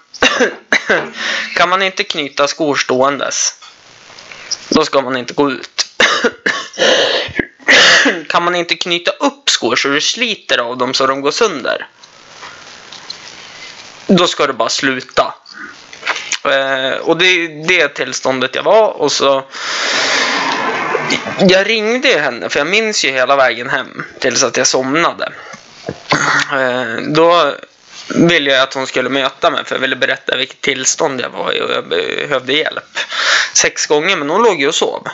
kan 1.57 1.69
man 1.69 1.83
inte 1.83 2.05
knyta 2.05 2.49
skor 2.49 2.75
ståendes, 2.75 3.55
då 4.69 4.85
ska 4.85 5.01
man 5.01 5.17
inte 5.17 5.35
gå 5.35 5.51
ut. 5.51 5.87
Kan 8.29 8.43
man 8.43 8.55
inte 8.55 8.75
knyta 8.75 9.11
upp 9.11 9.51
skor 9.51 9.77
så 9.77 9.89
du 9.89 10.01
sliter 10.01 10.59
av 10.59 10.79
dem 10.79 10.95
så 10.95 11.07
de 11.07 11.21
går 11.21 11.31
sönder, 11.31 11.87
då 14.07 14.27
ska 14.27 14.47
du 14.47 14.53
bara 14.53 14.69
sluta. 14.69 15.35
Eh, 16.45 17.01
och 17.01 17.19
det 17.19 17.27
är 17.27 17.69
det 17.69 17.89
tillståndet 17.89 18.55
jag 18.55 18.63
var 18.63 18.89
och 18.89 19.13
så 19.13 19.45
jag 21.49 21.69
ringde 21.69 22.09
ju 22.09 22.19
henne 22.19 22.49
för 22.49 22.61
jag 22.61 22.67
minns 22.67 23.05
ju 23.05 23.11
hela 23.11 23.37
vägen 23.37 23.71
hem 23.71 24.05
tills 24.19 24.43
att 24.43 24.57
jag 24.57 24.67
somnade. 24.67 25.33
Eh, 26.53 26.97
då 27.09 27.55
ville 28.09 28.51
jag 28.51 28.63
att 28.63 28.75
hon 28.75 28.87
skulle 28.87 29.09
möta 29.09 29.51
mig 29.51 29.65
för 29.65 29.75
jag 29.75 29.81
ville 29.81 29.97
berätta 29.97 30.37
vilket 30.37 30.61
tillstånd 30.61 31.21
jag 31.21 31.31
var 31.31 31.53
i 31.53 31.61
och 31.61 31.71
jag 31.71 31.89
behövde 31.89 32.53
hjälp. 32.53 32.99
Sex 33.53 33.87
gånger 33.87 34.17
men 34.17 34.31
hon 34.31 34.43
låg 34.43 34.61
ju 34.61 34.69
och 34.69 34.75
sov. 34.75 35.09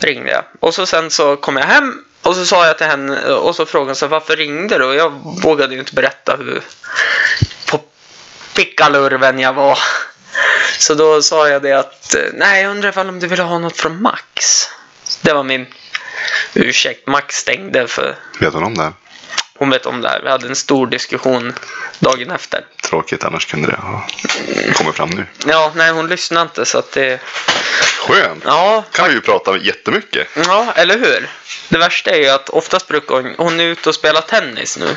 Ringde 0.00 0.30
jag. 0.30 0.44
Och 0.60 0.74
så 0.74 0.86
sen 0.86 1.10
så 1.10 1.36
kom 1.36 1.56
jag 1.56 1.64
hem 1.64 2.04
och 2.22 2.34
så 2.34 2.46
sa 2.46 2.66
jag 2.66 2.78
till 2.78 2.86
henne 2.86 3.32
och 3.32 3.56
så 3.56 3.66
frågade 3.66 3.88
hon 3.88 3.96
så 3.96 4.06
varför 4.06 4.36
ringde 4.36 4.78
du? 4.78 4.84
Och 4.84 4.94
jag 4.94 5.10
vågade 5.42 5.74
ju 5.74 5.80
inte 5.80 5.94
berätta 5.94 6.36
hur 6.36 6.62
på 7.66 7.80
pickalurven 8.54 9.38
jag 9.38 9.52
var. 9.52 9.78
Så 10.78 10.94
då 10.94 11.22
sa 11.22 11.48
jag 11.48 11.62
det 11.62 11.72
att 11.72 12.16
nej, 12.32 12.62
jag 12.62 12.70
undrar 12.70 12.88
ifall 12.88 13.08
om 13.08 13.20
du 13.20 13.26
vill 13.26 13.40
ha 13.40 13.58
något 13.58 13.76
från 13.76 14.02
Max. 14.02 14.68
Det 15.22 15.32
var 15.32 15.42
min 15.42 15.66
ursäkt. 16.54 17.06
Max 17.06 17.34
stängde 17.34 17.88
för 17.88 18.16
Vet 18.40 18.52
hon 18.52 18.62
om 18.62 18.74
det? 18.74 18.92
Hon 19.58 19.70
vet 19.70 19.86
om 19.86 20.00
det 20.00 20.08
här. 20.08 20.20
Vi 20.22 20.30
hade 20.30 20.48
en 20.48 20.56
stor 20.56 20.86
diskussion 20.86 21.54
dagen 21.98 22.30
efter. 22.30 22.64
Tråkigt, 22.82 23.24
annars 23.24 23.46
kunde 23.46 23.68
det 23.68 23.76
ha 23.76 24.06
kommit 24.74 24.94
fram 24.94 25.10
nu. 25.10 25.26
Ja, 25.46 25.72
nej 25.74 25.90
hon 25.90 26.08
lyssnade 26.08 26.42
inte 26.42 26.64
så 26.64 26.78
att 26.78 26.92
det... 26.92 27.20
Skönt! 27.98 28.42
Ja, 28.46 28.84
kan 28.92 29.08
vi 29.08 29.14
ju 29.14 29.20
prata 29.20 29.58
jättemycket. 29.58 30.28
ja, 30.46 30.72
eller 30.74 30.98
hur? 30.98 31.28
Det 31.68 31.78
värsta 31.78 32.10
är 32.10 32.18
ju 32.18 32.28
att 32.28 32.48
oftast 32.48 32.88
brukar 32.88 33.14
hon... 33.14 33.34
Hon 33.38 33.60
är 33.60 33.64
ute 33.64 33.88
och 33.88 33.94
spelar 33.94 34.20
tennis 34.20 34.78
nu. 34.78 34.96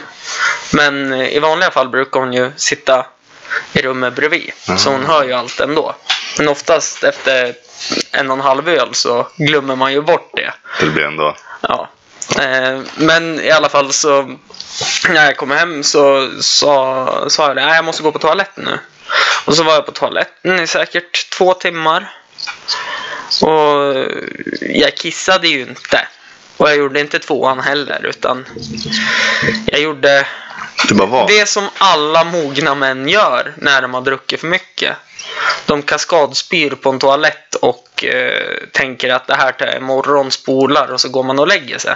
Men 0.73 1.13
i 1.13 1.39
vanliga 1.39 1.71
fall 1.71 1.89
brukar 1.89 2.19
hon 2.19 2.33
ju 2.33 2.51
sitta 2.55 3.05
i 3.73 3.81
rummet 3.81 4.15
bredvid. 4.15 4.51
Så 4.77 4.89
hon 4.89 5.05
hör 5.05 5.23
ju 5.23 5.33
allt 5.33 5.59
ändå. 5.59 5.95
Men 6.37 6.47
oftast 6.47 7.03
efter 7.03 7.53
en 8.11 8.31
och 8.31 8.37
en 8.37 8.43
halv 8.43 8.69
öl 8.69 8.89
så 8.93 9.27
glömmer 9.37 9.75
man 9.75 9.93
ju 9.93 10.01
bort 10.01 10.31
det. 10.33 10.53
Det 10.79 10.85
blir 10.85 11.03
ändå... 11.03 11.35
Ja. 11.61 11.89
Eh, 12.39 12.79
men 12.95 13.39
i 13.39 13.51
alla 13.51 13.69
fall 13.69 13.93
så 13.93 14.37
när 15.09 15.25
jag 15.25 15.37
kom 15.37 15.51
hem 15.51 15.83
så 15.83 16.29
sa, 16.41 17.25
sa 17.29 17.47
jag 17.47 17.55
det, 17.55 17.61
jag 17.61 17.85
måste 17.85 18.03
gå 18.03 18.11
på 18.11 18.19
toaletten 18.19 18.63
nu. 18.63 18.79
Och 19.45 19.55
så 19.55 19.63
var 19.63 19.73
jag 19.73 19.85
på 19.85 19.91
toaletten 19.91 20.59
i 20.59 20.67
säkert 20.67 21.29
två 21.29 21.53
timmar. 21.53 22.13
Och 23.41 23.95
jag 24.61 24.95
kissade 24.95 25.47
ju 25.47 25.61
inte. 25.61 26.07
Och 26.57 26.69
jag 26.69 26.77
gjorde 26.77 26.99
inte 26.99 27.19
tvåan 27.19 27.59
heller 27.59 28.05
utan 28.05 28.45
jag 29.65 29.81
gjorde 29.81 30.27
det 30.91 30.95
bara 30.95 31.07
var. 31.09 31.27
det 31.27 31.45
som 31.49 31.69
alla 31.77 32.23
mogna 32.23 32.75
män 32.75 33.07
gör 33.09 33.53
när 33.57 33.81
de 33.81 33.93
har 33.93 34.01
druckit 34.01 34.39
för 34.39 34.47
mycket. 34.47 34.95
De 35.65 35.81
kaskadspyr 35.81 36.69
på 36.69 36.89
en 36.89 36.99
toalett 36.99 37.55
och 37.55 38.05
eh, 38.05 38.57
tänker 38.71 39.09
att 39.13 39.27
det 39.27 39.35
här 39.35 39.51
till 39.51 39.67
imorgon 39.77 40.31
spolar 40.31 40.91
och 40.91 41.01
så 41.01 41.09
går 41.09 41.23
man 41.23 41.39
och 41.39 41.47
lägger 41.47 41.77
sig. 41.77 41.95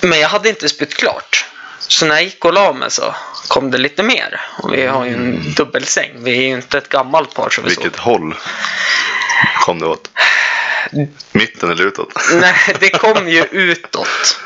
Men 0.00 0.20
jag 0.20 0.28
hade 0.28 0.48
inte 0.48 0.68
spytt 0.68 0.94
klart. 0.94 1.44
Så 1.78 2.06
när 2.06 2.14
jag 2.14 2.24
gick 2.24 2.44
och 2.44 2.52
la 2.52 2.72
mig 2.72 2.90
så 2.90 3.14
kom 3.48 3.70
det 3.70 3.78
lite 3.78 4.02
mer. 4.02 4.40
Och 4.62 4.72
vi 4.74 4.86
har 4.86 5.04
ju 5.04 5.12
en 5.14 5.54
dubbelsäng. 5.56 6.10
Vi 6.16 6.36
är 6.38 6.42
ju 6.42 6.48
inte 6.48 6.78
ett 6.78 6.88
gammalt 6.88 7.34
par 7.34 7.50
så 7.50 7.62
vi 7.62 7.68
Vilket 7.68 7.96
sov. 7.96 8.04
håll 8.04 8.34
kom 9.64 9.78
det 9.78 9.86
åt? 9.86 10.10
Mitten 11.32 11.70
eller 11.70 11.84
utåt? 11.86 12.08
Nej, 12.32 12.76
det 12.80 12.90
kom 12.90 13.28
ju 13.28 13.44
utåt. 13.50 14.40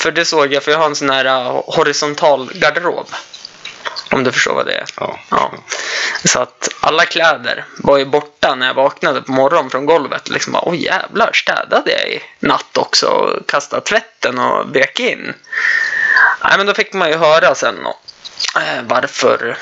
För 0.00 0.10
det 0.10 0.24
såg 0.24 0.52
jag, 0.52 0.62
för 0.62 0.70
jag 0.70 0.78
har 0.78 0.86
en 0.86 0.96
sån 0.96 1.10
här 1.10 1.24
uh, 1.26 1.62
horisontal 1.66 2.50
garderob. 2.54 3.06
Om 4.10 4.24
du 4.24 4.32
förstår 4.32 4.54
vad 4.54 4.66
det 4.66 4.72
är. 4.72 4.84
Ja. 4.96 5.18
Ja. 5.30 5.52
Så 6.24 6.40
att 6.40 6.68
alla 6.80 7.04
kläder 7.04 7.64
var 7.78 7.98
ju 7.98 8.04
borta 8.04 8.54
när 8.54 8.66
jag 8.66 8.74
vaknade 8.74 9.22
på 9.22 9.32
morgonen 9.32 9.70
från 9.70 9.86
golvet. 9.86 10.28
Liksom 10.28 10.52
bara, 10.52 10.62
oj 10.66 10.84
jävlar, 10.84 11.32
städade 11.32 11.90
jag 11.90 12.08
i 12.08 12.22
natt 12.38 12.78
också 12.78 13.06
och 13.06 13.46
kastade 13.46 13.82
tvätten 13.82 14.38
och 14.38 14.76
vek 14.76 15.00
in. 15.00 15.34
Nej, 16.44 16.52
men 16.56 16.66
då 16.66 16.74
fick 16.74 16.92
man 16.92 17.08
ju 17.08 17.16
höra 17.16 17.54
sen 17.54 17.86
och, 17.86 18.00
eh, 18.56 18.82
varför 18.82 19.58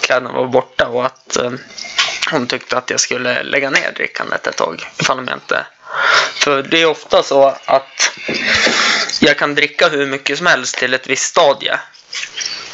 kläderna 0.00 0.32
var 0.32 0.46
borta 0.46 0.88
och 0.88 1.06
att 1.06 1.36
eh, 1.36 1.52
hon 2.30 2.46
tyckte 2.46 2.78
att 2.78 2.90
jag 2.90 3.00
skulle 3.00 3.42
lägga 3.42 3.70
ner 3.70 3.92
drickandet 3.96 4.46
ett 4.46 4.56
tag. 4.56 4.92
Ifall 5.00 5.26
jag 5.26 5.36
inte... 5.36 5.66
För 6.34 6.62
det 6.62 6.82
är 6.82 6.86
ofta 6.86 7.22
så 7.22 7.56
att 7.64 8.10
jag 9.20 9.38
kan 9.38 9.54
dricka 9.54 9.88
hur 9.88 10.06
mycket 10.06 10.38
som 10.38 10.46
helst 10.46 10.76
till 10.76 10.94
ett 10.94 11.06
visst 11.06 11.24
stadie. 11.24 11.78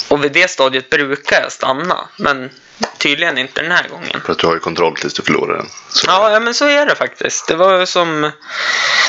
Och 0.08 0.24
vid 0.24 0.32
det 0.32 0.50
stadiet 0.50 0.90
brukar 0.90 1.40
jag 1.42 1.52
stanna. 1.52 2.08
Men 2.16 2.50
tydligen 2.98 3.38
inte 3.38 3.62
den 3.62 3.72
här 3.72 3.88
gången. 3.88 4.20
För 4.24 4.32
att 4.32 4.38
du 4.38 4.46
har 4.46 4.54
ju 4.54 4.60
kontroll 4.60 4.96
tills 4.96 5.14
du 5.14 5.22
förlorar 5.22 5.56
den. 5.56 5.68
Så. 5.88 6.06
Ja, 6.06 6.30
ja, 6.30 6.40
men 6.40 6.54
så 6.54 6.68
är 6.68 6.86
det 6.86 6.94
faktiskt. 6.94 7.48
Det 7.48 7.56
var 7.56 7.86
som 7.86 8.30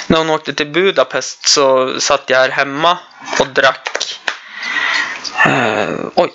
när 0.08 0.18
hon 0.18 0.30
åkte 0.30 0.54
till 0.54 0.68
Budapest 0.68 1.48
så 1.48 2.00
satt 2.00 2.24
jag 2.28 2.38
här 2.38 2.50
hemma 2.50 2.98
och 3.40 3.48
drack. 3.48 3.90
Eh, 5.46 5.96
oj. 6.16 6.34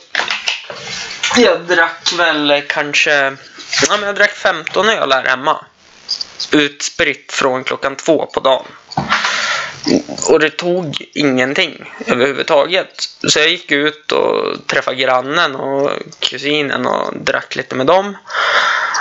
Jag 1.36 1.60
drack 1.60 2.12
väl 2.18 2.62
kanske, 2.68 3.36
ja 3.88 3.96
men 3.96 4.02
jag 4.02 4.14
drack 4.14 4.32
15 4.32 4.88
öl 4.88 5.12
här 5.12 5.24
hemma. 5.24 5.64
Utspritt 6.52 7.32
från 7.32 7.64
klockan 7.64 7.96
två 7.96 8.26
på 8.26 8.40
dagen. 8.40 8.64
Och 10.28 10.40
det 10.40 10.50
tog 10.50 11.06
ingenting 11.14 11.92
överhuvudtaget. 12.06 13.08
Så 13.28 13.38
jag 13.38 13.48
gick 13.48 13.72
ut 13.72 14.12
och 14.12 14.66
träffade 14.66 14.96
grannen 14.96 15.56
och 15.56 15.90
kusinen 16.18 16.86
och 16.86 17.16
drack 17.16 17.56
lite 17.56 17.74
med 17.74 17.86
dem. 17.86 18.16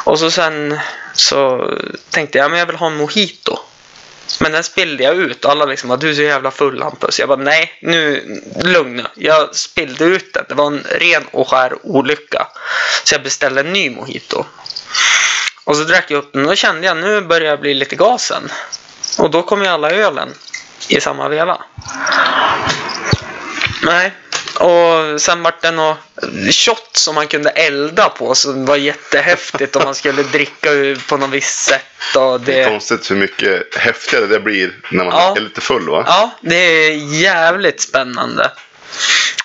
Och 0.05 0.19
så 0.19 0.31
sen 0.31 0.79
så 1.13 1.71
tänkte 2.09 2.37
jag, 2.37 2.51
men 2.51 2.59
jag 2.59 2.65
vill 2.65 2.75
ha 2.75 2.87
en 2.87 2.97
mojito. 2.97 3.59
Men 4.39 4.51
den 4.51 4.63
spillde 4.63 5.03
jag 5.03 5.15
ut. 5.15 5.45
Alla 5.45 5.65
liksom 5.65 5.97
du 5.99 6.09
är 6.09 6.13
så 6.13 6.21
jävla 6.21 6.51
full 6.51 6.81
Hampus. 6.81 7.19
Jag 7.19 7.27
bara, 7.27 7.39
nej, 7.39 7.77
nu, 7.81 8.23
lugn 8.63 8.95
nu. 8.95 9.05
Jag 9.15 9.55
spillde 9.55 10.05
ut 10.05 10.33
den. 10.33 10.45
Det 10.49 10.55
var 10.55 10.67
en 10.67 10.83
ren 10.89 11.23
och 11.31 11.49
skär 11.49 11.85
olycka. 11.85 12.47
Så 13.03 13.15
jag 13.15 13.23
beställde 13.23 13.61
en 13.61 13.73
ny 13.73 13.89
mojito. 13.89 14.45
Och 15.69 15.75
så 15.77 15.83
drack 15.83 16.11
jag 16.11 16.17
upp 16.17 16.33
den 16.33 16.41
och 16.41 16.47
då 16.49 16.55
kände 16.55 16.87
jag, 16.87 16.97
nu 16.97 17.21
börjar 17.21 17.49
jag 17.49 17.59
bli 17.59 17.73
lite 17.73 17.95
gasen. 17.95 18.51
Och 19.17 19.29
då 19.31 19.43
kom 19.43 19.61
ju 19.61 19.67
alla 19.67 19.91
ölen 19.91 20.29
i 20.87 21.01
samma 21.01 21.27
veva. 21.29 21.61
Nej. 23.83 24.11
Och 24.59 25.21
sen 25.21 25.43
vart 25.43 25.61
det 25.61 25.71
något 25.71 25.97
shot 26.51 26.89
som 26.97 27.15
man 27.15 27.27
kunde 27.27 27.49
elda 27.49 28.09
på 28.09 28.35
som 28.35 28.65
var 28.65 28.75
jättehäftigt 28.75 29.75
om 29.75 29.83
man 29.83 29.95
skulle 29.95 30.23
dricka 30.31 30.69
på 31.07 31.17
något 31.17 31.29
visst 31.29 31.59
sätt. 31.65 32.15
Och 32.15 32.41
Det 32.41 32.53
är 32.53 32.63
det, 32.63 32.69
konstigt 32.69 33.11
hur 33.11 33.15
mycket 33.15 33.75
häftigare 33.75 34.25
det 34.27 34.39
blir 34.39 34.73
när 34.91 35.05
man 35.05 35.13
Ja. 35.13 35.35
är 35.37 35.41
lite 35.41 35.61
full 35.61 35.89
va? 35.89 36.03
ja, 36.07 36.31
det 36.41 36.55
är 36.55 36.91
jävligt 37.21 37.81
spännande. 37.81 38.51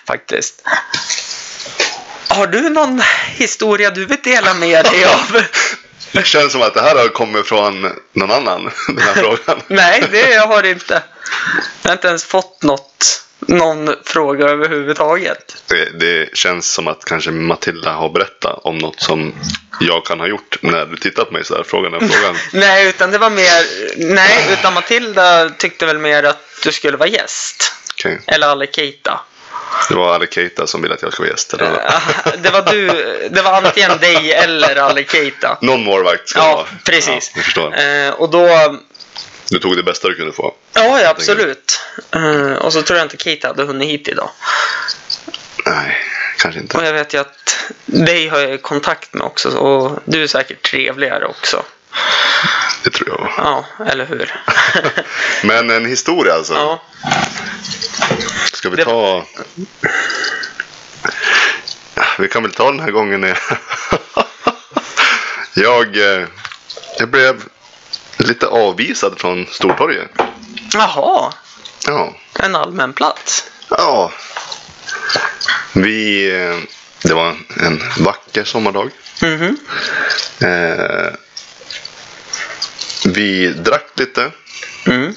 Faktiskt. 0.06 0.62
Har 2.28 2.46
du 2.46 2.68
någon 2.70 3.02
historia 3.26 3.90
du 3.90 4.04
vill 4.06 4.22
dela 4.22 4.54
med 4.54 4.84
dig 4.84 5.04
av? 5.04 5.42
Det 6.14 6.26
känns 6.26 6.52
som 6.52 6.62
att 6.62 6.74
det 6.74 6.80
här 6.80 6.96
har 6.96 7.08
kommit 7.08 7.46
från 7.46 7.92
någon 8.12 8.30
annan, 8.30 8.70
den 8.86 8.98
här 8.98 9.14
frågan. 9.22 9.62
Nej, 9.66 10.04
det 10.12 10.34
har 10.34 10.54
jag 10.62 10.70
inte. 10.70 11.02
Jag 11.82 11.88
har 11.88 11.92
inte 11.92 12.08
ens 12.08 12.24
fått 12.24 12.62
något, 12.62 13.24
någon 13.38 13.94
fråga 14.04 14.46
överhuvudtaget. 14.48 15.56
Det, 15.66 15.98
det 15.98 16.36
känns 16.36 16.72
som 16.72 16.88
att 16.88 17.04
kanske 17.04 17.30
Matilda 17.30 17.92
har 17.92 18.08
berättat 18.08 18.58
om 18.62 18.78
något 18.78 19.00
som 19.00 19.34
jag 19.80 20.04
kan 20.06 20.20
ha 20.20 20.26
gjort 20.26 20.58
när 20.60 20.86
du 20.86 20.96
tittat 20.96 21.26
på 21.28 21.32
mig 21.32 21.44
sådär. 21.44 21.64
Frågan 21.66 21.92
den 21.92 22.08
frågan. 22.08 22.36
Nej, 22.52 22.88
utan 22.88 23.10
det 23.10 23.18
var 23.18 23.30
mer... 23.30 23.64
Nej, 24.14 24.52
utan 24.52 24.74
Matilda 24.74 25.50
tyckte 25.50 25.86
väl 25.86 25.98
mer 25.98 26.22
att 26.22 26.42
du 26.62 26.72
skulle 26.72 26.96
vara 26.96 27.08
gäst. 27.08 27.72
Okej. 27.94 28.20
Eller 28.26 28.46
Alekita. 28.46 29.20
Det 29.88 29.94
var 29.94 30.14
Ali 30.14 30.26
Keita 30.30 30.66
som 30.66 30.82
ville 30.82 30.94
att 30.94 31.02
jag 31.02 31.12
skulle 31.12 31.26
vara 31.28 31.34
gäst. 31.34 31.54
Eller? 31.54 31.80
Ah, 31.86 32.00
Det 32.38 32.50
var 32.50 32.62
du, 32.72 32.86
det 33.30 33.42
var 33.42 33.52
antingen 33.52 33.98
dig 33.98 34.32
eller 34.32 34.76
Ali 34.76 35.04
Keita. 35.08 35.58
Någon 35.60 35.84
målvakt 35.84 36.28
ska 36.28 36.40
det 36.40 36.46
Ja, 36.46 36.54
vara. 36.56 36.66
precis. 36.84 37.06
Ja, 37.34 37.36
jag 37.36 37.44
förstår. 37.44 37.78
Eh, 37.78 38.10
och 38.10 38.30
då, 38.30 38.48
Du 39.50 39.58
tog 39.58 39.76
det 39.76 39.82
bästa 39.82 40.08
du 40.08 40.14
kunde 40.14 40.32
få. 40.32 40.54
ja, 40.74 41.00
ja 41.00 41.08
absolut. 41.08 41.80
Eh, 42.14 42.52
och 42.52 42.72
så 42.72 42.82
tror 42.82 42.98
jag 42.98 43.04
inte 43.04 43.16
Keita 43.16 43.48
hade 43.48 43.64
hunnit 43.64 43.88
hit 43.88 44.08
idag. 44.08 44.30
Nej, 45.66 45.96
kanske 46.38 46.60
inte. 46.60 46.76
Och 46.78 46.84
jag 46.84 46.92
vet 46.92 47.14
ju 47.14 47.18
att 47.20 47.56
dig 47.86 48.28
har 48.28 48.38
jag 48.40 48.62
kontakt 48.62 49.14
med 49.14 49.22
också 49.26 49.48
och 49.48 49.98
du 50.04 50.22
är 50.22 50.26
säkert 50.26 50.62
trevligare 50.70 51.26
också. 51.26 51.62
Det 52.84 52.90
tror 52.90 53.08
jag. 53.08 53.32
Ja, 53.36 53.64
eller 53.86 54.06
hur? 54.06 54.34
Men 55.42 55.70
en 55.70 55.86
historia 55.86 56.34
alltså. 56.34 56.54
ja. 56.54 56.82
Ska 58.52 58.70
vi 58.70 58.84
ta... 58.84 59.26
Vi 62.18 62.28
kan 62.28 62.42
väl 62.42 62.52
ta 62.52 62.70
den 62.70 62.80
här 62.80 62.90
gången. 62.90 63.24
jag, 65.54 65.96
eh, 65.96 66.26
jag 66.98 67.08
blev 67.08 67.42
lite 68.16 68.46
avvisad 68.46 69.14
från 69.20 69.46
Stortorget. 69.46 70.10
Jaha, 70.72 71.32
Ja. 71.86 72.14
en 72.40 72.54
allmän 72.56 72.92
plats. 72.92 73.44
Ja. 73.68 74.12
Vi... 75.72 76.30
eh, 76.40 76.56
Det 77.02 77.14
var 77.14 77.36
en 77.60 77.82
vacker 77.98 78.44
sommardag. 78.44 78.90
Mhm. 79.22 79.56
Eh, 80.40 81.12
vi 83.04 83.48
drack 83.48 83.86
lite. 83.94 84.30
Mm. 84.86 85.14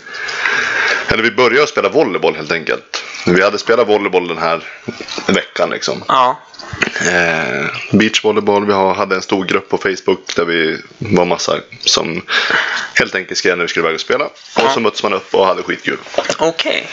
Eller 1.08 1.24
vi 1.24 1.32
började 1.32 1.68
spela 1.68 1.90
volleyboll 1.90 2.36
helt 2.36 2.52
enkelt. 2.52 3.04
Vi 3.26 3.44
hade 3.44 3.58
spelat 3.58 3.88
volleyboll 3.88 4.28
den 4.28 4.38
här 4.38 4.64
veckan 5.28 5.70
liksom. 5.70 6.04
Ja. 6.08 6.40
Eh, 7.08 7.66
beachvolleyboll. 7.92 8.66
Vi 8.66 8.74
hade 8.74 9.16
en 9.16 9.22
stor 9.22 9.46
grupp 9.46 9.70
på 9.70 9.78
Facebook 9.78 10.36
där 10.36 10.46
vi 10.46 10.82
var 10.98 11.26
massa 11.26 11.60
som 11.80 12.22
helt 12.94 13.16
enkelt 13.16 13.38
skrev 13.38 13.58
när 13.58 13.64
vi 13.64 13.68
skulle 13.70 13.84
iväg 13.86 13.96
och 13.96 14.02
spela. 14.02 14.26
Och 14.26 14.32
Ja. 14.56 14.72
så 14.74 14.80
möttes 14.80 15.04
man 15.04 15.14
upp 15.14 15.36
och 15.36 15.46
hade 15.46 15.64
skitkul. 15.64 15.98
Okej. 16.38 16.88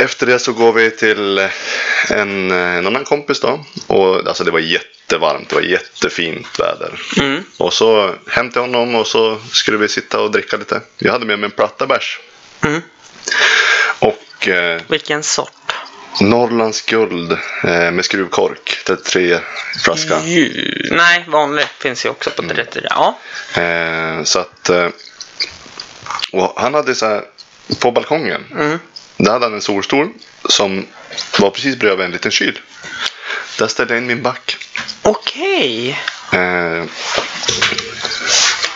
Efter 0.00 0.26
det 0.26 0.38
så 0.38 0.52
går 0.52 0.72
vi 0.72 0.90
till 0.90 1.38
en, 2.08 2.50
en 2.50 2.86
annan 2.86 3.04
kompis 3.04 3.40
då. 3.40 3.64
Och 3.86 4.26
alltså 4.26 4.44
det 4.44 4.50
var 4.50 4.58
jättevarmt. 4.58 5.48
Det 5.48 5.54
var 5.54 5.62
jättefint 5.62 6.60
väder. 6.60 7.00
Mm. 7.20 7.44
Och 7.56 7.72
så 7.72 8.14
hem 8.28 8.50
till 8.50 8.60
honom 8.60 8.94
och 8.94 9.06
så 9.06 9.38
skulle 9.52 9.78
vi 9.78 9.88
sitta 9.88 10.20
och 10.20 10.30
dricka 10.30 10.56
lite. 10.56 10.80
Jag 10.98 11.12
hade 11.12 11.26
med 11.26 11.38
mig 11.38 11.44
en 11.44 11.56
platta 11.56 11.86
bärs. 11.86 12.20
Mm. 12.64 12.82
Och 13.98 14.48
eh, 14.48 14.80
Vilken 14.88 15.22
sort? 15.22 15.52
Norrlands 16.20 16.82
guld 16.82 17.32
eh, 17.64 17.90
med 17.90 18.04
skruvkork. 18.04 18.78
33 18.86 19.38
flaska. 19.84 20.20
Ju. 20.24 20.88
Nej, 20.90 21.24
vanlig 21.28 21.66
finns 21.78 22.06
ju 22.06 22.08
också 22.08 22.30
på 22.30 22.42
30. 22.42 22.80
Ja. 22.84 23.18
Eh, 23.62 24.22
så 24.24 24.38
att... 24.38 24.70
Eh, 24.70 24.88
han 26.56 26.74
hade 26.74 26.94
så 26.94 27.06
här, 27.06 27.22
på 27.80 27.90
balkongen. 27.90 28.44
Mm. 28.52 28.78
Där 29.22 29.32
hade 29.32 29.44
han 29.46 29.54
en 29.54 29.60
solstol 29.62 30.08
som 30.48 30.86
var 31.38 31.50
precis 31.50 31.76
bredvid 31.76 32.04
en 32.06 32.10
liten 32.12 32.30
kyl. 32.30 32.60
Där 33.58 33.66
ställde 33.66 33.94
jag 33.94 34.00
in 34.02 34.06
min 34.06 34.22
back. 34.22 34.56
Okej. 35.02 35.90
Eh, 36.32 36.84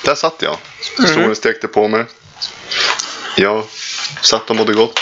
där 0.04 0.14
satt 0.14 0.34
jag. 0.38 0.56
Solen 1.08 1.36
stekte 1.36 1.68
på 1.68 1.88
mig. 1.88 2.04
Jag 3.36 3.64
satt 4.22 4.50
och 4.50 4.56
mådde 4.56 4.72
gott. 4.72 5.00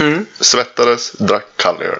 Mm. 0.00 0.26
Svettades, 0.40 1.12
drack 1.12 1.46
kallöl. 1.56 1.98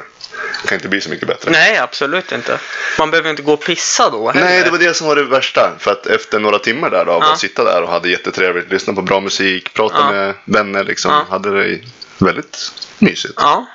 Kan 0.66 0.74
inte 0.74 0.88
bli 0.88 1.00
så 1.00 1.10
mycket 1.10 1.28
bättre. 1.28 1.50
Nej, 1.50 1.78
absolut 1.78 2.32
inte. 2.32 2.58
Man 2.98 3.10
behöver 3.10 3.30
inte 3.30 3.42
gå 3.42 3.52
och 3.52 3.64
pissa 3.64 4.10
då 4.10 4.30
heller. 4.30 4.46
Nej, 4.46 4.62
det 4.64 4.70
var 4.70 4.78
det 4.78 4.94
som 4.94 5.06
var 5.06 5.16
det 5.16 5.22
värsta. 5.24 5.72
För 5.78 5.90
att 5.92 6.06
efter 6.06 6.38
några 6.38 6.58
timmar 6.58 6.90
där 6.90 7.04
då, 7.04 7.12
av 7.12 7.22
Ja. 7.22 7.32
att 7.32 7.40
sitta 7.40 7.64
där 7.64 7.82
och 7.82 7.88
hade 7.90 8.08
jättetrevligt, 8.10 8.70
lyssna 8.70 8.92
på 8.92 9.02
bra 9.02 9.20
musik, 9.20 9.74
prata 9.74 9.96
Ja. 9.98 10.10
med 10.12 10.34
vänner 10.44 10.84
liksom. 10.84 11.10
Ja. 11.12 11.26
Hade 11.30 11.62
det 11.62 11.78
väldigt 12.18 12.72
mysigt. 12.98 13.34
Ja. 13.36 13.66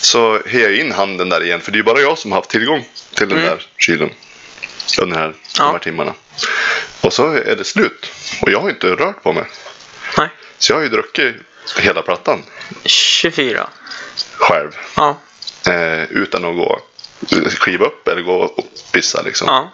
Så 0.00 0.40
hejar 0.46 0.68
jag 0.70 0.78
in 0.78 0.92
handen 0.92 1.28
där 1.28 1.42
igen, 1.44 1.60
för 1.60 1.72
det 1.72 1.78
är 1.78 1.82
bara 1.82 2.00
jag 2.00 2.18
som 2.18 2.32
har 2.32 2.38
haft 2.38 2.50
tillgång 2.50 2.88
till 3.14 3.28
den 3.28 3.38
Mm. 3.38 3.50
där 3.50 3.66
kylen. 3.78 4.10
Under 5.02 5.16
här, 5.18 5.34
Ja. 5.58 5.64
de 5.64 5.72
här 5.72 5.78
timmarna. 5.78 6.14
Och 7.00 7.12
så 7.12 7.32
är 7.32 7.56
det 7.56 7.64
slut. 7.64 8.10
Och 8.42 8.50
jag 8.50 8.60
har 8.60 8.70
inte 8.70 8.86
rört 8.86 9.22
på 9.22 9.32
mig. 9.32 9.44
Nej. 10.18 10.28
Så 10.58 10.72
jag 10.72 10.76
har 10.76 10.82
ju 10.82 10.88
druckit 10.88 11.34
hela 11.78 12.02
plattan 12.02 12.42
24. 12.84 13.68
själv. 14.36 14.70
Ja. 14.96 15.20
Eh, 15.66 16.02
utan 16.02 16.44
att 16.44 16.56
gå 16.56 16.80
skiva 17.58 17.86
upp 17.86 18.08
eller 18.08 18.22
gå 18.22 18.32
och 18.42 18.64
pissa 18.92 19.22
liksom. 19.22 19.48
Ja. 19.48 19.72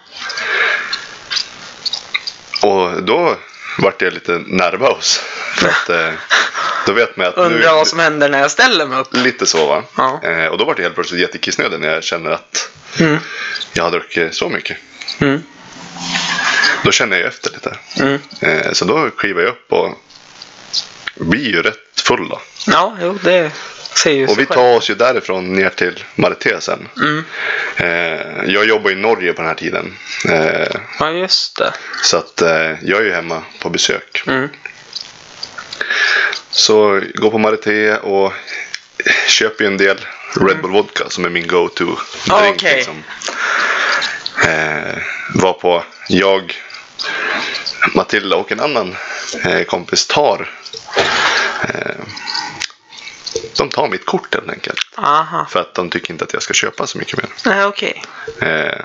Och 2.62 3.02
då 3.02 3.36
vart 3.78 4.02
jag 4.02 4.12
lite 4.12 4.32
nervös. 4.46 5.20
För 5.54 5.68
att 5.68 5.88
eh, 5.98 6.12
då 6.90 6.94
vet 6.94 7.16
man 7.16 7.26
att 7.26 7.36
nu... 7.36 7.42
Undrar 7.42 7.74
vad 7.74 7.86
som 7.88 7.98
händer 7.98 8.28
när 8.28 8.38
jag 8.40 8.50
ställer 8.50 8.86
mig 8.86 8.98
upp. 8.98 9.08
Lite 9.12 9.46
så 9.46 9.66
va. 9.66 9.82
Ja. 9.96 10.20
Eh, 10.24 10.46
och 10.46 10.58
då 10.58 10.64
vart 10.64 10.78
jag 10.78 10.82
helt 10.82 10.94
plötsligt 10.94 11.20
jättekissnödig 11.20 11.80
när 11.80 11.88
jag 11.94 12.04
känner 12.04 12.30
att 12.30 12.68
Mm. 13.00 13.18
jag 13.72 13.84
har 13.84 13.90
druckit 13.90 14.34
så 14.34 14.48
mycket. 14.48 14.76
Mm. 15.20 15.42
Då 16.84 16.90
känner 16.92 17.16
jag 17.18 17.26
efter 17.26 17.50
lite. 17.50 17.76
Mm. 18.00 18.18
Eh, 18.40 18.72
så 18.72 18.84
då 18.84 19.10
kliver 19.10 19.42
jag 19.42 19.48
upp 19.50 19.72
och 19.72 19.94
blir 21.14 21.48
ju 21.50 21.62
rätt 21.62 22.00
full 22.06 22.28
då. 22.28 22.40
Ja, 22.66 22.96
jo, 23.02 23.18
det 23.24 23.50
ser 23.94 24.10
ju 24.12 24.26
Och 24.26 24.38
vi 24.38 24.46
tar 24.46 24.76
oss 24.76 24.90
ju 24.90 24.94
därifrån 24.94 25.52
ner 25.52 25.68
till 25.70 26.04
Marité 26.14 26.60
sen. 26.60 26.88
Mm. 26.96 27.24
Eh, 27.76 28.44
jag 28.54 28.64
jobbar 28.64 28.90
i 28.90 28.94
Norge 28.94 29.32
på 29.32 29.42
den 29.42 29.48
här 29.48 29.54
tiden. 29.56 29.96
Eh, 30.28 30.76
Ja, 30.98 31.10
just 31.10 31.56
det. 31.58 31.72
så 32.02 32.16
att 32.16 32.42
eh, 32.42 32.72
jag 32.82 33.00
är 33.00 33.04
ju 33.04 33.12
hemma 33.12 33.42
på 33.62 33.70
besök. 33.70 34.22
Mm. 36.50 36.56
Så 36.56 37.00
går 37.14 37.30
på 37.30 37.38
Marité 37.38 37.96
och 37.96 38.32
köper 39.28 39.64
ju 39.64 39.66
en 39.66 39.76
del 39.76 39.98
Red 40.34 40.60
Bull 40.62 40.70
Vodka 40.70 41.04
som 41.08 41.24
är 41.24 41.28
min 41.28 41.46
go-to 41.46 41.96
Ja, 42.28 42.40
drink. 42.40 42.56
okej. 42.56 42.76
Liksom. 42.76 43.02
Eh, 44.48 44.98
var 45.34 45.52
på 45.52 45.84
jag, 46.08 46.54
Matilda 47.94 48.36
och 48.36 48.52
en 48.52 48.60
annan 48.60 48.96
eh, 49.44 49.62
kompis 49.62 50.06
tar 50.06 50.50
eh, 51.62 52.04
de 53.56 53.68
tar 53.68 53.88
mitt 53.88 54.06
kort 54.06 54.34
helt 54.34 54.50
enkelt. 54.50 54.86
Aha. 54.96 55.46
För 55.50 55.60
att 55.60 55.74
de 55.74 55.90
tycker 55.90 56.10
inte 56.12 56.24
att 56.24 56.32
jag 56.32 56.42
ska 56.42 56.54
köpa 56.54 56.86
så 56.86 56.98
mycket 56.98 57.16
mer. 57.16 57.26
Nej, 57.44 57.64
okej. 57.64 58.02
Eh, 58.40 58.84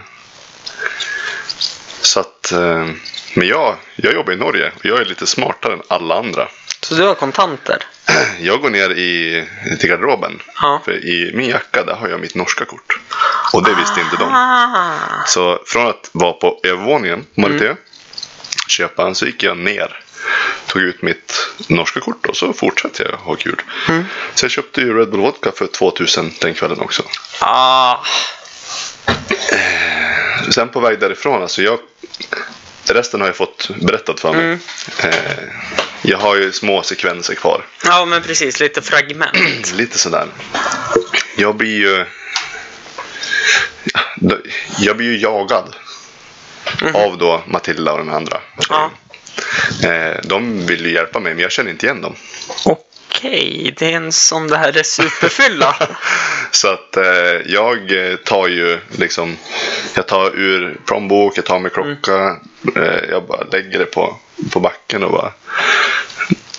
så 2.02 2.20
att, 2.20 2.52
eh, 2.52 2.88
men 3.34 3.48
jag, 3.48 3.76
jag 3.96 4.14
jobbar 4.14 4.34
i 4.34 4.36
Norge 4.36 4.72
och 4.76 4.86
jag 4.86 5.02
är 5.02 5.06
lite 5.06 5.28
smartare 5.28 5.74
än 5.74 5.82
alla 5.88 6.16
andra. 6.16 6.48
Så 6.88 6.96
du 6.96 7.04
har 7.04 7.16
kontanter? 7.16 7.84
Jag 8.40 8.62
går 8.62 8.70
ner 8.70 8.90
i, 8.90 9.44
till 9.80 9.90
garderoben. 9.90 10.42
Ja. 10.62 10.82
För 10.86 11.06
i 11.06 11.32
min 11.34 11.50
jacka 11.50 11.84
där 11.84 11.94
har 11.94 12.08
jag 12.08 12.20
mitt 12.20 12.36
norska 12.36 12.66
kort. 12.66 13.00
Och 13.54 13.64
det 13.64 13.76
visste 13.76 14.02
inte 14.02 14.16
de. 14.18 14.30
Ah. 14.34 15.24
Så 15.26 15.60
från 15.66 15.88
att 15.88 16.10
vara 16.12 16.34
på 16.34 16.60
övervåningen 16.64 17.26
på 17.36 17.42
Marité, 17.42 17.76
köpa 18.68 19.08
en, 19.08 19.16
så 19.16 19.26
gick 19.26 19.44
jag 19.44 19.58
ner. 19.58 20.00
Tog 20.68 20.82
ut 20.82 21.02
mitt 21.02 21.48
norska 21.68 22.00
kort 22.00 22.26
och 22.26 22.38
så 22.38 22.54
fortsatte 22.54 23.04
jag 23.04 23.18
ha 23.18 23.36
kul. 23.36 23.62
Så 24.36 24.46
jag 24.46 24.52
köpte 24.52 24.82
ju 24.82 24.98
Red 25.00 25.12
Bull 25.12 25.22
Vodka 25.22 25.52
för 25.52 25.68
2000 25.68 26.32
den 26.42 26.54
kvällen 26.54 26.80
också. 26.80 27.04
Ah. 27.40 27.98
Sen 30.52 30.70
på 30.70 30.80
väg 30.80 31.00
därifrån, 31.00 31.42
alltså 31.42 31.62
jag... 31.62 31.80
Resten 32.88 33.22
har 33.22 33.28
jag 33.28 33.36
fått 33.36 33.70
berättat 33.82 34.20
för 34.20 34.34
mig. 34.34 34.58
Eh, 35.04 35.14
jag 36.02 36.18
har 36.18 36.36
ju 36.36 36.52
små 36.52 36.84
sekvenser 36.84 37.36
kvar. 37.36 37.66
Ja, 37.86 38.06
men 38.06 38.22
precis. 38.22 38.60
Lite 38.60 38.82
fragment. 38.82 39.74
Lite 39.76 39.98
sådär. 39.98 40.28
Jag 41.38 41.56
blir 41.56 41.78
ju... 41.78 42.06
Jag 44.80 44.98
blir 44.98 45.08
ju 45.08 45.18
jagad. 45.20 45.76
Av 46.94 47.18
då 47.18 47.44
Matilda 47.48 47.92
och 47.92 47.98
den 47.98 48.14
andra. 48.14 48.38
Ja. 48.70 48.92
Eh, 49.84 50.20
de 50.24 50.66
vill 50.66 50.86
ju 50.86 50.94
hjälpa 50.94 51.20
mig 51.20 51.34
men 51.34 51.42
jag 51.42 51.52
känner 51.52 51.72
inte 51.72 51.86
igen 51.86 52.02
dem. 52.02 52.16
Okej, 53.16 53.74
det 53.78 53.86
är 53.86 53.96
en 53.96 54.12
som 54.12 54.48
det 54.48 54.58
här 54.58 54.78
är 54.78 54.84
superfylla. 54.84 55.76
Så 56.52 56.68
att 56.68 56.98
eh, 56.98 57.42
jag 57.46 57.92
tar 58.26 58.48
ju 58.48 58.80
liksom, 58.98 59.38
jag 59.96 60.08
tar 60.08 60.36
ur 60.36 60.78
plånbok, 60.86 61.38
jag 61.38 61.46
tar 61.46 61.60
med 61.60 61.74
klocka, 61.74 62.40
eh, 62.76 63.10
jag 63.10 63.28
bara 63.28 63.44
lägger 63.52 63.80
det 63.80 63.86
på, 63.86 64.18
på 64.52 64.60
backen 64.60 65.04
och 65.04 65.12
bara 65.12 65.34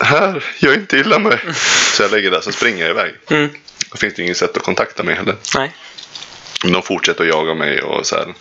här, 0.01 0.45
gör 0.59 0.75
inte 0.75 0.97
illa 0.97 1.19
mig. 1.19 1.39
Så 1.93 2.03
jag 2.03 2.11
lägger 2.11 2.31
det, 2.31 2.43
så 2.43 2.53
springer 2.53 2.81
jag 2.81 2.91
iväg. 2.91 3.15
Mm. 3.31 3.51
Då 3.91 3.97
finns 3.97 4.15
det 4.15 4.23
inget 4.23 4.37
sätt 4.37 4.57
att 4.57 4.63
kontakta 4.63 5.03
mig 5.03 5.15
heller. 5.15 5.37
Nej. 5.57 5.73
De 6.63 6.83
fortsätter 6.83 7.25
att 7.25 7.31
jaga 7.31 7.55
mig 7.55 7.83
och 7.83 8.07
så 8.07 8.17
här. 8.17 8.35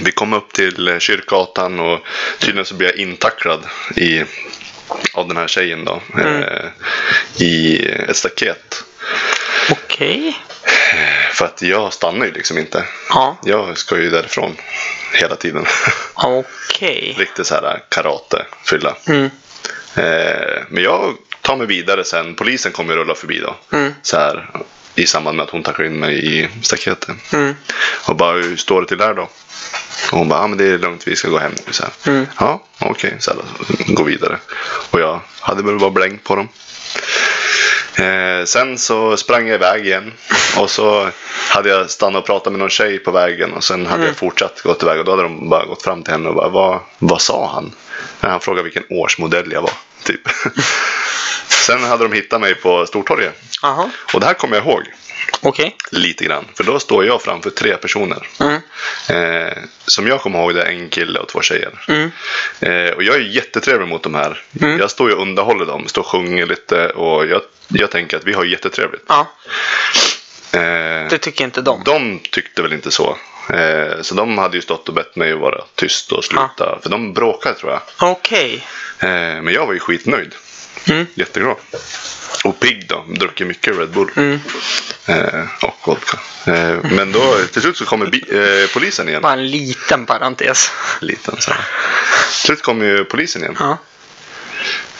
Vi 0.00 0.12
kom 0.12 0.32
upp 0.32 0.52
till 0.52 0.88
eh, 0.88 0.98
Kyrkgatan 0.98 1.80
och 1.80 2.00
tydligen 2.38 2.64
så 2.64 2.74
blev 2.74 2.90
jag 2.90 2.98
intacklad 2.98 3.64
i, 3.96 4.24
av 5.14 5.28
den 5.28 5.36
här 5.36 5.48
tjejen 5.48 5.84
då. 5.84 6.00
Eh, 6.18 6.68
I 7.36 7.78
ett 8.08 8.16
staket. 8.16 8.84
Okej. 9.70 10.36
För 11.32 11.44
att 11.44 11.62
jag 11.62 11.92
stannar 11.92 12.26
ju 12.26 12.32
liksom 12.32 12.58
inte. 12.58 12.84
Ja. 13.08 13.36
Jag 13.44 13.78
ska 13.78 13.98
ju 13.98 14.10
därifrån 14.10 14.56
hela 15.14 15.36
tiden. 15.36 15.66
Okej. 16.14 17.14
Riktigt 17.18 17.46
så 17.46 17.54
här 17.54 17.82
karate 17.88 18.46
fylla. 18.64 18.96
Mm. 19.08 19.30
Eh, 19.96 20.62
men 20.68 20.82
jag 20.82 21.14
tar 21.40 21.56
mig 21.56 21.66
vidare 21.66 22.04
sen. 22.04 22.34
Polisen 22.34 22.72
kommer 22.72 22.94
rulla 22.96 23.14
förbi 23.14 23.38
då. 23.38 23.56
Mm. 23.76 23.94
Så 24.02 24.16
här, 24.16 24.50
I 24.94 25.06
samband 25.06 25.36
med 25.36 25.44
att 25.44 25.50
hon 25.50 25.62
tacklar 25.62 25.86
in 25.86 26.00
mig 26.00 26.38
i 26.38 26.48
staketet. 26.62 27.32
Mm. 27.32 27.54
Och 28.08 28.16
bara, 28.16 28.32
hur 28.32 28.56
står 28.56 28.80
det 28.80 28.86
till 28.86 28.98
där 28.98 29.14
då? 29.14 29.28
Och 30.12 30.18
hon 30.18 30.28
bara, 30.28 30.40
ja 30.40 30.46
men 30.46 30.58
det 30.58 30.64
är 30.64 30.78
lugnt, 30.78 31.06
vi 31.06 31.16
ska 31.16 31.28
gå 31.28 31.38
hem 31.38 31.52
nu. 31.66 31.72
Så. 31.72 31.84
Mm. 32.06 32.26
Ja, 32.38 32.64
okej, 32.78 33.16
så 33.18 33.30
här, 33.30 33.38
då, 33.38 33.94
gå 33.94 34.02
vidare. 34.02 34.38
Och 34.90 35.00
jag 35.00 35.20
hade 35.40 35.62
väl 35.62 35.78
bara 35.78 35.90
blängt 35.90 36.24
på 36.24 36.36
dem. 36.36 36.48
Eh, 37.94 38.44
sen 38.44 38.78
så 38.78 39.16
sprang 39.16 39.48
jag 39.48 39.54
iväg 39.54 39.86
igen. 39.86 40.12
Och 40.56 40.70
så 40.70 41.10
hade 41.48 41.68
jag 41.68 41.90
stannat 41.90 42.20
och 42.20 42.26
pratat 42.26 42.52
med 42.52 42.60
någon 42.60 42.70
tjej 42.70 42.98
på 42.98 43.10
vägen. 43.10 43.52
Och 43.52 43.64
sen 43.64 43.86
hade 43.86 44.06
jag 44.06 44.16
fortsatt 44.16 44.60
gått 44.60 44.82
iväg. 44.82 44.98
Och 44.98 45.04
då 45.04 45.12
hade 45.12 45.22
de 45.22 45.48
bara 45.48 45.64
gått 45.64 45.82
fram 45.82 46.02
till 46.02 46.12
henne 46.12 46.28
och 46.28 46.34
bara, 46.34 46.48
vad, 46.48 46.80
vad 46.98 47.20
sa 47.20 47.50
han? 47.54 47.72
Han 48.20 48.40
frågade 48.40 48.62
vilken 48.62 48.84
årsmodell 48.90 49.52
jag 49.52 49.62
var. 49.62 49.72
Typ. 50.04 50.20
sen 51.48 51.82
hade 51.84 52.04
de 52.04 52.12
hittat 52.12 52.40
mig 52.40 52.54
på 52.54 52.86
Stortorget. 52.86 53.34
Jaha. 53.62 53.90
Och 54.14 54.20
det 54.20 54.26
här 54.26 54.34
kommer 54.34 54.56
jag 54.56 54.66
ihåg 54.66 54.82
Okej. 55.40 55.76
lite 55.90 56.24
grann. 56.24 56.44
För 56.54 56.64
då 56.64 56.78
står 56.80 57.04
jag 57.04 57.22
framför 57.22 57.50
tre 57.50 57.76
personer. 57.76 58.28
Mm. 58.40 58.60
Eh, 59.08 59.52
som 59.86 60.06
jag 60.06 60.20
kommer 60.20 60.38
ihåg 60.38 60.54
det 60.54 60.62
är 60.62 60.66
en 60.70 60.88
kille 60.88 61.18
och 61.18 61.28
två 61.28 61.40
tjejer. 61.40 61.84
Mm. 61.88 62.10
Eh, 62.60 62.92
och 62.92 63.02
jag 63.02 63.14
är 63.16 63.20
jättetrevlig 63.20 63.88
mot 63.88 64.02
de 64.02 64.14
här. 64.14 64.42
Mm. 64.60 64.78
Jag 64.78 64.90
står 64.90 65.08
ju 65.10 65.14
och 65.16 65.22
underhåller 65.22 65.66
dem, 65.66 65.88
står 65.88 66.02
och 66.02 66.08
sjunger 66.08 66.46
lite 66.46 66.88
och 66.88 67.26
jag, 67.26 67.42
jag 67.68 67.90
tänker 67.90 68.16
att 68.16 68.24
vi 68.24 68.32
har 68.32 68.44
jättetrevligt. 68.44 69.04
Ja, 69.08 69.32
Eh, 70.54 71.08
det 71.10 71.18
tycker 71.18 71.44
inte 71.44 71.60
de. 71.60 71.82
de 71.84 72.18
tyckte 72.30 72.62
väl 72.62 72.72
inte 72.72 72.90
så. 72.90 73.16
Eh, 73.54 74.02
så 74.02 74.14
de 74.14 74.38
hade 74.38 74.56
ju 74.56 74.62
stått 74.62 74.88
och 74.88 74.94
bett 74.94 75.16
mig 75.16 75.32
att 75.32 75.38
vara 75.38 75.64
tyst 75.74 76.12
och 76.12 76.24
sluta. 76.24 76.78
För 76.82 76.90
de 76.90 77.12
bråkade 77.12 77.54
tror 77.54 77.72
jag. 77.72 77.80
Okej. 78.10 78.66
Eh, 78.98 79.08
men 79.42 79.48
jag 79.48 79.66
var 79.66 79.72
ju 79.72 79.78
skitnöjd. 79.78 80.34
Mm. 80.88 81.06
Jätteglad. 81.14 81.56
Och 82.44 82.60
pigg 82.60 82.86
då. 82.88 83.04
Druckit 83.08 83.46
mycket 83.46 83.78
Red 83.78 83.90
Bull. 83.90 84.10
Mm. 84.16 84.40
Eh, 85.06 85.44
och 85.64 85.76
vodka. 85.84 86.18
Eh, 86.46 86.78
men 86.82 87.12
då 87.12 87.36
till 87.52 87.62
slut 87.62 87.76
så 87.76 87.84
kommer 87.84 88.06
bi- 88.06 88.24
eh, 88.30 88.70
polisen 88.74 89.08
igen. 89.08 89.22
Bara 89.22 89.32
en 89.32 89.50
liten 89.50 90.06
parentes. 90.06 90.70
Liten 91.00 91.36
så 91.40 91.50
här. 91.50 91.60
Till 92.30 92.40
slut 92.46 92.62
kommer 92.62 92.84
ju 92.86 93.04
polisen 93.04 93.42
igen. 93.42 93.56
Ja. 93.58 93.78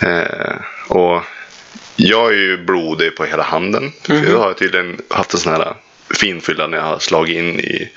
Eh, 0.08 0.56
och 0.88 1.22
jag 1.96 2.28
är 2.32 2.36
ju 2.38 2.64
blodig 2.64 3.16
på 3.16 3.24
hela 3.24 3.42
handen. 3.42 3.92
För 4.02 4.14
jag 4.30 4.38
har 4.38 4.52
tydligen 4.52 5.00
haft 5.10 5.34
en 5.34 5.40
sån 5.40 5.52
här 5.52 5.74
finfylla 6.14 6.66
när 6.66 6.78
jag 6.78 6.84
har 6.84 6.98
slagit 6.98 7.36
in 7.36 7.60
i 7.60 7.90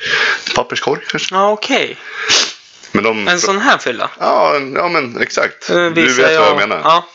papperskorg 0.56 1.02
kanske. 1.08 1.36
Ja, 1.36 1.52
okej. 1.52 1.98
Men 2.96 3.04
de... 3.04 3.28
En 3.28 3.40
sån 3.40 3.60
här 3.60 3.78
fylla? 3.78 4.10
Ja, 4.20 4.56
ja 4.76 4.90
men 4.90 5.22
exakt. 5.22 5.70
Eh, 5.70 5.86
Du 5.90 6.14
vet 6.14 6.40
vad 6.40 6.48
jag 6.50 6.56
menar. 6.58 6.82
Ja. 6.84 7.06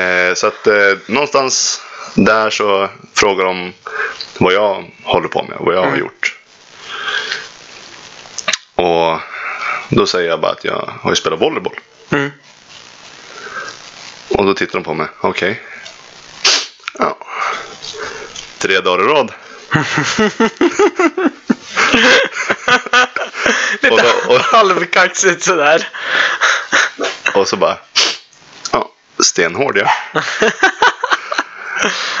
Eh, 0.00 0.34
så 0.34 0.46
att 0.46 0.66
eh, 0.66 0.74
någonstans 1.06 1.82
där 2.14 2.50
så 2.50 2.88
frågar 3.14 3.44
de 3.44 3.72
vad 4.38 4.52
jag 4.52 4.90
håller 5.04 5.28
på 5.28 5.42
med, 5.42 5.56
vad 5.60 5.74
jag 5.74 5.80
har 5.80 5.86
Mm. 5.88 6.00
gjort. 6.00 6.36
Och 8.74 9.18
då 9.88 10.06
säger 10.06 10.30
jag 10.30 10.40
bara 10.40 10.52
att 10.52 10.64
jag 10.64 10.92
har 11.02 11.10
ju 11.10 11.16
spelat 11.16 11.40
volleyboll. 11.40 11.78
Mm. 12.10 12.30
Och 14.28 14.44
då 14.46 14.54
tittar 14.54 14.74
de 14.74 14.84
på 14.84 14.94
mig. 14.94 15.06
Okej. 15.20 15.60
Ja. 16.98 17.18
Tre 18.58 18.80
dagar 18.80 19.04
i 19.04 19.08
rad. 19.08 19.32
Lite 23.82 23.94
Och 23.94 24.00
då- 24.02 24.34
och- 24.34 24.40
halvkaxigt 24.52 25.42
sådär. 25.44 25.88
Och 27.34 27.48
så 27.48 27.56
bara. 27.56 27.78
Ja, 28.72 28.92
stenhård 29.18 29.76
ja. 29.78 29.92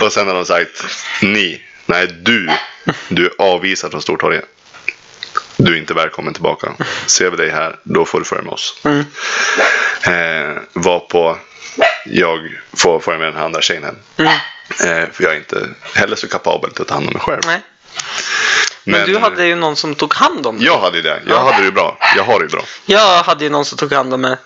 och 0.00 0.12
sen 0.12 0.26
har 0.26 0.34
de 0.34 0.44
sagt. 0.44 0.84
Ni. 1.22 1.62
Nej, 1.86 2.06
du. 2.06 2.48
Du 3.08 3.26
är 3.26 3.32
avvisad 3.38 3.90
från 3.90 4.02
Stortorget. 4.02 4.44
Du 5.56 5.72
är 5.74 5.78
inte 5.78 5.94
välkommen 5.94 6.34
tillbaka. 6.34 6.72
Ser 7.06 7.30
vi 7.30 7.36
dig 7.36 7.50
här, 7.50 7.76
då 7.82 8.04
får 8.04 8.18
du 8.18 8.24
följa 8.24 8.44
med 8.44 8.52
oss. 8.52 8.80
Mm. 8.84 9.04
Eh, 10.02 10.62
var 10.72 11.00
på 11.00 11.38
jag 12.06 12.58
får 12.76 13.00
följa 13.00 13.18
med 13.18 13.28
den 13.28 13.36
här 13.36 13.44
andra 13.44 13.62
tjejen 13.62 13.84
hem. 13.84 13.96
Mm. 14.16 14.32
Eh, 15.02 15.10
för 15.12 15.24
jag 15.24 15.32
är 15.32 15.36
inte 15.36 15.68
heller 15.94 16.16
så 16.16 16.28
kapabel 16.28 16.70
till 16.70 16.82
att 16.82 16.88
ta 16.88 16.94
hand 16.94 17.06
om 17.06 17.12
mig 17.12 17.22
själv. 17.22 17.40
Nej. 17.46 17.60
Men, 18.84 19.06
du 19.08 19.18
hade 19.18 19.46
ju 19.46 19.54
någon 19.56 19.76
som 19.76 19.94
tog 19.94 20.14
hand 20.14 20.46
om 20.46 20.56
dig. 20.58 20.66
Jag 20.66 20.78
hade 20.78 20.96
ju 20.96 21.02
det. 21.02 21.22
Jag 21.26 21.36
Ja. 21.36 21.40
hade 21.44 21.56
det 21.58 21.64
ju 21.64 21.72
bra. 21.72 21.98
Jag 22.16 22.24
har 22.24 22.38
det 22.38 22.44
ju 22.44 22.48
bra. 22.48 22.62
Jag 22.86 23.22
hade 23.22 23.44
ju 23.44 23.50
någon 23.50 23.64
som 23.64 23.78
tog 23.78 23.92
hand 23.92 24.14
om 24.14 24.20
mig 24.20 24.36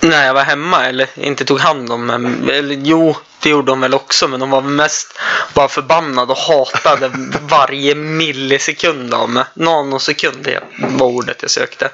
när 0.00 0.26
jag 0.26 0.34
var 0.34 0.42
hemma. 0.44 0.86
Eller 0.86 1.08
inte 1.14 1.44
tog 1.44 1.60
hand 1.60 1.92
om 1.92 2.06
mig. 2.06 2.56
Eller 2.58 2.74
jo, 2.84 3.16
det 3.42 3.48
gjorde 3.50 3.72
de 3.72 3.80
väl 3.80 3.94
också. 3.94 4.28
Men 4.28 4.40
de 4.40 4.50
var 4.50 4.60
mest 4.62 5.18
bara 5.54 5.68
förbannade 5.68 6.32
och 6.32 6.38
hatade 6.38 7.10
varje 7.48 7.94
millisekund 7.94 9.14
av 9.14 9.30
mig. 9.30 9.44
Nanosekund 9.54 10.48
var 10.78 11.06
ordet 11.06 11.36
jag 11.42 11.50
sökte. 11.50 11.90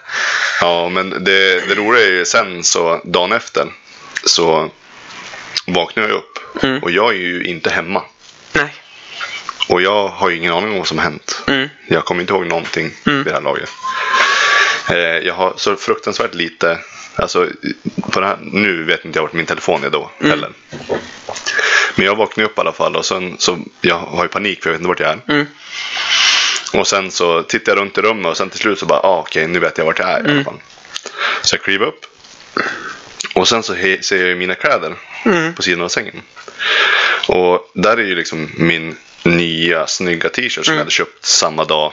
Ja, 0.60 0.88
men 0.88 1.10
det, 1.10 1.60
det 1.68 1.74
roliga 1.74 2.04
är 2.06 2.10
ju 2.10 2.24
sen 2.24 2.64
så 2.64 3.00
dagen 3.04 3.32
efter 3.32 3.66
så 4.24 4.70
vaknar 5.66 6.02
jag 6.02 6.12
upp 6.12 6.30
Mm. 6.62 6.82
och 6.82 6.90
jag 6.90 7.10
är 7.10 7.18
ju 7.18 7.44
inte 7.44 7.70
hemma. 7.70 8.02
Nej. 8.52 8.74
Och 9.68 9.82
jag 9.82 10.08
har 10.08 10.30
ju 10.30 10.36
ingen 10.36 10.52
aning 10.52 10.70
om 10.72 10.78
vad 10.78 10.86
som 10.86 10.98
hänt. 10.98 11.42
Mm. 11.46 11.68
Jag 11.88 12.04
kommer 12.04 12.20
inte 12.20 12.32
ihåg 12.32 12.46
någonting 12.46 12.90
Mm. 13.06 13.18
vid 13.18 13.26
det 13.26 13.32
här 13.36 13.40
laget. 13.40 13.70
Eh, 14.90 14.96
jag 14.98 15.34
har 15.34 15.54
så 15.56 15.76
fruktansvärt 15.76 16.34
lite, 16.34 16.78
alltså 17.16 17.48
på 18.12 18.20
här, 18.20 18.36
nu 18.40 18.82
vet 18.84 19.04
inte 19.04 19.18
jag 19.18 19.22
vart 19.22 19.32
min 19.32 19.46
telefon 19.46 19.84
är 19.84 19.90
då 19.90 20.10
Mm. 20.20 20.30
heller. 20.30 20.50
Men 21.96 22.06
jag 22.06 22.16
vaknar 22.16 22.44
upp 22.44 22.58
i 22.58 22.60
alla 22.60 22.72
fall 22.72 22.96
och 22.96 23.04
sen 23.06 23.36
så, 23.38 23.58
jag 23.80 23.98
har 23.98 24.22
ju 24.24 24.28
panik 24.28 24.62
för 24.62 24.70
jag 24.70 24.72
vet 24.72 24.80
inte 24.80 24.88
vart 24.88 25.00
jag 25.00 25.10
är. 25.10 25.18
Mm. 25.34 25.46
Och 26.72 26.86
sen 26.86 27.10
så 27.10 27.42
tittar 27.42 27.72
jag 27.72 27.78
runt 27.80 27.98
i 27.98 28.00
rummet 28.00 28.26
och 28.30 28.36
sen 28.36 28.50
till 28.50 28.58
slut 28.60 28.78
så 28.78 28.86
bara, 28.86 28.98
ah, 29.00 29.18
okej 29.18 29.46
nu 29.46 29.58
vet 29.58 29.78
jag 29.78 29.84
vart 29.84 29.98
jag 29.98 30.08
är 30.08 30.18
i 30.18 30.22
alla 30.22 30.30
Mm. 30.30 30.44
fall. 30.44 30.60
Så 31.42 31.54
jag 31.56 31.62
kliver 31.62 31.86
upp. 31.86 32.00
Och 33.34 33.48
sen 33.48 33.62
så 33.62 33.74
ser 34.00 34.26
jag 34.28 34.38
mina 34.38 34.54
kläder 34.54 34.94
Mm. 35.24 35.54
på 35.54 35.62
sidan 35.62 35.82
av 35.82 35.88
sängen. 35.88 36.22
Och 37.28 37.70
där 37.74 37.96
är 37.96 38.02
ju 38.04 38.14
liksom 38.14 38.50
min 38.56 38.96
nya 39.24 39.86
snygga 39.86 40.28
t-shirt 40.28 40.64
som 40.64 40.74
jag 40.74 40.80
hade 40.80 40.90
köpt 40.90 41.24
samma 41.24 41.64
dag. 41.64 41.92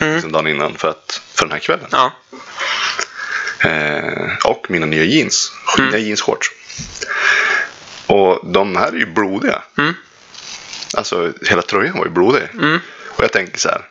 Mm. 0.00 0.14
Liksom 0.14 0.32
dagen 0.32 0.46
innan 0.46 0.74
för, 0.74 0.88
att, 0.88 1.22
för 1.34 1.44
den 1.44 1.52
här 1.52 1.58
kvällen. 1.58 1.86
Ja. 1.90 2.12
Eh, 3.58 4.36
och 4.44 4.70
mina 4.70 4.86
nya 4.86 5.04
jeans. 5.04 5.52
Mm. 5.78 5.90
Nya 5.90 5.98
jeansshorts. 5.98 6.50
Och 8.06 8.40
de 8.44 8.76
här 8.76 8.88
är 8.88 8.96
ju 8.96 9.06
blodiga. 9.06 9.62
Mm. 9.78 9.94
Alltså 10.96 11.32
hela 11.48 11.62
tröjan 11.62 11.98
var 11.98 12.04
ju 12.04 12.10
blodig. 12.10 12.42
Mm. 12.52 12.80
Och 13.08 13.24
jag 13.24 13.32
tänker 13.32 13.58
så 13.58 13.68
här. 13.68 13.84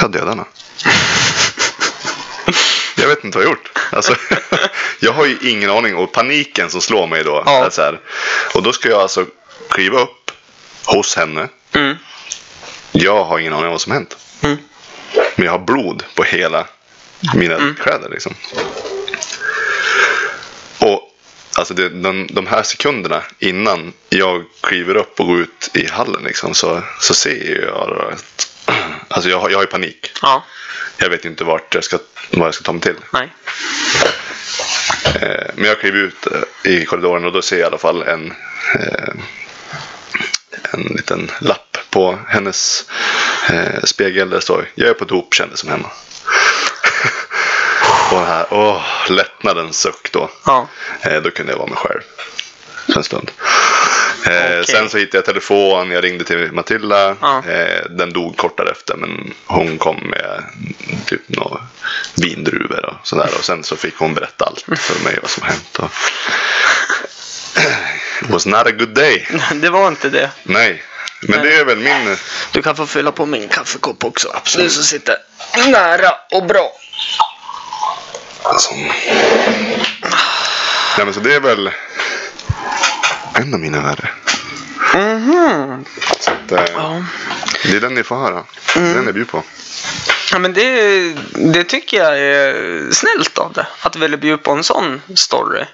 Jag 0.00 0.12
dödar 0.12 0.28
henne. 0.28 0.44
jag 2.96 3.08
vet 3.08 3.24
inte 3.24 3.38
vad 3.38 3.44
jag 3.44 3.50
har 3.50 3.56
gjort. 3.56 3.78
Alltså, 3.92 4.16
jag 5.00 5.12
har 5.12 5.26
ju 5.26 5.38
ingen 5.42 5.70
aning. 5.70 5.96
Och 5.96 6.12
paniken 6.12 6.70
som 6.70 6.80
slår 6.80 7.06
mig 7.06 7.24
då. 7.24 7.42
Ja. 7.46 7.70
Så 7.70 7.82
här, 7.82 8.00
och 8.54 8.62
då 8.62 8.72
ska 8.72 8.88
jag 8.88 9.00
alltså 9.00 9.26
kliva 9.68 10.00
upp 10.00 10.30
hos 10.84 11.16
henne. 11.16 11.48
Mm. 11.72 11.96
Jag 12.92 13.24
har 13.24 13.38
ingen 13.38 13.52
aning 13.52 13.64
om 13.64 13.70
vad 13.70 13.80
som 13.80 13.92
hänt. 13.92 14.16
Mm. 14.40 14.56
Men 15.36 15.44
jag 15.44 15.52
har 15.52 15.58
blod 15.58 16.02
på 16.14 16.22
hela 16.22 16.66
mina 17.34 17.74
kläder 17.82 18.08
liksom. 18.08 18.34
Och 20.78 21.10
alltså 21.56 21.74
det, 21.74 21.88
de, 21.88 22.26
de 22.30 22.46
här 22.46 22.62
sekunderna 22.62 23.22
innan 23.38 23.92
jag 24.08 24.44
kliver 24.60 24.96
upp 24.96 25.20
och 25.20 25.26
går 25.26 25.40
ut 25.40 25.70
i 25.74 25.86
hallen 25.86 26.22
liksom, 26.24 26.54
så, 26.54 26.82
så 27.00 27.14
ser 27.14 27.64
jag 27.66 28.12
att 28.12 28.48
alltså 29.08 29.30
jag, 29.30 29.50
jag 29.50 29.58
har 29.58 29.62
ju 29.62 29.70
panik. 29.70 30.12
Ja. 30.22 30.44
Jag 30.96 31.08
vet 31.08 31.24
inte 31.24 31.44
vart 31.44 31.74
jag 31.74 31.84
ska, 31.84 31.98
vad 32.30 32.46
jag 32.46 32.54
ska 32.54 32.64
ta 32.64 32.72
mig 32.72 32.82
till. 32.82 32.96
Nej. 33.12 33.32
Eh, 35.04 35.50
men 35.54 35.64
jag 35.64 35.80
kliver 35.80 35.98
ut 35.98 36.26
eh, 36.26 36.72
i 36.72 36.84
korridoren 36.84 37.24
och 37.24 37.32
då 37.32 37.42
ser 37.42 37.56
jag 37.56 37.62
i 37.62 37.66
alla 37.66 37.78
fall 37.78 38.02
en, 38.02 38.34
eh, 38.74 39.14
en 40.74 40.82
liten 40.82 41.30
lapp 41.40 41.78
på 41.90 42.18
hennes 42.28 42.84
eh, 43.50 43.84
spegel 43.84 44.30
där 44.30 44.36
det 44.36 44.42
står 44.42 44.68
Jag 44.74 44.88
är 44.88 44.94
på 44.94 45.04
dop 45.04 45.34
kändes 45.34 45.60
som 45.60 45.70
hemma. 45.70 45.90
och 48.12 48.26
här, 48.26 48.46
åh, 48.50 48.82
lättnadens 49.08 49.80
suck 49.80 50.12
då. 50.12 50.30
Ja. 50.46 50.68
Eh, 51.00 51.22
då 51.22 51.30
kunde 51.30 51.52
jag 51.52 51.58
vara 51.58 51.68
mig 51.68 51.78
själv. 51.78 52.00
För 52.86 52.96
en 52.96 53.04
stund. 53.04 53.30
Eh, 54.26 54.44
Okej. 54.44 54.66
Sen 54.66 54.90
så 54.90 54.98
hittade 54.98 55.18
jag 55.18 55.24
telefon, 55.24 55.90
jag 55.90 56.04
ringde 56.04 56.24
till 56.24 56.52
Matilda. 56.52 57.16
Ja. 57.20 57.42
Eh, 57.48 57.90
den 57.90 58.12
dog 58.12 58.36
kort 58.36 58.56
därefter 58.56 58.96
men 58.96 59.34
hon 59.46 59.78
kom 59.78 59.96
med 59.96 60.42
typ 61.06 61.28
några 61.28 61.60
vindruvor 62.14 62.84
och 62.84 63.06
sådär. 63.06 63.30
Och 63.38 63.44
sen 63.44 63.64
så 63.64 63.76
fick 63.76 63.96
hon 63.96 64.14
berätta 64.14 64.44
allt 64.44 64.80
för 64.80 65.04
mig 65.04 65.18
vad 65.22 65.30
som 65.30 65.42
hänt. 65.42 65.78
Och... 65.78 65.90
It 68.24 68.30
was 68.30 68.46
not 68.46 68.66
a 68.66 68.70
good 68.70 68.94
day. 68.94 69.26
Det 69.54 69.70
var 69.70 69.88
inte 69.88 70.08
det. 70.08 70.30
Nej. 70.42 70.82
Men 71.28 71.42
det 71.42 71.54
är 71.56 71.64
väl 71.64 71.78
min... 71.78 72.16
Du 72.52 72.62
kan 72.62 72.76
få 72.76 72.86
fylla 72.86 73.12
på 73.12 73.26
min 73.26 73.48
kaffekopp 73.48 74.04
också. 74.04 74.28
Absolut. 74.34 74.66
Du 74.68 74.74
som 74.74 74.84
sitter 74.84 75.16
nära 75.66 76.10
och 76.30 76.46
bra. 76.46 76.72
Alltså... 78.42 78.74
Nej 80.96 81.04
men 81.04 81.14
så 81.14 81.20
det 81.20 81.34
är 81.34 81.40
väl 81.40 81.70
en 83.34 83.54
av 83.54 83.60
mina 83.60 83.80
värre. 83.80 84.10
Mhm. 84.94 85.84
Så 86.20 86.30
att, 86.30 86.52
eh, 86.52 86.64
Ja. 86.74 87.04
det 87.64 87.76
är 87.76 87.80
den 87.80 87.94
ni 87.94 88.02
får 88.02 88.16
höra. 88.16 88.44
Det 88.74 88.80
är 88.80 88.94
den 88.94 89.04
jag 89.04 89.14
bjuder 89.14 89.30
på. 89.30 89.42
ja, 90.32 90.38
men 90.38 90.52
det, 90.52 91.12
det 91.52 91.64
tycker 91.64 91.96
jag 91.96 92.18
är 92.18 92.90
snällt 92.92 93.38
av 93.38 93.52
det. 93.52 93.66
Att 93.80 93.96
vilja 93.96 94.16
bjuda 94.16 94.38
på 94.38 94.52
en 94.52 94.64
sån 94.64 95.02
story. 95.16 95.64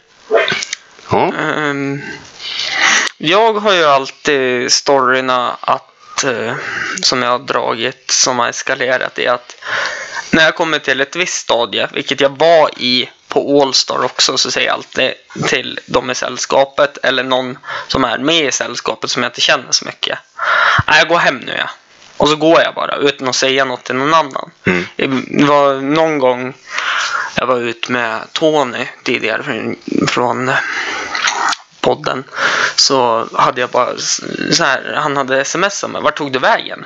Ja. 1.10 1.32
Ehm, 1.38 2.02
jag 3.16 3.52
har 3.52 3.72
ju 3.72 3.84
alltid 3.84 4.72
storyna 4.72 5.56
att, 5.60 6.24
eh, 6.24 6.54
som 7.02 7.22
jag 7.22 7.30
har 7.30 7.38
dragit, 7.38 8.10
som 8.10 8.38
har 8.38 8.48
eskalerat 8.48 9.18
i 9.18 9.26
att 9.26 9.56
när 10.30 10.44
jag 10.44 10.54
kommer 10.54 10.78
till 10.78 11.00
ett 11.00 11.16
visst 11.16 11.34
stadie, 11.34 11.88
vilket 11.92 12.20
jag 12.20 12.38
var 12.38 12.70
i 12.76 13.10
på 13.28 13.62
Allstar 13.62 14.04
också, 14.04 14.38
så 14.38 14.50
säger 14.50 14.66
jag 14.66 14.74
alltid 14.74 15.12
till 15.46 15.80
de 15.86 16.10
i 16.10 16.14
sällskapet 16.14 16.98
eller 17.02 17.22
någon 17.22 17.58
som 17.88 18.04
är 18.04 18.18
med 18.18 18.44
i 18.44 18.52
sällskapet 18.52 19.10
som 19.10 19.22
jag 19.22 19.30
inte 19.30 19.40
känner 19.40 19.72
så 19.72 19.84
mycket. 19.84 20.18
Nej, 20.86 20.98
jag 20.98 21.08
går 21.08 21.18
hem 21.18 21.36
nu 21.36 21.54
ja. 21.58 21.70
Och 22.16 22.28
så 22.28 22.36
går 22.36 22.60
jag 22.60 22.74
bara 22.74 22.96
utan 22.96 23.28
att 23.28 23.36
säga 23.36 23.64
något 23.64 23.84
till 23.84 23.94
någon 23.94 24.14
annan. 24.14 24.50
Mm. 24.66 24.84
Det 24.94 25.44
var 25.44 25.74
någon 25.74 26.18
gång 26.18 26.54
jag 27.34 27.46
var 27.46 27.60
ute 27.60 27.92
med 27.92 28.32
Tony 28.32 28.86
tidigare 29.04 29.42
från 30.08 30.52
podden. 31.88 32.24
Så 32.76 33.28
hade 33.32 33.60
jag 33.60 33.70
bara 33.70 33.98
så 34.50 34.64
här, 34.64 34.94
han 34.96 35.16
hade 35.16 35.44
smsat 35.44 35.90
mig. 35.90 36.02
Vart 36.02 36.16
tog 36.16 36.32
du 36.32 36.38
vägen? 36.38 36.84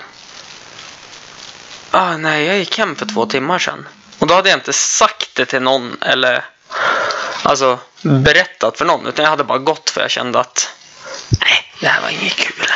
Ah, 1.91 2.17
nej, 2.17 2.47
jag 2.47 2.59
gick 2.59 2.79
hem 2.79 2.97
för 2.97 3.07
två 3.07 3.27
timmar 3.27 3.59
sedan. 3.59 3.87
Och 4.19 4.27
då 4.27 4.35
hade 4.35 4.49
jag 4.49 4.57
inte 4.57 4.73
sagt 4.73 5.35
det 5.35 5.45
till 5.45 5.63
någon 5.63 5.97
eller 6.01 6.45
alltså 7.43 7.79
berättat 8.03 8.79
för 8.79 8.85
någon. 8.85 9.07
Utan 9.07 9.23
jag 9.23 9.31
hade 9.31 9.45
bara 9.45 9.59
gått 9.59 9.91
för 9.91 10.01
jag 10.01 10.11
kände 10.11 10.41
att 10.41 10.69
nej, 11.41 11.73
det 11.81 11.87
här 11.87 12.03
var 12.03 12.09
inget 12.11 12.37
kul. 12.37 12.67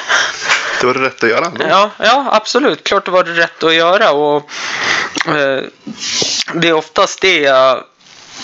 Det 0.80 0.86
var 0.86 0.94
det 0.94 1.00
rätt 1.00 1.24
att 1.24 1.30
göra. 1.30 1.48
Då. 1.48 1.64
Ja, 1.68 1.90
ja, 1.98 2.28
absolut. 2.32 2.84
Klart 2.84 3.04
det 3.04 3.10
var 3.10 3.24
det 3.24 3.32
rätt 3.32 3.62
att 3.62 3.74
göra. 3.74 4.10
Och, 4.10 4.50
eh, 5.26 5.62
det 6.54 6.68
är 6.68 6.72
oftast 6.72 7.20
det 7.20 7.40
jag 7.40 7.84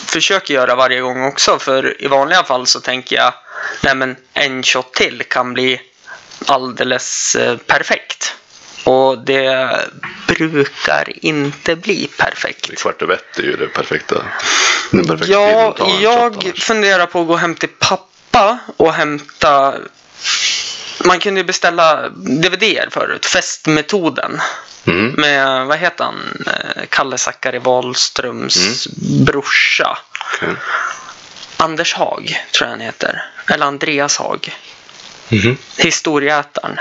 försöker 0.06 0.54
göra 0.54 0.74
varje 0.74 1.00
gång 1.00 1.24
också. 1.24 1.58
För 1.58 2.02
i 2.02 2.06
vanliga 2.06 2.42
fall 2.42 2.66
så 2.66 2.80
tänker 2.80 3.16
jag 3.16 3.32
nej 3.82 3.94
men 3.94 4.16
en 4.32 4.62
shot 4.62 4.94
till 4.94 5.22
kan 5.22 5.54
bli 5.54 5.80
alldeles 6.46 7.34
eh, 7.34 7.56
perfekt. 7.56 8.34
Och 8.84 9.18
det 9.18 9.80
brukar 10.26 11.24
inte 11.24 11.76
bli 11.76 12.10
perfekt. 12.18 12.78
Kvart 12.78 13.02
över 13.02 13.14
ett 13.14 13.38
är 13.38 13.42
ju 13.42 13.56
det 13.56 13.66
perfekta. 13.66 14.24
Den 14.90 15.06
perfekta 15.06 15.32
Ja, 15.32 15.76
en 15.78 16.00
jag 16.00 16.52
funderar 16.58 17.06
på 17.06 17.20
att 17.20 17.26
gå 17.26 17.36
hem 17.36 17.54
till 17.54 17.68
pappa 17.78 18.58
och 18.76 18.92
hämta... 18.92 19.74
Man 21.04 21.18
kunde 21.18 21.40
ju 21.40 21.44
beställa 21.44 22.08
DVD 22.08 22.64
förut, 22.90 23.26
festmetoden. 23.26 24.40
Mm. 24.84 25.12
Med, 25.12 25.66
vad 25.66 25.78
heter 25.78 26.04
han, 26.04 26.44
Eh, 26.46 26.82
Kalle 26.88 27.18
Zackari 27.18 27.58
Wahlströms 27.58 28.88
brorsa. 29.26 29.98
Okej. 30.34 30.54
Anders 31.62 31.94
Haag, 31.94 32.46
tror 32.52 32.66
jag 32.66 32.70
han 32.70 32.80
heter. 32.80 33.24
Eller 33.48 33.66
Andreas 33.66 34.18
Haag. 34.18 34.56
Mhm. 35.28 35.56
Historieätaren. 35.78 36.80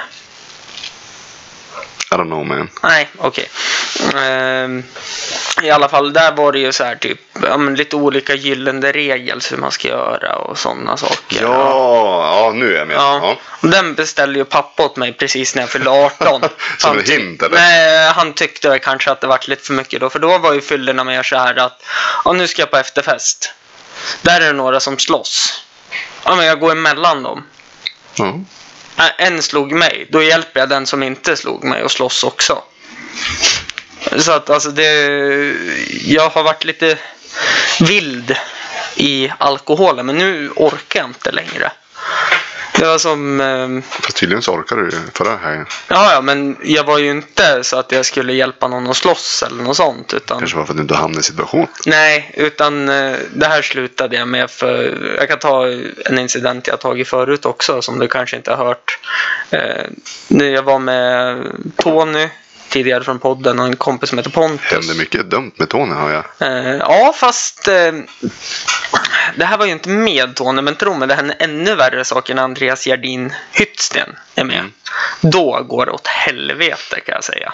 I 2.11 2.13
don't 2.13 2.25
know 2.25 2.45
man. 2.45 2.69
Nej, 2.83 3.09
okej. 3.17 3.49
Ehm, 4.15 4.83
I 5.63 5.69
alla 5.69 5.89
fall, 5.89 6.13
där 6.13 6.31
var 6.31 6.51
det 6.51 6.59
ju 6.59 6.71
så 6.71 6.83
här 6.83 6.95
typ 6.95 7.19
ja, 7.41 7.57
men 7.57 7.75
lite 7.75 7.95
olika 7.95 8.33
gyllene 8.33 8.91
regler 8.91 9.51
hur 9.51 9.57
man 9.57 9.71
ska 9.71 9.87
göra 9.87 10.35
och 10.35 10.57
sådana 10.57 10.97
saker. 10.97 11.41
Ja, 11.41 12.45
ja 12.45 12.51
nu 12.55 12.73
är 12.73 12.77
jag 12.77 12.87
med. 12.87 12.95
Ja. 12.95 13.19
Ja. 13.61 13.67
Den 13.69 13.93
beställde 13.93 14.39
ju 14.39 14.45
pappa 14.45 14.83
åt 14.83 14.95
mig 14.95 15.13
precis 15.13 15.55
när 15.55 15.61
jag 15.61 15.69
fyllde 15.69 15.89
18. 15.89 16.41
Som 16.77 16.97
en 16.97 17.05
hint, 17.05 17.43
eller? 17.43 17.57
Nej, 17.57 18.11
han 18.13 18.33
tyckte 18.33 18.79
kanske 18.79 19.11
att 19.11 19.21
det 19.21 19.27
vart 19.27 19.47
lite 19.47 19.63
för 19.63 19.73
mycket 19.73 19.99
då. 19.99 20.09
För 20.09 20.19
då 20.19 20.37
var 20.37 20.53
ju 20.53 20.61
fyllorna 20.61 21.03
mer 21.03 21.23
så 21.23 21.37
här 21.37 21.55
att 21.55 21.83
ja, 22.25 22.33
nu 22.33 22.47
ska 22.47 22.61
jag 22.61 22.71
på 22.71 22.77
efterfest. 22.77 23.53
Där 24.21 24.41
är 24.41 24.45
det 24.45 24.53
några 24.53 24.79
som 24.79 24.99
slåss. 24.99 25.63
Ja, 26.25 26.35
men 26.35 26.45
jag 26.45 26.59
går 26.59 26.71
emellan 26.71 27.23
dem. 27.23 27.43
Ä- 28.97 29.13
En 29.17 29.41
slog 29.43 29.71
mig, 29.71 30.07
då 30.09 30.23
hjälper 30.23 30.59
jag 30.59 30.69
den 30.69 30.87
som 30.87 31.03
inte 31.03 31.37
slog 31.37 31.63
mig 31.63 31.83
och 31.83 31.91
slåss 31.91 32.23
också. 32.23 32.63
Så 34.17 34.31
att 34.31 34.49
alltså 34.49 34.69
det... 34.71 34.91
Jag 36.05 36.29
har 36.29 36.43
varit 36.43 36.63
lite 36.63 36.97
vild 37.79 38.35
i 38.95 39.31
alkoholen, 39.37 40.05
men 40.05 40.17
nu 40.17 40.49
orkar 40.55 40.99
jag 40.99 41.09
inte 41.09 41.31
längre. 41.31 41.71
Det 42.79 42.85
var 42.85 42.97
som... 42.97 43.41
ehm, 43.41 43.81
Fast 43.81 44.17
tydligen 44.17 44.41
så 44.41 44.51
orkade 44.53 44.81
du 44.85 44.91
förra 45.13 45.37
helgen. 45.37 45.65
Ja, 45.87 46.11
ja, 46.13 46.21
men 46.21 46.57
jag 46.63 46.83
var 46.83 46.97
ju 46.97 47.09
inte 47.11 47.63
så 47.63 47.77
att 47.77 47.91
jag 47.91 48.05
skulle 48.05 48.33
hjälpa 48.33 48.67
någon 48.67 48.87
att 48.89 48.97
slåss 48.97 49.43
eller 49.47 49.63
något 49.63 49.77
sånt. 49.77 50.13
Utan, 50.13 50.39
Kanske 50.39 50.57
var 50.57 50.65
för 50.65 50.73
att 50.73 50.77
du 50.77 50.81
inte 50.81 50.95
hamnade 50.95 51.19
i 51.19 51.23
situation. 51.23 51.67
nej, 51.85 52.31
utan 52.37 52.89
eh, 52.89 53.15
det 53.33 53.45
här 53.45 53.61
slutade 53.61 54.15
jag 54.15 54.27
med 54.27 54.51
för 54.51 54.97
jag 55.17 55.29
kan 55.29 55.39
ta 55.39 55.67
en 56.05 56.19
incident 56.19 56.67
jag 56.67 56.79
tagit 56.79 57.07
förut 57.07 57.45
också 57.45 57.81
som 57.81 57.99
du 57.99 58.07
kanske 58.07 58.37
inte 58.37 58.53
har 58.53 58.65
hört. 58.65 58.99
Eh, 59.49 60.45
jag 60.47 60.63
var 60.63 60.79
med 60.79 61.37
Tony 61.77 62.29
tidigare 62.69 63.03
från 63.03 63.19
podden 63.19 63.59
och 63.59 63.65
en 63.65 63.75
kompis 63.75 64.09
som 64.09 64.17
heter 64.17 64.31
Pontus. 64.31 64.71
Hände 64.71 64.93
mycket 64.93 65.29
dumt 65.29 65.51
med 65.55 65.69
Tony 65.69 65.93
har 65.93 66.09
jag. 66.11 66.23
Eh, 66.39 66.75
ja, 66.75 67.13
fast 67.19 67.67
eh, 67.67 67.91
det 69.35 69.45
här 69.45 69.57
var 69.57 69.65
ju 69.65 69.71
inte 69.71 69.89
med 69.89 70.35
Tony, 70.35 70.61
men 70.61 70.75
tro 70.75 70.93
mig, 70.93 71.07
det 71.07 71.15
hände 71.15 71.33
ännu 71.33 71.75
värre 71.75 72.05
saker 72.05 72.35
när 72.35 72.43
Andreas 72.43 72.87
Gerdin 72.87 73.33
Hyttsten 73.51 74.15
är 74.35 74.43
med. 74.43 74.59
Mm. 74.59 74.71
Då 75.21 75.63
går 75.63 75.85
det 75.85 75.91
åt 75.91 76.07
helvete 76.07 76.99
kan 77.05 77.15
jag 77.15 77.23
säga. 77.23 77.53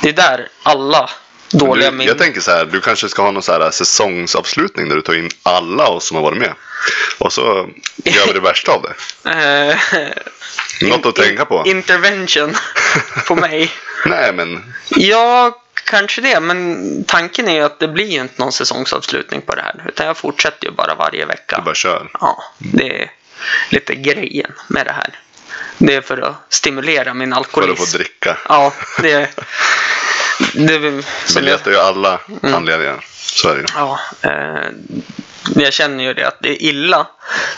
Det 0.00 0.08
är 0.08 0.12
där 0.12 0.48
alla 0.62 1.10
dåliga 1.50 1.90
minnen... 1.90 2.06
jag 2.06 2.18
tänker 2.18 2.40
så 2.40 2.50
här, 2.50 2.64
du 2.64 2.80
kanske 2.80 3.08
ska 3.08 3.22
ha 3.22 3.30
någon 3.30 3.42
så 3.42 3.52
här 3.52 3.70
säsongsavslutning 3.70 4.88
där 4.88 4.96
du 4.96 5.02
tar 5.02 5.14
in 5.14 5.30
alla 5.42 5.88
oss 5.88 6.06
som 6.08 6.16
har 6.16 6.24
varit 6.24 6.38
med. 6.38 6.52
Och 7.18 7.32
så 7.32 7.68
gör 8.04 8.26
vi 8.26 8.32
det 8.32 8.40
värsta 8.40 8.72
av 8.72 8.82
det. 8.82 8.94
Eh, 10.80 10.88
Något 10.88 11.06
att 11.06 11.14
tänka 11.14 11.44
på. 11.44 11.62
Intervention 11.66 12.56
på 13.26 13.34
mig. 13.34 13.72
Nej 14.06 14.32
men, 14.32 14.74
Ja, 14.88 15.62
kanske 15.86 16.20
det. 16.20 16.40
Men 16.40 17.04
tanken 17.08 17.48
är 17.48 17.54
ju 17.54 17.62
att 17.62 17.78
det 17.80 17.88
blir 17.88 18.06
ju 18.06 18.20
inte 18.20 18.34
någon 18.42 18.52
säsongsavslutning 18.52 19.40
på 19.40 19.54
det 19.54 19.62
här. 19.62 19.84
Utan 19.88 20.06
jag 20.06 20.16
fortsätter 20.16 20.66
ju 20.66 20.72
bara 20.72 20.94
varje 20.94 21.26
vecka. 21.26 21.56
du 21.56 21.62
bara 21.62 21.74
kör. 21.74 22.10
Ja, 22.20 22.42
det 22.58 23.02
är 23.02 23.10
lite 23.70 23.94
grejen 23.94 24.52
med 24.68 24.86
det 24.86 24.92
här. 24.92 25.20
Det 25.78 25.94
är 25.94 26.00
för 26.00 26.18
att 26.18 26.34
stimulera 26.48 27.14
min 27.14 27.30
För 27.30 27.36
alkoholism. 27.36 27.82
att 27.82 27.90
få 27.90 27.96
dricka. 27.98 28.36
Ja, 28.48 28.72
det 29.02 29.12
är... 29.12 29.28
Det 30.54 30.78
Vi 30.78 31.40
letar 31.40 31.70
ju 31.70 31.76
alla 31.78 32.20
Mm. 32.42 32.54
anledningar. 32.54 33.04
Så 33.12 33.48
är 33.48 33.54
det 33.54 33.60
ju. 33.60 33.66
ja, 33.74 34.00
eh, 34.22 34.70
jag 35.62 35.72
känner 35.72 36.04
ju 36.04 36.14
det 36.14 36.24
att 36.28 36.38
det 36.40 36.48
är 36.48 36.62
illa 36.62 37.06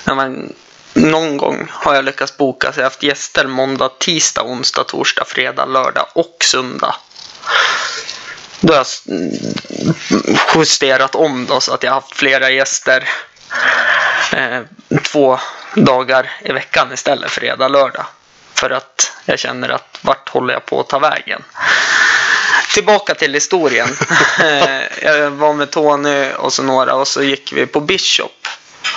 när 0.05 0.15
man 0.15 0.53
någon 0.95 1.37
gång 1.37 1.69
har 1.71 1.95
jag 1.95 2.05
lyckats 2.05 2.37
boka 2.37 2.73
så 2.73 2.81
jag 2.81 2.85
har 2.85 2.91
haft 2.91 3.03
gäster 3.03 3.47
måndag, 3.47 3.89
tisdag, 3.99 4.43
onsdag, 4.43 4.85
torsdag, 4.85 5.25
fredag, 5.27 5.65
lördag 5.67 6.07
och 6.13 6.37
söndag. 6.41 6.95
Då 8.61 8.73
har 8.75 8.79
jag 8.79 8.87
justerat 10.55 11.15
om 11.15 11.47
då 11.47 11.61
så 11.61 11.75
att 11.75 11.83
jag 11.83 11.91
har 11.91 12.01
haft 12.01 12.17
flera 12.17 12.51
gäster 12.51 13.09
eh, 14.33 14.61
två 15.03 15.39
dagar 15.75 16.31
i 16.45 16.53
veckan 16.53 16.93
istället 16.93 17.31
fredag, 17.31 17.69
lördag. 17.69 18.07
För 18.55 18.71
att 18.71 19.13
jag 19.25 19.39
känner 19.39 19.69
att 19.69 19.99
vart 20.03 20.29
håller 20.29 20.55
jag 20.55 20.67
på 20.67 20.81
att 20.81 20.89
ta 20.89 20.99
vägen? 20.99 21.43
Tillbaka 22.75 23.15
till 23.15 23.35
historien. 23.35 23.89
Eh, 24.41 24.83
jag 25.03 25.31
var 25.31 25.53
med 25.53 25.71
Tony 25.71 26.31
och 26.33 26.53
så 26.53 26.63
några 26.63 26.95
och 26.95 27.09
så 27.09 27.23
gick 27.23 27.53
vi 27.53 27.67
på 27.67 27.81
Bishop. 27.81 28.49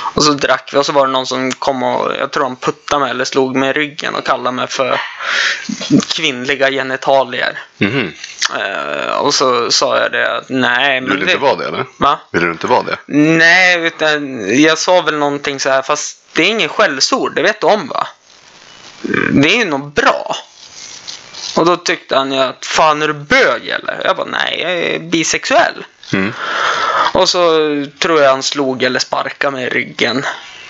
Och 0.01 0.23
så 0.23 0.33
drack 0.33 0.69
vi 0.73 0.77
och 0.77 0.85
så 0.85 0.91
var 0.91 1.07
det 1.07 1.13
någon 1.13 1.27
som 1.27 1.51
kom 1.51 1.83
och 1.83 2.11
jag 2.19 2.31
tror 2.31 2.43
han 2.43 2.55
puttade 2.55 3.01
mig 3.01 3.09
eller 3.11 3.25
slog 3.25 3.55
mig 3.55 3.69
i 3.69 3.73
ryggen 3.73 4.15
och 4.15 4.25
kallade 4.25 4.55
mig 4.55 4.67
för 4.67 5.01
kvinnliga 6.15 6.71
genitalier. 6.71 7.59
Mhm. 7.77 8.13
Eh, 8.59 9.15
och 9.15 9.33
så 9.33 9.71
sa 9.71 9.97
jag 9.97 10.11
det 10.11 10.37
att 10.37 10.49
nej 10.49 11.01
Du 11.01 11.07
vill 11.07 11.25
det... 11.25 11.31
inte 11.31 11.43
vara 11.43 11.55
det 11.55 11.67
eller? 11.67 11.85
Va? 11.97 12.19
Vill 12.31 12.41
du 12.41 12.51
inte 12.51 12.67
vara 12.67 12.83
det? 12.83 12.97
Nej, 13.05 13.85
utan 13.85 14.45
jag 14.61 14.77
sa 14.77 15.01
väl 15.01 15.17
någonting 15.17 15.59
så 15.59 15.69
här 15.69 15.81
fast 15.81 16.17
det 16.33 16.43
är 16.43 16.49
ingen 16.49 16.69
skällsord, 16.69 17.35
det 17.35 17.41
vet 17.41 17.61
du 17.61 17.67
om 17.67 17.87
va? 17.87 18.07
det 19.31 19.53
är 19.53 19.57
ju 19.57 19.65
något 19.65 19.95
bra. 19.95 20.35
Och 21.57 21.65
då 21.65 21.77
tyckte 21.77 22.15
han 22.15 22.31
ju 22.31 22.39
att 22.39 22.65
fan 22.65 23.01
är 23.01 23.07
du 23.07 23.13
bög 23.13 23.67
eller? 23.67 24.01
Jag 24.05 24.15
bara 24.17 24.27
nej, 24.27 24.59
jag 24.61 24.71
är 24.71 24.99
bisexuell. 24.99 25.85
Mm. 26.13 26.33
Och 27.13 27.29
så 27.29 27.39
tror 27.99 28.21
jag 28.21 28.29
han 28.29 28.43
slog 28.43 28.83
eller 28.83 28.99
sparkade 28.99 29.51
mig 29.51 29.65
i 29.65 29.69
ryggen. 29.69 30.25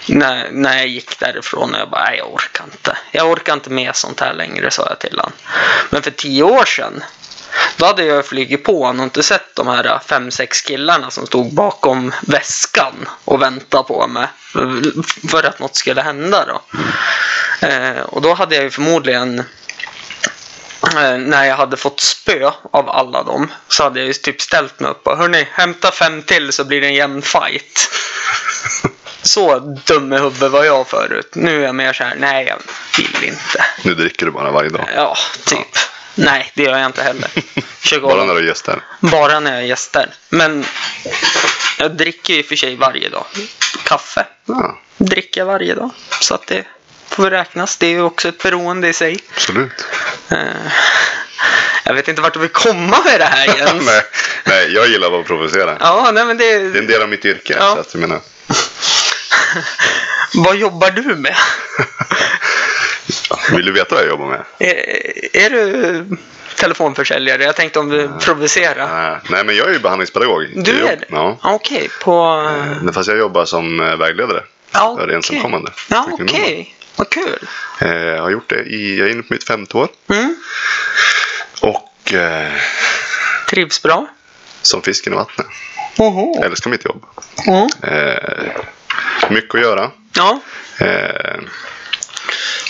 När, 0.07 0.51
när 0.51 0.77
jag 0.77 0.87
gick 0.87 1.19
därifrån 1.19 1.73
och 1.73 1.79
jag 1.79 1.89
bara, 1.89 2.03
nej 2.03 2.17
jag 2.17 2.33
orkar 2.33 2.63
inte. 2.63 2.97
Jag 3.11 3.31
orkar 3.31 3.53
inte 3.53 3.69
med 3.69 3.95
sånt 3.95 4.19
här 4.19 4.33
längre, 4.33 4.71
sa 4.71 4.87
jag 4.89 4.99
till 4.99 5.19
honom. 5.19 5.31
Men 5.89 6.01
för 6.01 6.11
tio 6.11 6.43
år 6.43 6.65
sedan, 6.65 7.03
då 7.77 7.85
hade 7.85 8.05
jag 8.05 8.25
flugit 8.25 8.63
på 8.63 8.85
honom 8.85 8.99
och 8.99 9.03
inte 9.03 9.23
sett 9.23 9.55
de 9.55 9.67
här 9.67 9.99
fem, 10.05 10.31
sex 10.31 10.61
killarna 10.61 11.11
som 11.11 11.25
stod 11.27 11.53
bakom 11.53 12.13
väskan 12.21 13.09
och 13.25 13.41
väntade 13.41 13.83
på 13.83 14.07
mig. 14.07 14.27
För 15.29 15.43
att 15.43 15.59
något 15.59 15.75
skulle 15.75 16.01
hända 16.01 16.45
då. 16.45 16.61
Eh, 17.67 18.01
och 18.01 18.21
då 18.21 18.33
hade 18.33 18.55
jag 18.55 18.63
ju 18.63 18.69
förmodligen 18.69 19.43
när 21.17 21.45
jag 21.45 21.55
hade 21.55 21.77
fått 21.77 21.99
spö 21.99 22.51
av 22.71 22.89
alla 22.89 23.23
dem 23.23 23.51
så 23.67 23.84
hade 23.84 23.99
jag 23.99 24.07
ju 24.07 24.13
typ 24.13 24.41
ställt 24.41 24.79
mig 24.79 24.91
upp 24.91 25.07
och 25.07 25.17
hörni, 25.17 25.47
hämta 25.51 25.91
fem 25.91 26.23
till 26.23 26.51
så 26.51 26.63
blir 26.63 26.82
det 26.82 26.88
en 26.88 26.93
jämn 26.93 27.21
fight. 27.21 27.89
Så 29.23 29.59
dum 29.59 30.13
i 30.13 30.17
huvudet 30.17 30.51
var 30.51 30.63
jag 30.63 30.88
förut. 30.88 31.32
Nu 31.36 31.61
är 31.61 31.65
jag 31.65 31.75
mer 31.75 31.93
så 31.93 32.03
här, 32.03 32.15
nej 32.15 32.45
jag 32.45 32.57
vill 32.97 33.23
inte. 33.29 33.65
Nu 33.84 33.95
dricker 33.95 34.25
du 34.25 34.32
bara 34.32 34.51
varje 34.51 34.69
dag. 34.69 34.88
Ja, 34.95 35.17
typ. 35.45 35.67
Nej, 36.15 36.51
det 36.55 36.63
gör 36.63 36.77
jag 36.77 36.86
inte 36.86 37.03
heller. 37.03 37.29
Bara 38.01 38.23
när 38.25 38.34
du 38.34 38.39
är 38.39 38.43
gäster. 38.43 38.84
bara 38.99 39.39
när 39.39 39.51
jag 39.51 39.61
är 39.61 39.65
gäster. 39.65 40.13
Men 40.29 40.65
jag 41.77 41.91
dricker 41.95 42.34
ju 42.34 42.43
för 42.43 42.55
sig 42.55 42.75
varje 42.75 43.09
dag. 43.09 43.25
Kaffe 43.84 44.25
Ja, 44.45 44.77
dricker 44.97 45.41
jag 45.41 45.45
varje 45.45 45.75
dag. 45.75 45.89
Så 46.21 46.36
att 46.36 46.47
det 46.47 46.65
får 47.16 47.30
räknas. 47.30 47.78
Det 47.78 47.86
är 47.88 47.91
ju 47.91 48.01
också 48.01 48.28
ett 48.30 48.43
beroende 48.43 48.88
i 48.88 48.93
sig. 48.93 49.18
absolut. 49.36 49.86
Eh, 50.30 50.38
Jag 51.84 51.93
vet 51.93 52.07
inte 52.07 52.22
vart 52.22 52.34
du 52.34 52.39
vill 52.39 52.49
komma 52.49 52.97
med 53.05 53.20
det 53.20 53.26
här 53.26 53.45
Jens. 53.57 53.86
nej, 53.86 54.01
nej, 54.45 54.74
jag 54.74 54.88
gillar 54.88 55.20
att 55.20 55.26
provocera. 55.26 55.78
Ja, 55.80 56.12
nej 56.14 56.26
men 56.26 56.38
det... 56.38 56.45
Det 56.59 56.78
är 56.78 56.82
en 56.82 56.88
del 56.88 57.01
av 57.01 57.09
mitt 57.09 57.26
yrke. 57.26 57.55
Ja. 57.59 57.74
Så 57.74 57.80
att 57.80 57.93
jag 57.93 58.01
menar, 58.01 58.20
Vad 60.34 60.55
jobbar 60.55 60.91
du 60.91 61.16
med? 61.16 61.36
vill 63.55 63.66
du 63.66 63.72
veta 63.72 63.95
vad 63.95 64.03
jag 64.03 64.09
jobbar 64.09 64.28
med? 64.28 64.41
Är, 64.59 64.76
är 65.45 65.49
du 65.49 66.05
telefonförsäljare? 66.55 67.43
Jag 67.43 67.55
tänkte 67.55 67.80
om 67.80 67.89
du 67.89 68.09
provocerar. 68.20 68.88
Nej, 69.12 69.20
nej, 69.30 69.43
men 69.43 69.55
jag 69.55 69.70
är 69.70 69.74
ju 69.74 69.80
behandlingspedagog. 69.80 70.47
Du 70.55 70.72
Jag 70.80 70.89
är 70.89 70.95
det? 70.97 71.05
Ja. 71.09 71.38
Okej, 71.43 71.89
på... 72.01 72.43
Eh, 72.86 72.91
Fast 72.93 73.09
jag 73.09 73.18
jobbar 73.18 73.45
som 73.45 73.80
eh, 73.80 73.95
vägledare 73.95 74.43
Ja, 74.72 74.95
för 74.97 75.03
okej. 75.03 75.16
ensamkommande. 75.16 75.72
Ja, 75.89 76.03
för 76.18 76.24
okej. 76.26 76.28
kvinnor. 76.28 76.66
Vad 77.01 77.09
kul. 77.09 77.47
Eh, 77.81 77.91
Jag 77.95 78.21
har 78.21 78.29
gjort 78.29 78.49
det 78.49 78.59
i, 78.63 78.97
jag 78.99 79.07
är 79.07 79.11
inne 79.11 79.21
på 79.23 79.33
mitt 79.33 79.43
femte 79.47 79.77
år. 79.77 79.87
Mm. 80.09 80.35
Och 81.61 82.13
eh, 82.13 82.51
Trivs 83.49 83.81
bra? 83.83 84.07
som 84.61 84.81
fisken 84.81 85.13
i 85.13 85.15
vattnet. 85.15 85.47
Oho. 85.97 86.35
Jag 86.35 86.45
älskar 86.45 86.69
mitt 86.69 86.85
jobb. 86.85 87.05
Mm. 87.47 87.67
Eh, 87.83 88.61
mycket 89.29 89.55
att 89.55 89.61
göra. 89.61 89.91
Ja, 90.13 90.39
Eh, 90.79 91.39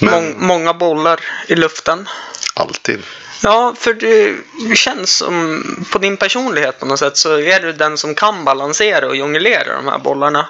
men 0.02 0.12
mång, 0.12 0.36
många 0.48 0.74
bollar 0.74 1.20
i 1.48 1.56
luften. 1.56 2.10
alltid. 2.54 3.04
Ja, 3.44 3.76
för 3.80 3.94
det 3.94 4.36
känns 4.76 5.14
som 5.18 5.64
på 5.92 5.98
din 5.98 6.18
personlighet 6.18 6.80
på 6.80 6.86
något 6.86 7.00
sätt 7.00 7.18
så 7.18 7.40
är 7.40 7.60
du 7.60 7.74
den 7.74 7.98
som 7.98 8.16
kan 8.16 8.46
balansera 8.46 9.08
och 9.08 9.16
jonglera 9.16 9.76
de 9.76 9.88
här 9.88 9.98
bollarna. 9.98 10.48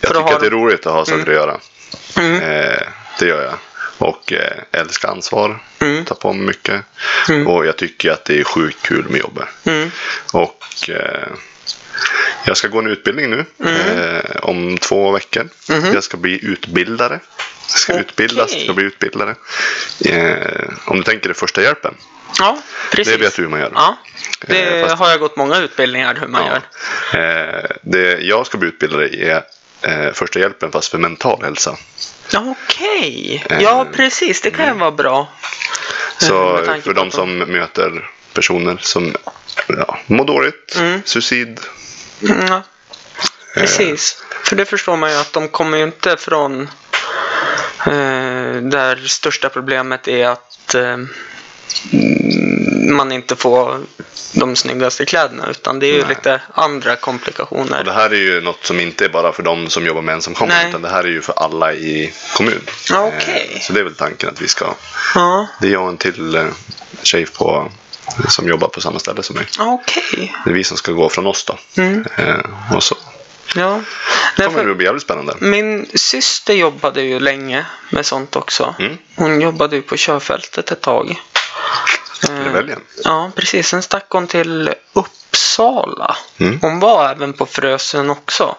Jag 0.00 0.10
att 0.10 0.16
tycker 0.16 0.20
ha 0.20 0.34
att 0.34 0.40
det 0.40 0.46
är 0.46 0.50
roligt 0.50 0.86
att 0.86 0.92
ha 0.92 1.04
saker 1.04 1.20
att 1.28 1.34
göra. 1.34 1.60
Mm. 2.16 2.42
Eh, 2.42 2.82
det 3.18 3.26
gör 3.26 3.42
jag. 3.44 3.54
Och 3.98 4.32
eh, 4.32 4.80
älskar 4.80 5.08
ansvar. 5.08 5.62
Mm. 5.80 6.04
Tar 6.04 6.14
på 6.14 6.32
mig 6.32 6.46
mycket. 6.46 6.82
Mm. 7.28 7.46
Och 7.46 7.66
jag 7.66 7.76
tycker 7.76 8.10
att 8.12 8.24
det 8.24 8.40
är 8.40 8.44
sjukt 8.44 8.82
kul 8.86 9.04
med 9.08 9.20
jobbet. 9.20 9.48
Mm. 9.64 9.90
Och 10.32 10.64
eh, 10.88 11.28
jag 12.46 12.56
ska 12.56 12.68
gå 12.68 12.78
en 12.78 12.86
utbildning 12.86 13.30
nu 13.30 13.44
Mm. 13.64 13.76
eh, 13.98 14.36
om 14.42 14.78
två 14.78 15.10
veckor. 15.12 15.48
Mhm. 15.68 15.94
Jag 15.94 16.04
ska 16.04 16.16
bli 16.16 16.44
utbildare. 16.44 17.20
Jag 17.70 17.78
ska 17.78 17.92
Okej. 17.92 18.04
utbildas, 18.08 18.52
jag 18.52 18.62
ska 18.62 18.72
bli 18.72 18.84
utbildare. 18.84 19.34
Eh, 20.04 20.68
om 20.86 20.96
du 20.96 21.02
tänker 21.02 21.28
dig 21.28 21.34
första 21.36 21.62
hjälpen. 21.62 21.94
Ja, 22.38 22.58
precis. 22.90 23.12
Det 23.12 23.18
vet 23.20 23.36
du 23.36 23.42
hur 23.42 23.48
man 23.48 23.60
gör. 23.60 23.72
Ja, 23.74 23.96
det 24.46 24.62
Eh, 24.62 24.82
fast- 24.88 24.98
har 24.98 25.10
jag 25.10 25.20
gått 25.20 25.36
många 25.36 25.58
utbildningar 25.58 26.14
hur 26.20 26.26
man 26.28 26.42
Ja. 26.46 26.60
gör. 27.12 27.54
Eh, 27.58 27.70
det 27.82 28.18
jag 28.20 28.46
ska 28.46 28.58
bli 28.58 28.68
utbildare 28.68 29.08
i 29.08 29.28
är 29.28 29.42
eh, 29.84 30.12
första 30.12 30.38
hjälpen 30.38 30.72
fast 30.72 30.90
för 30.90 30.98
mental 30.98 31.42
hälsa. 31.42 31.76
Okej, 32.36 33.44
Eh, 33.50 33.62
ja 33.62 33.86
precis. 33.92 34.40
Det 34.40 34.50
kan 34.50 34.66
ju 34.66 34.72
vara 34.74 34.90
bra. 34.90 35.28
Så 36.18 36.58
tanke 36.66 36.82
för 36.82 36.94
de 36.94 37.10
som 37.10 37.38
möter 37.38 38.10
personer 38.34 38.78
som 38.80 39.14
ja, 39.68 39.98
mår 40.06 40.24
dåligt, 40.24 40.76
Mm. 40.78 41.02
suicid. 41.04 41.60
Mm, 42.22 42.46
Ja, 42.46 42.62
precis. 43.54 44.22
För 44.44 44.56
det 44.56 44.64
förstår 44.64 44.96
man 44.96 45.10
ju 45.10 45.16
att 45.16 45.32
de 45.32 45.48
kommer 45.48 45.78
ju 45.78 45.84
inte 45.84 46.16
från 46.16 46.60
eh, 47.86 48.56
där 48.62 49.06
största 49.08 49.48
problemet 49.48 50.08
är 50.08 50.26
att 50.28 50.74
eh, 50.74 50.82
mm, 50.88 51.08
man 52.92 53.12
inte 53.12 53.36
får 53.36 53.80
de 54.32 54.56
snyggaste 54.56 55.04
kläderna 55.06 55.46
utan 55.50 55.78
det 55.78 55.86
är 55.86 55.92
ju 55.92 55.98
Nej. 56.00 56.08
lite 56.08 56.40
andra 56.54 56.92
Och 56.92 57.00
komplikationer. 57.00 57.84
det 57.84 57.92
här 57.92 58.10
är 58.10 58.14
ju 58.16 58.40
något 58.40 58.64
som 58.66 58.80
inte 58.80 59.04
är 59.04 59.08
bara 59.08 59.32
för 59.32 59.42
de 59.42 59.68
som 59.70 59.86
jobbar 59.86 60.02
med 60.02 60.14
ensamkommande 60.14 60.54
Nej. 60.62 60.68
utan 60.68 60.82
det 60.82 60.88
här 60.88 61.04
är 61.04 61.08
ju 61.08 61.22
för 61.22 61.32
alla 61.36 61.72
i 61.74 62.12
kommunen. 62.36 62.60
Okej. 62.92 63.50
Eh, 63.54 63.60
Så 63.60 63.72
det 63.72 63.80
är 63.80 63.84
väl 63.84 63.94
tanken 63.94 64.28
att 64.28 64.40
vi 64.42 64.48
ska. 64.48 64.74
Ja, 65.14 65.46
Det 65.60 65.66
är 65.68 65.72
jag 65.72 65.82
och 65.82 65.88
en 65.88 65.96
till 65.96 66.34
eh, 66.34 66.44
tjej 67.02 67.26
på, 67.26 67.70
som 68.28 68.48
jobbar 68.48 68.68
på 68.68 68.80
samma 68.80 68.98
ställe 68.98 69.22
som 69.22 69.36
mig. 69.36 69.46
okej. 69.58 70.34
Det 70.44 70.50
är 70.50 70.54
vi 70.54 70.64
som 70.64 70.76
ska 70.76 70.92
gå 70.92 71.08
från 71.08 71.26
oss 71.26 71.44
då. 71.44 71.82
Mm. 71.82 72.04
Eh, 72.16 72.74
och 72.76 72.82
så 72.82 72.96
Ja. 73.56 73.80
Nej, 74.38 74.46
kommer 74.48 74.64
det 74.64 74.70
att 74.70 74.76
bli 74.76 74.86
jävligt 74.86 75.02
spännande. 75.02 75.34
Min 75.40 75.86
syster 75.94 76.54
jobbade 76.54 77.02
ju 77.02 77.20
länge 77.20 77.66
med 77.90 78.06
sånt 78.06 78.36
också. 78.36 78.74
Mm. 78.78 78.98
Hon 79.16 79.40
jobbade 79.40 79.76
ju 79.76 79.82
på 79.82 79.96
körfältet 79.96 80.70
ett 80.70 80.80
tag. 80.80 81.20
Eh, 82.28 82.44
Rebellen. 82.44 82.80
Ja, 83.04 83.30
precis. 83.36 83.68
Sen 83.68 83.82
stack 83.82 84.06
hon 84.08 84.26
till 84.26 84.70
Uppsala. 84.92 86.16
Mm. 86.38 86.58
Hon 86.62 86.80
var 86.80 87.10
även 87.10 87.32
på 87.32 87.46
Frösön 87.46 88.10
också. 88.10 88.56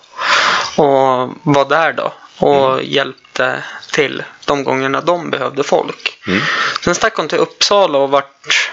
Och 0.76 1.30
var 1.43 1.70
där 1.70 1.93
då. 1.93 2.14
Och 2.38 2.74
Mm. 2.74 2.86
hjälpte 2.91 3.64
till 3.93 4.24
de 4.46 4.64
gångerna 4.64 5.02
de 5.02 5.30
behövde 5.30 5.64
folk. 5.64 6.18
Mm. 6.28 6.41
Sen 6.84 6.96
stack 6.96 7.16
hon 7.16 7.28
till 7.28 7.38
Uppsala 7.38 7.98
och 7.98 8.10
vart, 8.10 8.72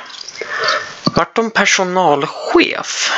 vart 1.05 1.37
de 1.37 1.51
personalchef. 1.51 3.13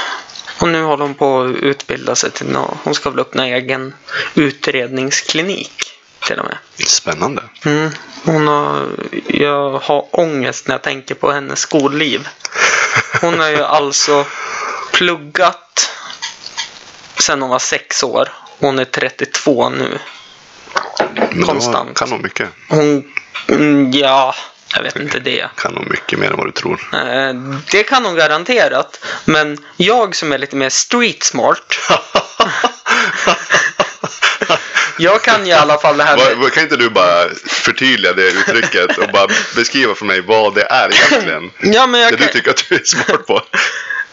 Och 0.59 0.69
nu 0.69 0.83
håller 0.83 1.03
hon 1.05 1.15
på 1.15 1.41
att 1.43 1.51
utbilda 1.51 2.15
sig 2.15 2.31
till 2.31 2.47
nå 2.47 2.77
Hon 2.85 2.95
ska 2.95 3.11
väl 3.11 3.21
öppna 3.21 3.47
egen 3.47 3.95
utredningsklinik 4.35 5.94
till 6.27 6.39
och 6.39 6.45
med. 6.45 6.59
Spännande. 6.87 7.43
Mm. 7.64 7.91
Hon 8.25 8.47
har, 8.47 8.89
jag 9.27 9.79
har 9.79 10.07
ångest 10.20 10.68
när 10.68 10.75
jag 10.75 10.83
tänker 10.83 11.14
på 11.14 11.33
hennes 11.33 11.61
skolliv. 11.61 12.29
Hon 13.20 13.41
har 13.41 13.49
ju 13.49 13.62
alltså 13.64 14.27
pluggat 14.93 15.91
sedan 17.18 17.41
hon 17.43 17.51
var 17.51 17.59
sex 17.59 18.03
år. 18.03 18.29
Hon 18.59 18.79
är 18.79 18.85
32 18.85 19.68
nu. 19.70 19.99
Men 21.31 21.43
Konstant. 21.43 21.99
Kan 21.99 22.11
nog 22.11 22.22
mycket. 22.22 22.49
Hon, 22.68 23.12
mm, 23.49 23.93
ja, 23.93 24.35
jag 24.77 24.83
vet 24.83 24.97
inte 24.97 25.18
det. 25.18 25.49
Kan 25.57 25.72
nog 25.75 25.91
mycket 25.91 26.18
mer 26.18 26.31
än 26.31 26.37
vad 26.37 26.47
du 26.47 26.53
tror. 26.53 26.81
Eh, 26.93 27.35
Det 27.70 27.83
kan 27.83 28.05
hon 28.05 28.14
garanterat. 28.14 29.05
Men 29.25 29.59
jag 29.77 30.16
som 30.16 30.33
är 30.33 30.39
lite 30.39 30.57
mer 30.57 30.70
street 30.70 31.22
smart. 31.22 31.75
jag 34.99 35.23
kan 35.23 35.47
i 35.47 35.53
alla 35.53 35.79
fall 35.79 35.97
det 35.97 36.05
här 36.05 36.37
med... 36.37 36.53
Kan 36.53 36.63
inte 36.63 36.77
du 36.77 36.91
bara 36.91 37.29
förtydliga 37.47 38.13
det 38.13 38.29
uttrycket 38.29 38.99
och 38.99 39.09
bara 39.13 39.27
beskriva 39.57 39.95
för 39.95 40.05
mig 40.05 40.21
vad 40.21 40.55
det 40.55 40.67
är 40.71 40.91
egentligen? 40.95 41.51
Ja, 41.61 41.87
men 41.87 42.01
jag 42.01 42.13
Det 42.13 42.17
kan... 42.17 42.27
du 42.27 42.33
tycker 42.33 42.51
att 42.51 42.65
du 42.69 42.75
är 42.75 42.85
smart 42.85 43.27
på. 43.27 43.43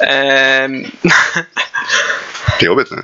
Ehm, 0.04 0.86
Det 2.60 2.66
är 2.66 2.66
jobbigt 2.66 2.92
nu. 2.92 3.04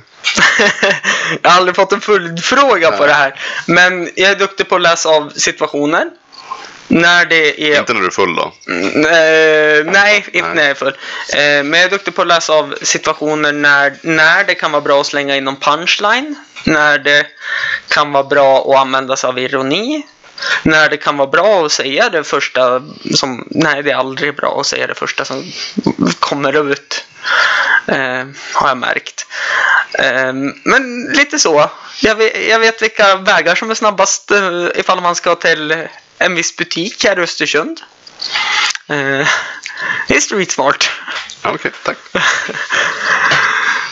jag 1.42 1.50
har 1.50 1.56
aldrig 1.56 1.76
fått 1.76 1.92
en 1.92 2.00
följdfråga 2.00 2.90
på 2.90 3.06
det 3.06 3.12
här. 3.12 3.40
Men 3.66 4.10
jag 4.14 4.30
är 4.30 4.34
duktig 4.36 4.68
på 4.68 4.76
att 4.76 4.82
läsa 4.82 5.08
av 5.08 5.32
situationer. 5.36 6.06
När 6.88 7.24
det 7.24 7.62
är... 7.72 7.78
Inte 7.78 7.92
när 7.92 8.00
du 8.00 8.06
är 8.06 8.10
full 8.10 8.36
då. 8.36 8.52
Mm, 8.68 8.86
eh, 8.96 9.92
nej, 9.92 10.26
inte 10.32 10.54
när 10.54 10.62
jag 10.62 10.70
är 10.70 10.74
full. 10.74 10.96
Eh, 11.34 11.64
men 11.64 11.72
jag 11.72 11.82
är 11.82 11.90
duktig 11.90 12.14
på 12.14 12.22
att 12.22 12.28
läsa 12.28 12.52
av 12.52 12.74
situationer 12.82 13.52
när, 13.52 13.96
när 14.02 14.44
det 14.44 14.54
kan 14.54 14.72
vara 14.72 14.82
bra 14.82 15.00
att 15.00 15.06
slänga 15.06 15.36
in 15.36 15.44
någon 15.44 15.56
punchline. 15.56 16.34
När 16.64 16.98
det 16.98 17.26
kan 17.88 18.12
vara 18.12 18.24
bra 18.24 18.70
att 18.70 18.80
använda 18.80 19.16
sig 19.16 19.28
av 19.28 19.38
ironi. 19.38 20.06
När 20.62 20.88
det 20.88 20.96
kan 20.96 21.16
vara 21.16 21.28
bra 21.28 21.66
att 21.66 21.72
säga 21.72 22.10
det 22.10 22.24
första 22.24 22.82
som... 23.14 23.48
Nej, 23.50 23.82
det 23.82 23.90
är 23.90 23.96
aldrig 23.96 24.36
bra 24.36 24.60
att 24.60 24.66
säga 24.66 24.86
det 24.86 24.94
första 24.94 25.24
som 25.24 25.52
kommer 26.18 26.70
ut. 26.72 27.04
Eh, 27.86 28.24
har 28.52 28.68
jag 28.68 28.78
märkt. 28.78 29.26
Eh, 29.98 30.32
men 30.64 31.12
lite 31.14 31.38
så. 31.38 31.70
Jag 32.02 32.14
vet, 32.14 32.48
jag 32.48 32.58
vet 32.58 32.82
vilka 32.82 33.16
vägar 33.16 33.54
som 33.54 33.70
är 33.70 33.74
snabbast 33.74 34.30
eh, 34.30 34.66
ifall 34.74 35.00
man 35.00 35.14
ska 35.14 35.34
till 35.34 35.88
en 36.18 36.34
viss 36.34 36.56
butik 36.56 37.04
här 37.04 37.18
i 37.18 37.22
Östersund. 37.22 37.80
Eh, 38.88 39.28
det 40.08 40.16
är 40.16 40.20
street 40.20 40.50
smart. 40.50 40.88
Ja, 41.42 41.50
Okej, 41.54 41.70
tack. 41.84 41.98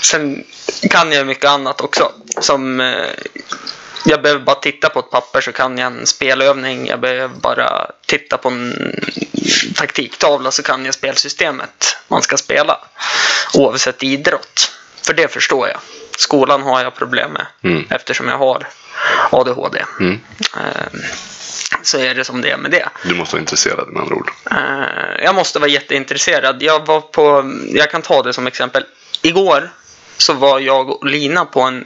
Sen 0.02 0.44
kan 0.90 1.12
jag 1.12 1.26
mycket 1.26 1.50
annat 1.50 1.80
också. 1.80 2.12
Som 2.40 2.80
eh, 2.80 3.06
jag 4.04 4.22
behöver 4.22 4.44
bara 4.44 4.56
titta 4.56 4.88
på 4.88 4.98
ett 4.98 5.10
papper 5.10 5.40
så 5.40 5.52
kan 5.52 5.78
jag 5.78 5.86
en 5.92 6.06
spelövning. 6.06 6.86
Jag 6.86 7.00
behöver 7.00 7.28
bara 7.28 7.90
titta 8.06 8.36
på 8.36 8.48
en 8.48 8.92
taktiktavla 9.74 10.50
så 10.50 10.62
kan 10.62 10.84
jag 10.84 10.94
spelsystemet 10.94 11.96
man 12.08 12.22
ska 12.22 12.36
spela. 12.36 12.80
Oavsett 13.54 14.02
idrott. 14.02 14.72
För 15.06 15.14
det 15.14 15.32
förstår 15.32 15.68
jag. 15.68 15.78
Skolan 16.18 16.62
har 16.62 16.80
jag 16.82 16.94
problem 16.94 17.30
med 17.32 17.46
Mm. 17.62 17.86
eftersom 17.90 18.28
jag 18.28 18.38
har 18.38 18.66
ADHD. 19.30 19.84
Mm. 20.00 20.20
Eh, 20.56 21.00
så 21.82 21.98
är 21.98 22.14
det 22.14 22.24
som 22.24 22.40
det 22.40 22.50
är 22.50 22.56
med 22.56 22.70
det. 22.70 22.88
Du 23.04 23.14
måste 23.14 23.34
vara 23.34 23.40
intresserad 23.40 23.88
med 23.88 24.02
andra 24.02 24.14
ord. 24.14 24.30
Eh, 24.50 25.24
jag 25.24 25.34
måste 25.34 25.58
vara 25.58 25.70
jätteintresserad. 25.70 26.62
Jag 26.62 26.86
var 26.86 27.00
på, 27.00 27.52
jag 27.68 27.90
kan 27.90 28.02
ta 28.02 28.22
det 28.22 28.32
som 28.32 28.46
exempel. 28.46 28.84
Igår 29.22 29.70
så 30.18 30.32
var 30.32 30.60
jag 30.60 30.90
och 30.90 31.06
Lina 31.06 31.44
på 31.44 31.60
en 31.60 31.84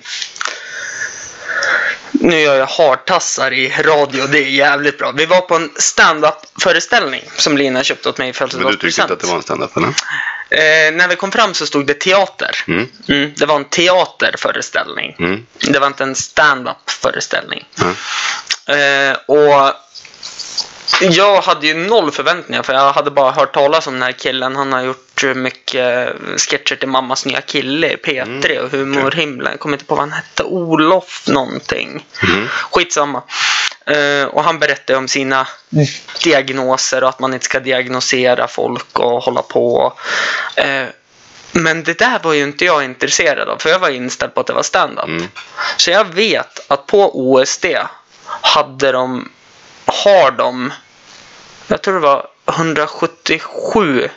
nu 2.13 2.41
gör 2.41 2.57
jag 2.57 2.67
hartassar 2.67 3.53
i 3.53 3.69
radio, 3.83 4.27
det 4.27 4.39
är 4.39 4.49
jävligt 4.49 4.99
bra. 4.99 5.13
Vi 5.13 5.27
var 5.27 5.41
på 5.41 5.55
en 5.55 5.71
stand-up 5.77 6.35
föreställning 6.63 7.23
som 7.37 7.57
Lina 7.57 7.83
köpte 7.83 8.09
åt 8.09 8.19
mig 8.19 8.29
i 8.29 8.33
Men 8.41 8.49
du 8.49 8.57
tyckte 8.57 8.59
födelsedagspresent. 8.59 9.11
inte 9.11 9.15
att 9.15 9.21
det 9.21 9.27
var 9.27 9.37
en 9.37 9.43
standup 9.43 9.77
eller? 9.77 9.95
Eh, 10.51 10.93
när 10.93 11.09
vi 11.09 11.17
kom 11.17 11.33
fram 11.33 11.55
så 11.55 11.67
stod 11.67 11.87
det 11.87 11.95
teater. 11.95 12.65
Mm. 12.69 12.89
Mm, 13.09 13.33
det 13.37 13.47
var 13.47 13.57
en 13.57 13.65
teaterföreställning. 13.65 15.17
Mm. 15.19 15.47
Det 15.61 15.79
var 15.79 15.87
inte 15.87 16.03
en 16.03 16.15
stand-up 16.15 16.91
föreställning. 16.91 17.67
Eh, 18.67 19.17
och 19.27 19.75
jag 21.01 21.41
hade 21.43 21.67
ju 21.67 21.75
noll 21.75 22.11
förväntningar 22.11 22.63
för 22.63 22.73
jag 22.73 22.93
hade 22.93 23.11
bara 23.11 23.31
hört 23.31 23.55
talas 23.55 23.87
om 23.87 23.93
den 23.93 24.03
här 24.03 24.13
killen. 24.13 24.57
Han 24.57 24.73
har 24.73 24.83
gjort 24.83 25.25
mycket 25.35 26.09
sketcher 26.37 26.77
till 26.77 26.89
Mammas 26.89 27.27
nya 27.27 27.41
kille 27.41 27.93
i 27.93 27.97
P3 27.97 28.59
och 28.59 28.71
Humorhimlen. 28.71 29.51
Jag 29.51 29.61
kommer 29.61 29.75
inte 29.75 29.85
på 29.85 29.95
vad 29.95 30.03
han 30.03 30.13
hette. 30.13 30.43
Olof 30.43 31.25
någonting. 31.27 32.07
Mm. 32.23 32.49
Skitsamma. 32.71 33.23
Eh, 33.87 34.25
och 34.25 34.45
han 34.45 34.59
berättade 34.59 34.99
om 34.99 35.09
sina 35.09 35.47
diagnoser 36.25 37.03
och 37.03 37.09
att 37.09 37.21
man 37.21 37.35
inte 37.35 37.45
ska 37.45 37.61
diagnosera 37.61 38.49
folk 38.49 38.99
och 38.99 39.23
hålla 39.23 39.43
på. 39.43 39.93
Eh, 40.57 40.87
men 41.53 41.83
det 41.83 41.99
där 41.99 42.19
var 42.23 42.33
ju 42.33 42.43
inte 42.43 42.65
jag 42.65 42.85
intresserad 42.85 43.49
av 43.49 43.59
för 43.59 43.71
jag 43.71 43.79
var 43.79 43.89
inställd 43.89 44.35
på 44.35 44.41
att 44.41 44.47
det 44.47 44.53
var 44.53 44.63
stand-up. 44.63 45.05
Mm. 45.05 45.29
Så 45.77 45.91
jag 45.91 46.05
vet 46.05 46.71
att 46.71 46.87
på 46.87 47.31
OSD 47.31 47.67
hade 48.25 48.93
de, 48.93 49.31
har 49.85 50.31
de, 50.31 50.73
jag 51.67 51.83
tror 51.83 51.95
det 51.95 52.01
var 52.01 52.27
177 52.49 54.09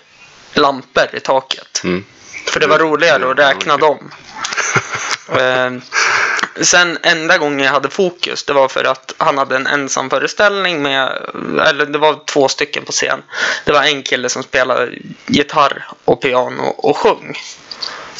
lampor 0.53 1.09
i 1.13 1.19
taket. 1.19 1.81
Mm. 1.83 2.05
För 2.47 2.59
det 2.59 2.67
var 2.67 2.79
roligare 2.79 3.31
att 3.31 3.39
räkna 3.39 3.77
dem. 3.77 4.11
Sen 6.61 6.97
enda 7.03 7.37
gången 7.37 7.59
jag 7.65 7.71
hade 7.71 7.89
fokus, 7.89 8.43
det 8.43 8.53
var 8.53 8.67
för 8.67 8.83
att 8.83 9.13
han 9.17 9.37
hade 9.37 9.55
en 9.55 9.67
ensam 9.67 10.09
föreställning 10.09 10.81
med, 10.81 11.11
eller 11.67 11.85
det 11.85 11.97
var 11.97 12.19
två 12.25 12.47
stycken 12.47 12.85
på 12.85 12.91
scen. 12.91 13.23
Det 13.65 13.71
var 13.71 13.83
en 13.83 14.03
kille 14.03 14.29
som 14.29 14.43
spelade 14.43 14.91
gitarr 15.27 15.87
och 16.05 16.21
piano 16.21 16.63
och 16.63 16.97
sjöng. 16.97 17.37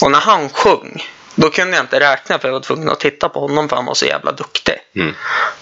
Och 0.01 0.11
när 0.11 0.19
han 0.19 0.49
sjöng, 0.49 1.03
då 1.35 1.49
kunde 1.49 1.77
jag 1.77 1.83
inte 1.83 1.99
räkna 1.99 2.39
för 2.39 2.47
jag 2.47 2.53
var 2.53 2.59
tvungen 2.61 2.89
att 2.89 2.99
titta 2.99 3.29
på 3.29 3.39
honom 3.39 3.69
för 3.69 3.75
han 3.75 3.85
var 3.85 3.93
så 3.93 4.05
jävla 4.05 4.31
duktig. 4.31 4.75
Mm. 4.95 5.15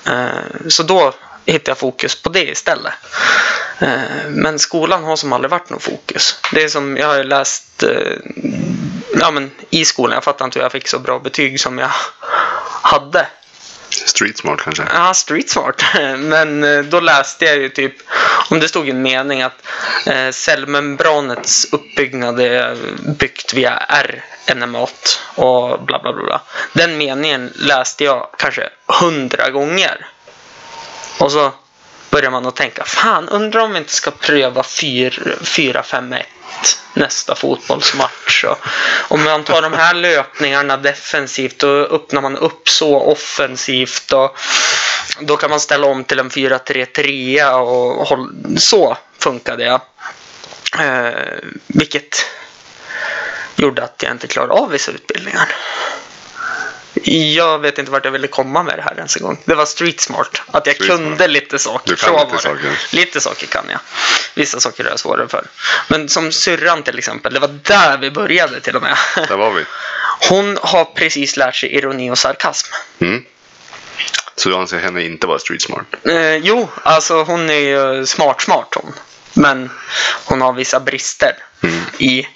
Eh, 0.05 0.67
Så 0.69 0.83
då 0.83 1.13
hittade 1.45 1.71
jag 1.71 1.77
fokus 1.77 2.21
på 2.21 2.29
det 2.29 2.43
istället. 2.49 2.93
Eh, 3.79 3.99
Men 4.29 4.59
skolan 4.59 5.03
har 5.03 5.15
som 5.15 5.33
aldrig 5.33 5.51
varit 5.51 5.69
någon 5.69 5.79
fokus. 5.79 6.35
Det 6.53 6.63
är 6.63 6.69
som 6.69 6.97
jag 6.97 7.07
har 7.07 7.23
läst 7.23 7.83
eh, 7.83 8.17
ja, 9.19 9.31
men 9.31 9.51
i 9.69 9.85
skolan. 9.85 10.13
Jag 10.13 10.23
fattar 10.23 10.45
inte 10.45 10.59
hur 10.59 10.63
jag 10.65 10.71
fick 10.71 10.87
så 10.87 10.99
bra 10.99 11.19
betyg 11.19 11.59
som 11.59 11.77
jag 11.79 11.91
hade. 12.81 13.27
Street 13.89 14.37
smart 14.37 14.61
kanske? 14.61 14.83
Ja, 14.93 15.13
street 15.13 15.49
smart. 15.49 15.83
Men 16.17 16.63
eh, 16.63 16.79
då 16.79 16.99
läste 16.99 17.45
jag 17.45 17.57
ju 17.57 17.69
typ 17.69 17.93
om 18.49 18.59
det 18.59 18.67
stod 18.67 18.89
en 18.89 19.01
mening 19.01 19.41
att 19.41 19.67
eh, 20.05 20.31
cellmembranets 20.31 21.73
uppbyggnad 21.73 22.39
är 22.39 22.77
byggt 23.19 23.53
via 23.53 23.83
RNMat 24.47 25.19
och 25.35 25.81
bla 25.81 25.99
bla. 25.99 26.13
bla. 26.13 26.41
Den 26.73 26.97
meningen 26.97 27.53
läste 27.55 28.03
jag 28.03 28.29
kanske 28.37 28.69
hundra 29.01 29.49
gånger. 29.49 30.07
Och 31.19 31.31
så 31.31 31.51
börjar 32.09 32.31
man 32.31 32.45
att 32.45 32.55
tänka, 32.55 32.83
fan 32.85 33.29
undrar 33.29 33.61
om 33.61 33.71
vi 33.71 33.77
inte 33.77 33.93
ska 33.93 34.11
pröva 34.11 34.61
4-5-1 34.61 36.23
nästa 36.93 37.35
fotbollsmatch. 37.35 38.43
Och 38.43 38.57
om 39.07 39.23
man 39.23 39.43
tar 39.43 39.61
de 39.61 39.73
här 39.73 39.93
löpningarna 39.93 40.77
defensivt 40.77 41.59
då 41.59 41.67
öppnar 41.67 42.21
man 42.21 42.37
upp 42.37 42.69
så 42.69 42.99
offensivt. 42.99 44.13
Och 44.13 44.37
då 45.19 45.37
kan 45.37 45.49
man 45.49 45.59
ställa 45.59 45.87
om 45.87 46.03
till 46.03 46.19
en 46.19 46.29
4-3-3 46.29 47.53
och 47.53 48.07
håll, 48.07 48.29
så 48.57 48.97
funkade 49.19 49.63
jag. 49.63 49.81
Eh, 50.79 51.13
vilket 51.67 52.25
gjorde 53.55 53.83
att 53.83 54.03
jag 54.03 54.11
inte 54.11 54.27
klarade 54.27 54.53
av 54.53 54.69
vissa 54.69 54.91
utbildningar. 54.91 55.55
Jag 57.35 57.59
vet 57.59 57.77
inte 57.77 57.91
vart 57.91 58.05
jag 58.05 58.11
ville 58.11 58.27
komma 58.27 58.63
med 58.63 58.77
det 58.77 58.81
här 58.81 58.93
ens 58.97 59.15
en 59.17 59.23
gång. 59.23 59.41
Det 59.45 59.55
var 59.55 59.65
street 59.65 60.01
smart. 60.01 60.41
Att 60.47 60.67
jag 60.67 60.75
Street 60.75 60.91
kunde 60.91 61.15
smart. 61.15 61.29
lite 61.29 61.59
saker. 61.59 61.89
Du 61.89 61.95
kan 61.95 62.09
Så 62.09 62.25
lite 62.25 62.41
saker. 62.41 62.95
Lite 62.95 63.21
saker 63.21 63.47
kan 63.47 63.65
jag. 63.69 63.79
Vissa 64.35 64.59
saker 64.59 64.85
är 64.85 64.89
jag 64.89 64.99
svårare 64.99 65.27
för. 65.27 65.45
Men 65.87 66.09
som 66.09 66.31
syrran 66.31 66.83
till 66.83 66.97
exempel. 66.97 67.33
Det 67.33 67.39
var 67.39 67.59
där 67.63 67.97
vi 67.97 68.11
började 68.11 68.59
till 68.61 68.75
och 68.75 68.81
med. 68.81 68.97
Där 69.15 69.37
var 69.37 69.51
vi. 69.51 69.65
Hon 70.29 70.57
har 70.61 70.85
precis 70.85 71.37
lärt 71.37 71.55
sig 71.55 71.75
ironi 71.75 72.11
och 72.11 72.17
sarkasm. 72.17 72.67
Mm. 72.99 73.23
Så 74.35 74.49
du 74.49 74.55
anser 74.55 74.79
henne 74.79 75.03
inte 75.03 75.27
vara 75.27 75.39
street 75.39 75.61
smart? 75.61 75.85
Eh, 76.03 76.35
jo, 76.35 76.69
alltså 76.83 77.23
hon 77.23 77.49
är 77.49 77.53
ju 77.53 78.05
smart 78.05 78.41
smart 78.41 78.73
hon. 78.75 78.93
Men 79.33 79.69
hon 80.25 80.41
har 80.41 80.53
vissa 80.53 80.79
brister 80.79 81.31
Mm. 81.63 81.79
i 81.97 82.27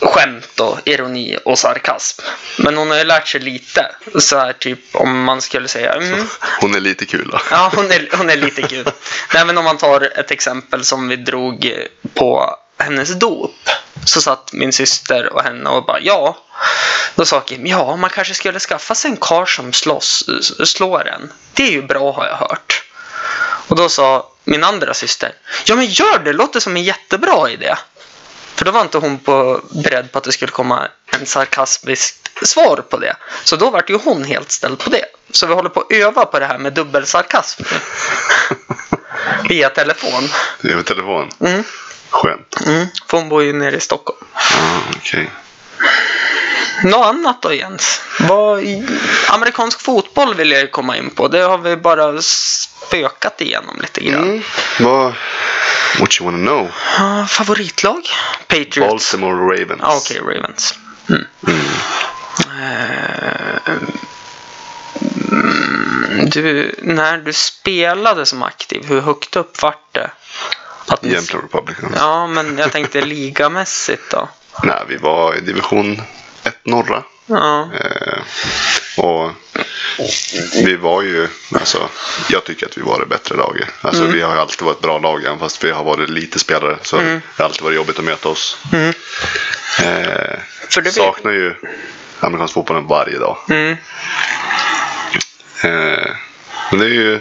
skämt 0.00 0.60
och 0.60 0.78
ironi 0.84 1.38
och 1.44 1.58
sarkasm. 1.58 2.22
Men 2.58 2.76
hon 2.76 2.90
har 2.90 2.98
ju 2.98 3.04
lärt 3.04 3.28
sig 3.28 3.40
lite. 3.40 3.94
Så 4.18 4.38
här 4.38 4.52
typ 4.52 4.78
om 4.92 5.24
man 5.24 5.40
skulle 5.40 5.68
säga 5.68 5.92
mm, 5.92 6.26
Hon 6.60 6.74
är 6.74 6.80
lite 6.80 7.06
kul 7.06 7.28
då. 7.32 7.40
Ja, 7.50 7.72
hon 7.74 7.90
är, 7.90 8.08
hon 8.16 8.30
är 8.30 8.36
lite 8.36 8.62
kul. 8.62 8.90
Nej, 9.34 9.44
men 9.44 9.58
om 9.58 9.64
man 9.64 9.78
tar 9.78 10.18
ett 10.18 10.30
exempel 10.30 10.84
som 10.84 11.08
vi 11.08 11.16
drog 11.16 11.72
på 12.14 12.56
hennes 12.78 13.14
dop. 13.14 13.70
Så 14.04 14.20
satt 14.20 14.52
min 14.52 14.72
syster 14.72 15.32
och 15.32 15.42
henne 15.42 15.70
och 15.70 15.84
bara 15.84 16.00
ja. 16.00 16.38
Då 17.14 17.24
sa 17.24 17.40
Kim, 17.40 17.66
ja 17.66 17.96
man 17.96 18.10
kanske 18.10 18.34
skulle 18.34 18.60
skaffa 18.60 18.94
sig 18.94 19.10
en 19.10 19.16
karl 19.16 19.46
som 19.46 19.72
slåss, 19.72 20.24
slår 20.64 21.08
en. 21.08 21.32
Det 21.52 21.62
är 21.62 21.70
ju 21.70 21.82
bra 21.82 22.12
har 22.12 22.26
jag 22.26 22.36
hört. 22.36 22.84
Och 23.68 23.76
då 23.76 23.88
sa 23.88 24.30
min 24.44 24.64
andra 24.64 24.94
syster, 24.94 25.32
ja 25.64 25.76
men 25.76 25.86
gör 25.86 26.18
det, 26.18 26.32
låter 26.32 26.60
som 26.60 26.76
en 26.76 26.84
jättebra 26.84 27.50
idé. 27.50 27.74
För 28.54 28.64
då 28.64 28.70
var 28.70 28.80
inte 28.80 28.98
hon 28.98 29.18
på, 29.18 29.60
beredd 29.84 30.12
på 30.12 30.18
att 30.18 30.24
det 30.24 30.32
skulle 30.32 30.52
komma 30.52 30.88
en 31.06 31.26
sarkastiskt 31.26 32.46
svar 32.46 32.76
på 32.76 32.96
det. 32.96 33.16
Så 33.44 33.56
då 33.56 33.70
vart 33.70 33.90
ju 33.90 33.98
hon 33.98 34.24
helt 34.24 34.50
ställd 34.50 34.78
på 34.78 34.90
det. 34.90 35.04
Så 35.30 35.46
vi 35.46 35.54
håller 35.54 35.68
på 35.70 35.80
att 35.80 35.92
öva 35.92 36.24
på 36.24 36.38
det 36.38 36.46
här 36.46 36.58
med 36.58 36.72
dubbelsarkasm 36.72 37.62
nu. 37.72 37.78
Via 39.48 39.68
telefon. 39.68 40.28
Över 40.62 40.82
telefon? 40.82 41.30
Mm. 41.40 41.64
Skönt. 42.10 42.66
Mm. 42.66 42.86
För 43.08 43.18
hon 43.18 43.28
bor 43.28 43.42
ju 43.42 43.52
nere 43.52 43.76
i 43.76 43.80
Stockholm. 43.80 44.18
Ah, 44.32 44.78
Okej. 44.96 45.30
Något 46.82 47.06
annat 47.06 47.42
då 47.42 47.52
Jens? 47.54 48.00
Vad, 48.20 48.62
i- 48.62 48.86
amerikansk 49.28 49.80
fotboll 49.80 50.34
vill 50.34 50.50
jag 50.50 50.60
ju 50.60 50.66
komma 50.68 50.96
in 50.96 51.10
på. 51.10 51.28
Det 51.28 51.40
har 51.42 51.58
vi 51.58 51.76
bara 51.76 52.22
spökat 52.22 53.40
igenom 53.40 53.80
lite 53.80 54.00
grann. 54.00 54.22
Mm. 54.24 54.42
Vad... 54.80 55.12
What 56.00 56.20
you 56.20 56.30
wanna 56.30 56.46
know? 56.46 56.70
Ah, 56.98 57.26
favoritlag? 57.26 58.08
Patriots. 58.48 58.78
Baltimore 59.12 59.34
Ravens. 59.62 59.80
Ah, 59.82 59.96
Okej, 59.96 60.18
Ravens. 60.20 60.74
Mm. 61.08 61.24
Mm. 61.46 61.60
Eh, 62.62 63.72
mm, 65.32 66.30
du, 66.30 66.74
när 66.82 67.18
du 67.18 67.32
spelade 67.32 68.26
som 68.26 68.42
aktiv, 68.42 68.84
hur 68.88 69.00
högt 69.00 69.36
upp 69.36 69.62
vart 69.62 69.92
det? 69.92 70.10
Att 70.86 71.04
Jämtland 71.04 71.44
Republicans. 71.44 71.92
Ja, 71.98 72.26
men 72.26 72.58
jag 72.58 72.72
tänkte 72.72 73.00
ligamässigt 73.00 74.10
då. 74.10 74.28
Nej, 74.62 74.82
vi 74.88 74.96
var 74.96 75.34
i 75.36 75.40
division 75.40 76.02
1 76.44 76.54
norra. 76.66 77.02
Ja, 77.26 77.70
Eh, 77.74 78.18
och 79.04 79.30
vi 80.64 80.76
var 80.76 81.02
ju, 81.02 81.28
alltså, 81.54 81.88
jag 82.28 82.44
tycker 82.44 82.66
att 82.66 82.78
vi 82.78 82.82
var 82.82 83.00
det 83.00 83.06
bättre 83.06 83.36
laget. 83.36 83.68
Alltså, 83.80 84.02
Mm. 84.02 84.14
Vi 84.14 84.22
har 84.22 84.34
ju 84.34 84.40
alltid 84.40 84.62
varit 84.62 84.76
ett 84.76 84.82
bra 84.82 84.98
lag, 84.98 85.24
även 85.24 85.38
fast 85.38 85.64
vi 85.64 85.70
har 85.70 85.84
varit 85.84 86.08
lite 86.10 86.38
spelare. 86.38 86.78
Så 86.82 86.96
Mm. 86.98 87.20
det 87.36 87.42
har 87.42 87.44
alltid 87.48 87.62
varit 87.62 87.76
jobbigt 87.76 87.98
att 87.98 88.04
möta 88.04 88.28
oss. 88.28 88.58
Mm. 88.72 88.88
Eh, 89.82 90.38
För 90.70 90.82
saknar 90.90 91.32
ju 91.32 91.54
amerikansk 92.20 92.54
fotbollen 92.54 92.86
varje 92.86 93.18
dag. 93.18 93.36
mm, 93.50 93.76
Eh, 95.64 96.10
men 96.70 96.80
det 96.80 96.84
är 96.86 96.90
ju 96.90 97.20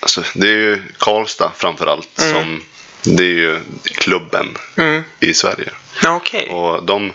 alltså, 0.00 0.22
det 0.34 0.46
är 0.48 0.56
ju 0.56 0.82
Karlstad 0.98 1.52
framförallt 1.56 2.08
som 2.14 2.62
det 3.04 3.22
är 3.24 3.28
ju 3.28 3.60
klubben 3.84 4.56
Mm. 4.76 5.02
i 5.20 5.34
Sverige. 5.34 5.70
Okej. 6.06 6.48
Och 6.50 6.82
de, 6.84 7.12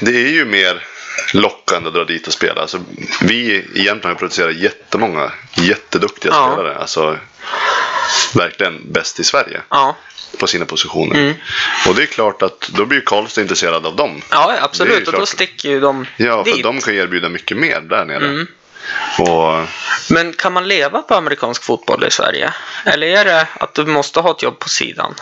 det 0.00 0.10
är 0.16 0.28
ju 0.28 0.44
mer 0.44 0.86
lockande 1.32 1.88
att 1.88 1.94
dra 1.94 2.04
dit 2.04 2.26
och 2.26 2.32
spela. 2.32 2.60
Alltså, 2.60 2.80
vi 3.20 3.54
egentligen 3.56 4.00
har 4.02 4.14
producerat 4.14 4.56
jättemånga 4.56 5.32
jätteduktiga 5.54 6.32
Ja. 6.34 6.52
spelare. 6.52 6.76
Alltså, 6.76 7.18
verkligen 8.34 8.92
bäst 8.92 9.20
i 9.20 9.24
Sverige 9.24 9.60
Ja. 9.70 9.96
på 10.38 10.46
sina 10.46 10.64
positioner. 10.64 11.14
Mm. 11.20 11.34
Och 11.88 11.94
det 11.94 12.02
är 12.02 12.06
klart 12.06 12.42
att 12.42 12.68
då 12.68 12.84
blir 12.86 13.00
Karlstad 13.00 13.40
intresserad 13.40 13.86
av 13.86 13.96
dem. 13.96 14.22
ja, 14.30 14.54
absolut. 14.60 15.08
Och 15.08 15.14
då 15.14 15.26
sticker 15.26 15.68
ju 15.68 15.80
de 15.80 16.06
Ja, 16.16 16.44
för 16.44 16.52
dit. 16.52 16.62
de 16.62 16.80
kan 16.80 16.94
ju 16.94 17.00
erbjuda 17.00 17.28
mycket 17.28 17.56
mer 17.56 17.80
där 17.80 18.04
nere. 18.04 18.26
Mm. 18.28 18.46
Och 19.18 19.66
Men 20.10 20.32
kan 20.32 20.52
man 20.52 20.68
leva 20.68 21.02
på 21.02 21.14
amerikansk 21.14 21.62
fotboll 21.62 22.04
i 22.04 22.10
Sverige? 22.10 22.54
Eller 22.84 23.06
är 23.06 23.24
det 23.24 23.48
att 23.54 23.74
du 23.74 23.84
måste 23.84 24.20
ha 24.20 24.30
ett 24.30 24.42
jobb 24.42 24.58
på 24.58 24.68
sidan? 24.68 25.14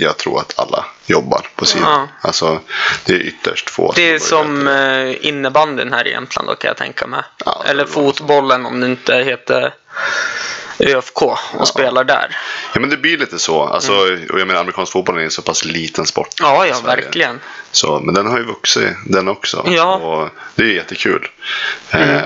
jag 0.00 0.16
tror 0.16 0.40
att 0.40 0.58
alla 0.58 0.84
jobbar 1.06 1.48
på 1.56 1.66
sidan. 1.66 1.90
Ja. 1.90 2.28
Alltså, 2.28 2.60
det 3.04 3.12
är 3.12 3.20
ytterst 3.20 3.70
få 3.70 3.92
Det 3.96 4.10
är 4.10 4.18
som 4.18 4.68
eh, 4.68 5.26
innebandyn 5.26 5.92
här 5.92 6.06
i 6.06 6.10
Jämtland 6.10 6.48
då 6.48 6.54
kan 6.54 6.68
jag 6.68 6.76
tänka 6.76 7.06
mig. 7.06 7.22
Ja, 7.44 7.64
Eller 7.66 7.84
fotbollen 7.84 8.66
om 8.66 8.80
det 8.80 8.86
inte 8.86 9.14
heter 9.14 9.74
ÖFK 10.78 11.22
och 11.52 11.68
spelar 11.68 12.04
där. 12.04 12.36
Ja, 12.74 12.80
men 12.80 12.90
det 12.90 12.96
blir 12.96 13.18
lite 13.18 13.38
så. 13.38 13.62
Alltså, 13.62 13.92
Och 14.30 14.40
jag 14.40 14.46
menar, 14.46 14.60
amerikansk 14.60 14.92
fotboll 14.92 15.18
är 15.18 15.22
en 15.22 15.30
så 15.30 15.42
pass 15.42 15.64
liten 15.64 16.06
sport. 16.06 16.28
Ja, 16.40 16.66
ja, 16.66 16.80
verkligen. 16.84 17.40
Så, 17.70 18.00
men 18.00 18.14
den 18.14 18.26
har 18.26 18.38
ju 18.38 18.44
vuxit 18.44 18.92
den 19.06 19.28
också. 19.28 19.64
Ja. 19.66 19.94
Och 19.94 20.28
det 20.54 20.62
är 20.62 20.72
jättekul. 20.74 21.28
Eh, 21.90 22.22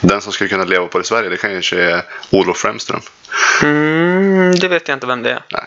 den 0.00 0.20
som 0.20 0.32
skulle 0.32 0.48
kunna 0.50 0.64
leva 0.64 0.86
på 0.86 0.98
det 0.98 1.02
i 1.02 1.06
Sverige 1.06 1.28
det 1.28 1.36
kanske 1.36 1.80
är 1.82 2.02
Olof 2.30 2.56
Fremström. 2.58 3.00
Mm, 3.62 4.54
det 4.58 4.68
vet 4.68 4.88
jag 4.88 4.96
inte 4.96 5.06
vem 5.06 5.22
det 5.22 5.30
är. 5.30 5.42
Nej, 5.52 5.64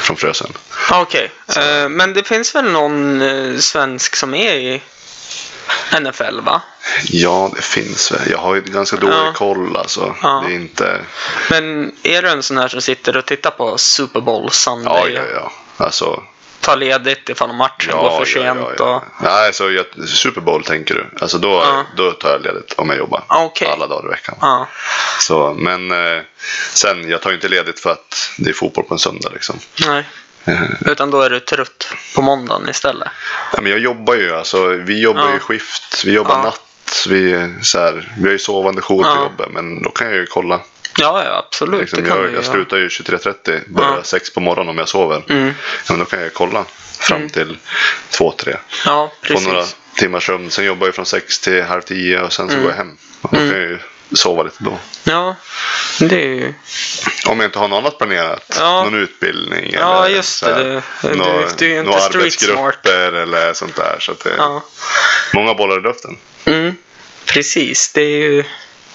från 0.00 0.16
Frösön. 0.16 0.52
Okej, 0.92 1.30
Eh, 1.56 1.88
men 1.88 2.12
det 2.12 2.24
finns 2.28 2.54
väl 2.54 2.64
någon 2.72 3.22
eh, 3.22 3.56
svensk 3.58 4.16
som 4.16 4.34
är 4.34 4.54
i 4.54 4.82
NFL 6.00 6.40
va? 6.40 6.62
Ja, 7.04 7.50
det 7.56 7.62
finns 7.62 8.12
väl. 8.12 8.30
Jag 8.30 8.38
har 8.38 8.54
ju 8.54 8.60
ganska 8.60 8.96
dålig 8.96 9.14
Ja. 9.16 9.32
koll 9.36 9.76
alltså. 9.76 10.14
Ja. 10.22 10.44
Det 10.46 10.52
är 10.54 10.56
inte... 10.56 11.00
Men 11.50 11.92
är 12.02 12.22
du 12.22 12.28
en 12.28 12.42
sån 12.42 12.58
här 12.58 12.68
som 12.68 12.80
sitter 12.82 13.16
och 13.16 13.26
tittar 13.26 13.50
på 13.50 13.78
Super 13.78 14.20
Bowl 14.20 14.50
Sunday? 14.50 15.12
Ja, 15.12 15.20
ja, 15.22 15.22
ja. 15.34 15.52
Alltså, 15.84 16.22
Tar 16.60 16.76
ledigt 16.76 17.28
ifall 17.28 17.52
matchen 17.52 17.90
ja, 17.90 18.02
går 18.02 18.18
för 18.18 18.24
sent? 18.32 18.58
ja, 18.60 18.72
ja. 18.78 18.96
Och... 18.96 19.22
Nej, 19.22 19.52
så 19.54 19.70
jag, 19.70 20.08
Super 20.08 20.40
Bowl 20.40 20.64
tänker 20.64 20.94
du. 20.94 21.06
Alltså 21.20 21.38
då, 21.38 21.48
Ja. 21.48 21.84
då 21.96 22.12
tar 22.12 22.30
jag 22.30 22.42
ledigt 22.42 22.72
om 22.76 22.88
jag 22.88 22.98
jobbar. 22.98 23.24
Ah, 23.26 23.44
okej. 23.44 23.68
Alla 23.72 23.86
dagar 23.86 24.08
i 24.08 24.10
veckan. 24.10 24.34
Ja. 24.40 24.68
Så, 25.20 25.54
men 25.58 25.90
eh, 25.90 26.22
sen, 26.72 27.08
jag 27.10 27.22
tar 27.22 27.32
inte 27.32 27.48
ledigt 27.48 27.80
för 27.80 27.90
att 27.90 28.30
det 28.38 28.50
är 28.50 28.54
fotboll 28.54 28.84
på 28.84 28.94
en 28.94 28.98
söndag 28.98 29.28
liksom. 29.32 29.58
Nej. 29.86 30.04
Eh, 30.44 30.62
Utan 30.86 31.10
då 31.10 31.22
är 31.22 31.30
du 31.30 31.40
trött 31.40 31.92
på 32.14 32.22
måndagen 32.22 32.68
istället. 32.68 33.08
Ja, 33.52 33.60
men 33.62 33.70
jag 33.72 33.80
jobbar 33.80 34.14
ju, 34.14 34.34
alltså, 34.34 34.66
vi 34.68 35.00
jobbar 35.02 35.32
ju 35.32 35.38
skift, 35.38 36.02
vi 36.04 36.12
jobbar 36.12 36.42
natt. 36.42 36.60
Vi, 37.08 37.54
så 37.62 37.78
här, 37.78 38.12
vi 38.18 38.24
har 38.24 38.32
ju 38.32 38.38
sovande 38.38 38.82
jour 38.82 39.02
på 39.02 39.22
jobbet, 39.22 39.48
men 39.50 39.82
då 39.82 39.90
kan 39.90 40.06
jag 40.06 40.16
ju 40.16 40.26
kolla. 40.26 40.60
Ja, 40.98 41.24
ja 41.24 41.44
absolut. 41.46 41.80
Liksom, 41.80 42.02
det 42.02 42.08
jag, 42.08 42.24
jag 42.24 42.32
göra. 42.32 42.42
slutar 42.42 42.76
ju 42.76 42.88
23.30, 42.88 43.60
börjar 43.68 43.90
Ja. 43.96 44.02
6 44.02 44.30
på 44.34 44.40
morgonen 44.40 44.68
om 44.70 44.78
jag 44.78 44.88
sover. 44.88 45.22
Mm. 45.28 45.46
Ja, 45.48 45.52
men 45.88 45.98
då 45.98 46.04
kan 46.04 46.22
jag 46.22 46.34
kolla 46.34 46.64
fram 47.00 47.28
till 47.28 47.58
2-3. 48.10 48.56
Ja, 48.84 49.12
Få 49.22 49.26
precis. 49.28 49.46
några 49.46 49.64
timmars 49.96 50.26
sömn. 50.26 50.50
Sen 50.50 50.64
jobbar 50.64 50.86
jag 50.86 50.94
från 50.94 51.06
6 51.06 51.38
till 51.38 51.62
halv 51.62 51.80
10 51.82 52.20
och 52.20 52.32
sen 52.32 52.46
så 52.48 52.52
Mm. 52.52 52.62
går 52.62 52.72
jag 52.72 52.76
hem. 52.78 52.96
Då 53.22 53.28
kan 53.28 53.46
jag 53.46 53.58
ju 53.60 53.78
sova 54.12 54.42
lite 54.42 54.64
då. 54.64 54.78
Ja, 55.04 55.36
det 56.00 56.22
är 56.22 56.28
ju... 56.28 56.54
Om 57.26 57.40
jag 57.40 57.48
inte 57.48 57.58
har 57.58 57.68
något 57.68 57.78
annat 57.78 57.98
planerat. 57.98 58.56
Ja. 58.58 58.84
Någon 58.84 58.94
utbildning. 58.94 59.70
Ja, 59.72 60.04
eller 60.06 60.16
just 60.16 60.38
så 60.38 60.46
det. 60.46 60.54
här, 60.54 60.82
Du- 61.02 61.48
du- 61.58 61.76
är 61.76 61.82
några 61.82 62.00
arbetsgrupper 62.02 63.12
eller 63.12 63.52
sånt 63.54 63.76
där. 63.76 63.96
Så 64.00 64.12
det, 64.24 64.34
Ja. 64.38 64.64
Många 65.34 65.54
bollar 65.54 65.78
i 65.78 65.82
luften. 65.82 66.18
Mm, 66.44 66.76
precis, 67.26 67.92
det 67.92 68.00
är 68.02 68.18
ju 68.18 68.44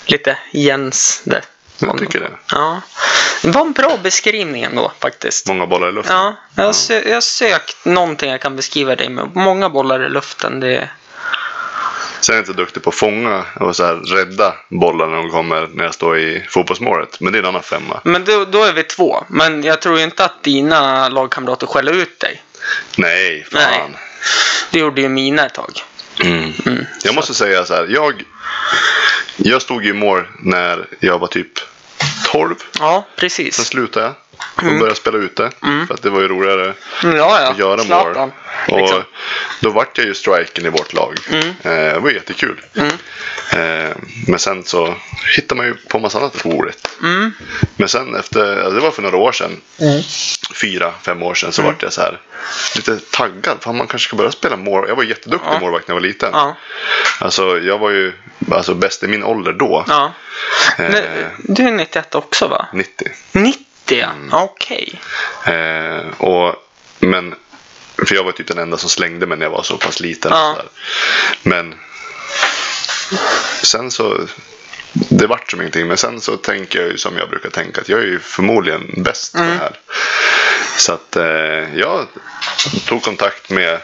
lite 0.05 0.37
Jens 0.51 1.21
det. 1.25 1.41
Jag 1.79 1.97
tycker 1.97 2.19
det. 2.19 2.31
Ja. 2.51 2.81
Det 3.41 3.51
var 3.51 3.61
en 3.61 3.71
bra 3.71 3.97
beskrivning 4.03 4.63
ändå 4.63 4.91
faktiskt. 5.01 5.47
Många 5.47 5.67
bollar 5.67 5.89
i 5.89 5.91
luften. 5.91 6.15
Ja, 6.15 6.35
jag 6.55 6.63
har, 6.63 6.71
sö- 6.71 7.07
jag 7.07 7.15
har 7.15 7.21
sökt 7.21 7.85
någonting 7.85 8.31
jag 8.31 8.41
kan 8.41 8.55
beskriva 8.55 8.95
dig 8.95 9.09
med. 9.09 9.35
Många 9.35 9.69
bollar 9.69 10.05
i 10.05 10.09
luften. 10.09 10.59
Det... 10.59 10.89
Sen 12.21 12.33
är 12.33 12.37
jag 12.37 12.41
inte 12.41 12.53
duktig 12.53 12.83
på 12.83 12.89
att 12.89 12.95
fånga 12.95 13.45
och 13.59 13.75
så 13.75 13.85
här 13.85 13.93
rädda 13.95 14.53
bollar 14.69 15.07
när 15.07 15.17
de 15.17 15.29
kommer 15.29 15.67
när 15.73 15.83
jag 15.83 15.93
står 15.93 16.19
i 16.19 16.45
fotbollsmålet. 16.49 17.19
Men 17.19 17.33
det 17.33 17.39
är 17.39 17.43
en 17.43 17.49
annan 17.49 17.63
femma. 17.63 18.01
Men 18.03 18.25
då, 18.25 18.45
då 18.45 18.63
är 18.63 18.73
vi 18.73 18.83
två. 18.83 19.23
Men 19.27 19.63
jag 19.63 19.81
tror 19.81 19.99
inte 19.99 20.25
att 20.25 20.43
dina 20.43 21.09
lagkamrater 21.09 21.67
skäller 21.67 21.93
ut 21.93 22.19
dig. 22.19 22.43
Nej, 22.97 23.47
fan. 23.51 23.97
Det 24.71 24.79
gjorde 24.79 25.01
ju 25.01 25.09
mina 25.09 25.45
ett 25.45 25.53
tag. 25.53 25.83
Mm. 26.19 26.53
Mm. 26.65 26.85
Jag 27.03 27.15
måste 27.15 27.33
säga 27.33 27.65
så 27.65 27.73
här. 27.73 27.87
Jag, 27.89 28.23
jag 29.37 29.61
stod 29.61 29.83
ju 29.83 29.89
i 29.89 29.93
mål 29.93 30.27
när 30.39 30.87
jag 30.99 31.19
var 31.19 31.27
typ 31.27 31.59
12. 32.25 32.55
Ja, 32.79 33.05
Sen 33.07 33.19
precis. 33.19 33.55
slutade 33.55 34.05
jag 34.05 34.15
Mm. 34.61 34.79
började 34.79 34.95
spela 34.99 35.17
ute. 35.17 35.51
För 35.87 35.93
att 35.93 36.01
det 36.01 36.09
var 36.09 36.21
ju 36.21 36.27
roligare 36.27 36.73
Mm, 37.03 37.15
Ja, 37.17 37.41
ja. 37.41 37.51
att 37.51 37.57
göra 37.57 37.77
mål. 37.77 37.85
Zlatan, 37.85 38.31
Och 38.69 38.77
liksom. 38.79 39.03
då 39.61 39.69
vart 39.69 39.97
jag 39.97 40.07
ju 40.07 40.13
striken 40.13 40.65
i 40.65 40.69
vårt 40.69 40.93
lag. 40.93 41.17
Mm. 41.31 41.47
Eh, 41.47 41.93
det 41.93 41.99
var 41.99 42.09
jättekul. 42.11 42.61
Mm. 42.75 42.91
Eh, 43.89 43.95
men 44.27 44.39
sen 44.39 44.63
så 44.63 44.95
hittar 45.35 45.55
man 45.55 45.65
ju 45.65 45.73
på 45.89 45.99
massa 45.99 46.17
annat 46.19 46.45
roligt. 46.45 46.89
Mm. 47.01 47.31
Men 47.75 47.89
sen 47.89 48.15
efter, 48.15 48.55
alltså 48.57 48.71
det 48.71 48.79
var 48.81 48.91
för 48.91 49.01
några 49.01 49.17
år 49.17 49.31
sedan, 49.31 49.61
Mm. 49.81 50.01
fyra, 50.61 50.93
fem 51.01 51.23
år 51.23 51.33
sedan, 51.33 51.51
så 51.51 51.61
vart 51.61 51.81
jag 51.83 51.93
så 51.93 52.01
här 52.01 52.19
lite 52.75 52.99
taggad. 53.11 53.57
Fan, 53.61 53.77
man 53.77 53.87
kanske 53.87 54.07
ska 54.07 54.17
börja 54.17 54.31
spela 54.31 54.55
mål. 54.57 54.85
Jag 54.87 54.95
var 54.95 55.03
jätteduktig 55.03 55.49
Ja. 55.51 55.59
målvakt 55.59 55.87
när 55.87 55.95
jag 55.95 56.01
var 56.01 56.07
liten. 56.07 56.29
Ja, 56.33 56.57
Alltså 57.19 57.59
jag 57.59 57.77
var 57.77 57.89
ju 57.89 58.13
alltså, 58.51 58.73
bäst 58.75 59.03
i 59.03 59.07
min 59.07 59.23
ålder 59.23 59.53
då. 59.53 59.85
ja. 59.87 60.13
Eh, 60.77 61.25
du 61.37 61.63
är 61.67 61.71
91 61.71 62.15
också 62.15 62.47
va? 62.47 62.67
90. 62.73 63.07
90 63.31 63.62
ja. 63.91 64.09
Mm. 64.09 64.33
Okej. 64.33 65.01
Eh, 65.45 66.21
och, 66.21 66.55
men, 66.99 67.35
för 68.07 68.15
jag 68.15 68.23
var 68.23 68.31
typ 68.31 68.47
den 68.47 68.57
enda 68.57 68.77
som 68.77 68.89
slängde 68.89 69.25
mig 69.25 69.37
när 69.37 69.45
jag 69.45 69.51
var 69.51 69.63
så 69.63 69.77
pass 69.77 69.99
liten. 69.99 70.31
Ja. 70.31 70.51
Och 70.51 70.57
så. 70.57 70.63
Men 71.49 71.75
sen 73.63 73.91
så, 73.91 74.27
det 74.93 75.27
vart 75.27 75.51
som 75.51 75.61
ingenting. 75.61 75.87
Men 75.87 75.97
sen 75.97 76.21
så 76.21 76.37
tänker 76.37 76.79
jag 76.79 76.87
ju 76.87 76.97
som 76.97 77.17
jag 77.17 77.29
brukar 77.29 77.49
tänka 77.49 77.81
att 77.81 77.89
jag 77.89 77.99
är 77.99 78.05
ju 78.05 78.19
förmodligen 78.19 78.93
bäst 78.97 79.33
på 79.33 79.39
det 79.39 79.57
här. 79.59 79.79
Så 80.77 80.93
att 80.93 81.15
eh, 81.15 81.75
jag 81.75 82.07
tog 82.85 83.03
kontakt 83.03 83.49
med, 83.49 83.79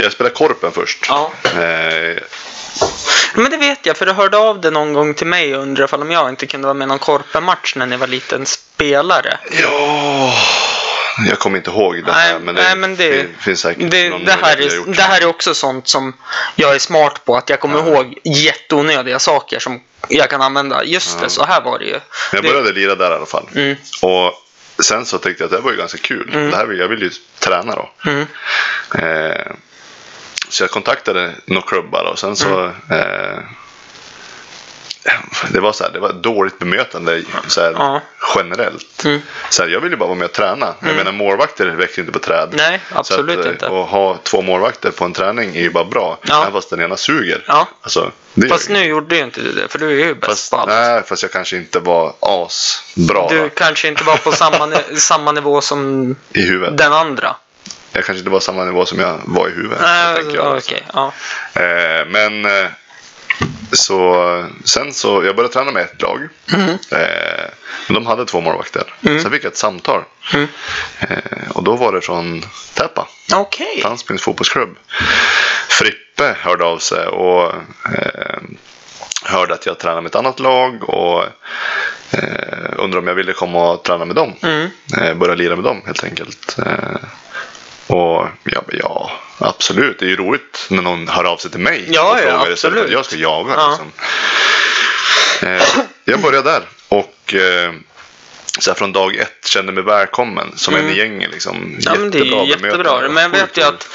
jag 0.00 0.12
spelade 0.12 0.34
Korpen 0.34 0.72
först. 0.72 1.06
Ja. 1.08 1.32
Eh, 1.44 2.22
Men 3.34 3.50
det 3.50 3.56
vet 3.56 3.86
jag, 3.86 3.96
för 3.96 4.06
du 4.06 4.12
hörde 4.12 4.36
av 4.38 4.60
dig 4.60 4.70
någon 4.70 4.92
gång 4.92 5.14
till 5.14 5.26
mig 5.26 5.56
och 5.56 5.62
undrade 5.62 5.96
om 5.96 6.10
jag 6.10 6.28
inte 6.28 6.46
kunde 6.46 6.66
vara 6.66 6.74
med 6.74 6.84
i 6.84 6.88
någon 6.88 6.98
korpenmatch 6.98 7.76
när 7.76 7.86
ni 7.86 7.96
var 7.96 8.06
liten 8.06 8.46
spelare. 8.46 9.38
ja, 9.62 10.34
jag 11.28 11.38
kommer 11.38 11.56
inte 11.58 11.70
ihåg 11.70 12.04
det 12.04 12.12
här. 12.12 12.32
Nej, 12.32 12.40
men 12.40 12.54
det, 12.54 12.62
nej, 12.62 12.76
men 12.76 12.96
det- 12.96 13.12
fin- 13.12 13.36
finns 13.40 13.60
säkert 13.60 13.90
Det, 13.90 14.10
någon 14.10 14.24
det, 14.24 14.36
här 14.42 14.56
är, 14.56 14.92
det 14.94 15.02
här 15.02 15.20
är 15.20 15.26
också 15.26 15.54
sånt 15.54 15.88
som 15.88 16.12
jag 16.54 16.74
är 16.74 16.78
smart 16.78 17.24
på. 17.24 17.36
Att 17.36 17.50
jag 17.50 17.60
kommer 17.60 17.78
ihåg 17.78 18.18
jätteonödiga 18.24 19.18
saker 19.18 19.58
som 19.58 19.80
jag 20.08 20.30
kan 20.30 20.42
använda. 20.42 20.84
Just 20.84 21.20
det, 21.20 21.28
så 21.28 21.44
här 21.44 21.60
var 21.60 21.78
det 21.78 21.84
ju. 21.84 22.00
Jag 22.32 22.42
Det- 22.42 22.48
började 22.48 22.72
lira 22.72 22.94
där 22.94 23.10
i 23.10 23.14
alla 23.14 23.26
fall. 23.26 23.48
Mm. 23.54 23.76
Och 24.02 24.32
sen 24.84 25.06
så 25.06 25.18
tyckte 25.18 25.42
jag 25.44 25.46
att 25.48 25.56
det 25.56 25.60
var 25.64 25.70
ju 25.70 25.76
ganska 25.78 25.98
kul. 25.98 26.30
Det 26.50 26.56
här 26.56 26.72
jag 26.72 26.88
vill 26.88 27.02
ju 27.02 27.10
träna 27.38 27.74
då. 27.74 27.90
Mm. 28.06 28.26
Eh, 28.98 29.52
så 30.52 30.62
jag 30.62 30.70
kontaktade 30.70 31.32
några 31.44 31.66
klubbar 31.66 32.04
och 32.04 32.18
sen 32.18 32.36
så 32.36 32.58
Mm. 32.58 32.72
eh, 32.90 33.38
det 35.50 35.60
var 35.60 35.72
så 35.72 35.84
här, 35.84 35.90
det 35.92 36.00
var 36.00 36.12
dåligt 36.12 36.58
bemötande 36.58 37.22
så 37.48 37.60
här, 37.60 37.72
Ja. 37.78 38.00
generellt. 38.36 39.04
Mm. 39.04 39.20
Så 39.50 39.62
här, 39.62 39.70
jag 39.70 39.80
ville 39.80 39.96
bara 39.96 40.06
vara 40.06 40.18
med 40.18 40.24
och 40.24 40.32
träna. 40.32 40.74
Jag 40.80 40.96
menar 40.96 41.12
målvakter 41.12 41.66
växer 41.66 42.02
inte 42.02 42.12
på 42.12 42.18
träd. 42.18 42.48
Nej, 42.52 42.80
absolut 42.92 43.38
att, 43.38 43.46
eh, 43.46 43.52
inte. 43.52 43.66
Och 43.66 43.84
ha 43.86 44.18
två 44.22 44.42
målvakter 44.42 44.90
på 44.90 45.04
en 45.04 45.12
träning 45.12 45.56
är 45.56 45.60
ju 45.60 45.70
bara 45.70 45.84
bra. 45.84 46.18
Ja. 46.22 46.40
Även 46.42 46.52
fast 46.52 46.70
den 46.70 46.80
ena 46.80 46.96
suger. 46.96 47.44
Ja. 47.46 47.68
Alltså, 47.82 48.10
Fast 48.50 48.68
nu 48.68 48.84
gjorde 48.84 49.16
ju 49.16 49.22
inte 49.24 49.40
du 49.40 49.52
det, 49.52 49.68
för 49.68 49.78
du 49.78 49.86
är 50.02 50.06
ju 50.06 50.14
bäst 50.14 50.26
Fast, 50.26 50.50
på 50.50 50.56
allt. 50.56 50.68
nej, 50.68 51.02
fast 51.06 51.22
jag 51.22 51.32
kanske 51.32 51.56
inte 51.56 51.78
var 51.80 52.12
asbra 52.20 53.28
Du 53.28 53.38
då, 53.38 53.48
kanske 53.48 53.88
inte 53.88 54.04
var 54.04 54.16
på 54.16 54.32
samma, 54.32 54.72
samma 54.96 55.32
nivå 55.32 55.60
som 55.60 56.16
i 56.34 56.42
huvudet. 56.42 56.78
den 56.78 56.92
andra. 56.92 57.36
Jag 57.92 58.04
kanske 58.04 58.18
inte 58.18 58.30
var 58.30 58.40
samma 58.40 58.64
nivå 58.64 58.86
som 58.86 58.98
jag 58.98 59.20
var 59.24 59.48
i 59.48 59.50
huvudet. 59.50 59.78
Tänker 60.16 60.36
jag. 60.36 60.56
okej. 60.56 60.86
ja. 60.92 61.12
Eh, 61.54 62.06
men 62.06 62.44
eh, 62.44 62.66
så 63.72 64.48
sen 64.64 64.92
så, 64.92 65.24
jag 65.24 65.36
började 65.36 65.54
träna 65.54 65.72
med 65.72 65.82
ett 65.82 66.02
lag. 66.02 66.28
Mm. 66.52 66.68
Eh, 66.70 67.50
de 67.88 68.06
hade 68.06 68.26
två 68.26 68.40
målvakter. 68.40 68.94
Sen 69.02 69.30
fick 69.30 69.44
jag 69.44 69.50
ett 69.50 69.56
samtal. 69.56 70.02
Mm. 70.34 70.48
Eh, 70.98 71.50
och 71.50 71.62
då 71.64 71.76
var 71.76 71.92
det 71.92 72.00
från 72.00 72.42
Täppa, 72.74 73.08
Okej. 73.34 73.80
Tandsbyns 73.82 74.22
fotbollsklubb. 74.22 74.76
Frippe 75.68 76.36
hörde 76.40 76.64
av 76.64 76.78
sig 76.78 77.06
och 77.06 77.52
eh, 77.94 78.40
hörde 79.24 79.54
att 79.54 79.66
jag 79.66 79.78
tränade 79.78 80.02
med 80.02 80.08
ett 80.08 80.16
annat 80.16 80.40
lag. 80.40 80.88
Och 80.88 81.24
Eh, 82.12 82.72
undrar 82.76 82.98
om 82.98 83.06
jag 83.06 83.14
ville 83.14 83.32
komma 83.32 83.70
och 83.72 83.82
träna 83.82 84.04
med 84.04 84.16
dem. 84.16 84.34
Mm. 84.42 84.70
Eh, 84.98 85.14
börja 85.14 85.34
lira 85.34 85.56
med 85.56 85.64
dem 85.64 85.82
helt 85.86 86.04
enkelt. 86.04 86.56
Och 87.92 88.28
ja, 88.44 88.62
men 88.66 88.78
ja, 88.82 89.10
absolut. 89.38 89.98
Det 89.98 90.04
är 90.04 90.08
ju 90.08 90.16
roligt 90.16 90.66
när 90.68 90.82
någon 90.82 91.08
hör 91.08 91.24
av 91.24 91.36
sig 91.36 91.50
till 91.50 91.60
mig. 91.60 91.84
Ja, 91.88 92.12
och 92.12 92.18
ja, 92.18 92.38
frågar 92.38 92.52
istället 92.52 92.78
för 92.78 92.84
att 92.84 92.92
jag 92.92 93.04
ska 93.04 93.16
jaga. 93.16 93.54
Ja. 93.56 93.68
Liksom. 93.70 93.92
Eh, 95.48 95.84
jag 96.04 96.20
började 96.20 96.50
där 96.50 96.62
och 96.88 97.34
eh, 97.34 97.72
så 98.58 98.74
från 98.74 98.92
dag 98.92 99.16
ett 99.16 99.46
kände 99.46 99.72
mig 99.72 99.84
välkommen 99.84 100.52
som 100.56 100.74
en 100.76 100.90
i 100.90 100.98
gänget. 100.98 101.30
Liksom. 101.30 101.76
Ja, 101.80 101.94
men 101.94 102.10
det 102.10 102.18
är 102.18 102.24
ju 102.24 102.44
jättebra. 102.44 103.08
Men 103.08 103.22
jag 103.22 103.30
vet 103.30 103.58
ju 103.58 103.62
att 103.62 103.88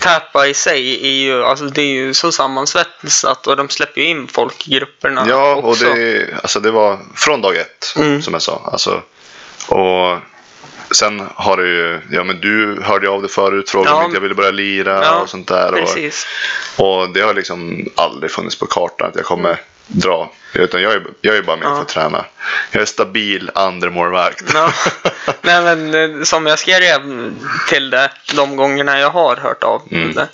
Täpa 0.00 0.46
i 0.46 0.54
sig 0.54 1.06
är 1.06 1.12
ju, 1.22 1.44
alltså 1.44 1.64
det 1.64 1.82
är 1.82 1.86
ju 1.86 2.14
så 2.14 2.32
sammansvetsat 2.32 3.46
och 3.46 3.56
de 3.56 3.68
släpper 3.68 4.00
ju 4.00 4.06
in 4.06 4.28
folk 4.28 4.68
i 4.68 4.70
grupperna 4.74 5.26
Ja, 5.28 5.54
och 5.54 5.68
också. 5.70 5.84
det, 5.84 6.26
alltså 6.42 6.60
det 6.60 6.70
var 6.70 6.98
från 7.14 7.40
dag 7.42 7.56
ett, 7.56 7.94
Mm. 7.96 8.22
som 8.22 8.32
jag 8.32 8.42
sa. 8.42 8.68
Alltså, 8.72 9.02
och 9.68 10.18
sen 10.90 11.22
har 11.34 11.56
det 11.56 11.68
ju, 11.68 12.00
ja 12.10 12.24
men 12.24 12.40
du 12.40 12.80
hörde 12.82 13.08
av 13.08 13.22
dig 13.22 13.30
förut, 13.30 13.70
frågade 13.70 13.90
Ja. 13.90 13.98
om 13.98 14.04
inte 14.04 14.16
jag 14.16 14.20
ville 14.22 14.34
börja 14.34 14.50
lira 14.50 15.04
Ja, 15.04 15.20
och 15.20 15.28
sånt 15.28 15.48
där. 15.48 15.72
Och, 15.74 17.00
och 17.00 17.10
det 17.10 17.20
har 17.20 17.34
liksom 17.34 17.86
aldrig 17.94 18.30
funnits 18.30 18.58
på 18.58 18.66
kartan 18.66 19.08
att 19.08 19.16
jag 19.16 19.24
kommer 19.24 19.60
dra. 19.88 20.32
Utan 20.52 20.82
jag 20.82 20.92
är, 20.92 21.02
jag 21.20 21.36
är 21.36 21.42
bara 21.42 21.56
med 21.56 21.66
Ja. 21.66 21.74
för 21.74 21.82
att 21.82 21.88
träna. 21.88 22.24
Jag 22.70 22.82
är 22.82 22.86
stabil 22.86 23.50
andremålvakt. 23.54 24.44
Ja. 24.54 24.72
Nej 25.42 25.62
men 25.62 25.94
eh, 26.18 26.22
som 26.24 26.46
jag 26.46 26.58
skrev 26.58 27.00
till 27.68 27.90
det 27.90 28.10
de 28.34 28.56
gångerna 28.56 28.98
jag 29.00 29.10
har 29.10 29.36
hört 29.36 29.64
av 29.64 29.82
Mm. 29.90 30.12
det. 30.14 30.28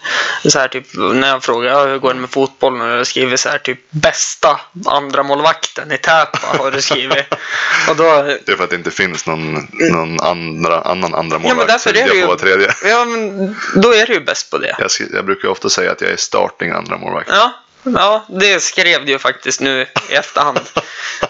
Så 0.50 0.58
här 0.58 0.68
typ 0.68 0.86
när 0.94 1.28
jag 1.28 1.44
frågar 1.44 1.88
hur 1.88 1.98
går 1.98 2.14
det 2.14 2.20
med 2.20 2.30
fotbollen 2.30 2.80
och 2.80 2.88
jag 2.98 3.06
skriver 3.06 3.36
så 3.36 3.48
här 3.48 3.58
typ 3.58 3.78
bästa 3.90 4.60
andra 4.86 5.22
målvakten 5.22 5.92
i 5.92 5.98
Täpa 5.98 6.38
har 6.58 6.70
du 6.70 6.82
skrivit. 6.82 7.34
och 7.88 7.96
då, 7.96 8.22
Det 8.22 8.48
är 8.52 8.56
för 8.56 8.64
att 8.64 8.70
det 8.70 8.76
inte 8.76 8.90
finns 8.90 9.26
någon, 9.26 9.68
någon 9.72 10.20
andra, 10.20 10.80
annan 10.80 11.14
andra 11.14 11.40
ja 11.44 11.54
men 11.54 11.66
därför 11.66 11.90
är 11.96 12.08
det 12.08 12.14
ju, 12.16 12.36
tredje. 12.36 12.74
ja 12.84 13.04
men 13.04 13.56
då 13.74 13.94
är 13.94 14.06
du 14.06 14.12
ju 14.12 14.20
bäst 14.20 14.50
på 14.50 14.58
det. 14.58 14.76
Jag, 14.78 14.90
jag 15.12 15.24
brukar 15.24 15.48
ofta 15.48 15.68
säga 15.68 15.92
att 15.92 16.00
jag 16.00 16.10
är 16.10 16.16
starting 16.16 16.70
andra 16.70 16.96
målvakt. 16.98 17.28
Ja, 17.32 17.52
ja, 17.84 18.26
det 18.28 18.60
skrev 18.62 19.04
du 19.06 19.12
ju 19.12 19.18
faktiskt 19.18 19.60
nu 19.60 19.86
i 20.10 20.14
efterhand. 20.14 20.60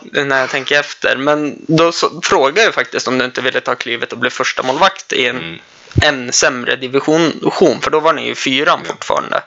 när 0.01 0.41
jag 0.41 0.51
tänker 0.51 0.81
efter. 0.81 1.17
Men 1.17 1.57
då 1.69 1.93
så, 1.93 2.21
frågade 2.25 2.63
jag 2.63 2.75
faktiskt 2.75 3.09
om 3.09 3.19
du 3.19 3.25
inte 3.25 3.41
ville 3.41 3.61
ta 3.61 3.75
klivet 3.75 4.13
och 4.13 4.19
bli 4.19 4.31
första 4.31 4.63
målvakt 4.63 5.13
i 5.13 5.27
en, 5.27 5.37
Mm. 5.37 5.61
en 6.03 6.33
sämre 6.33 6.77
division. 6.77 7.81
För 7.83 7.91
då 7.91 8.01
var 8.01 8.13
ni 8.13 8.27
ju 8.27 8.35
fyran 8.35 8.81
fortfarande. 8.85 9.43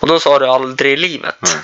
Och 0.00 0.08
då 0.08 0.20
sa 0.20 0.38
du 0.38 0.46
aldrig 0.46 0.92
i 0.92 0.96
livet. 0.96 1.36
Nej. 1.40 1.56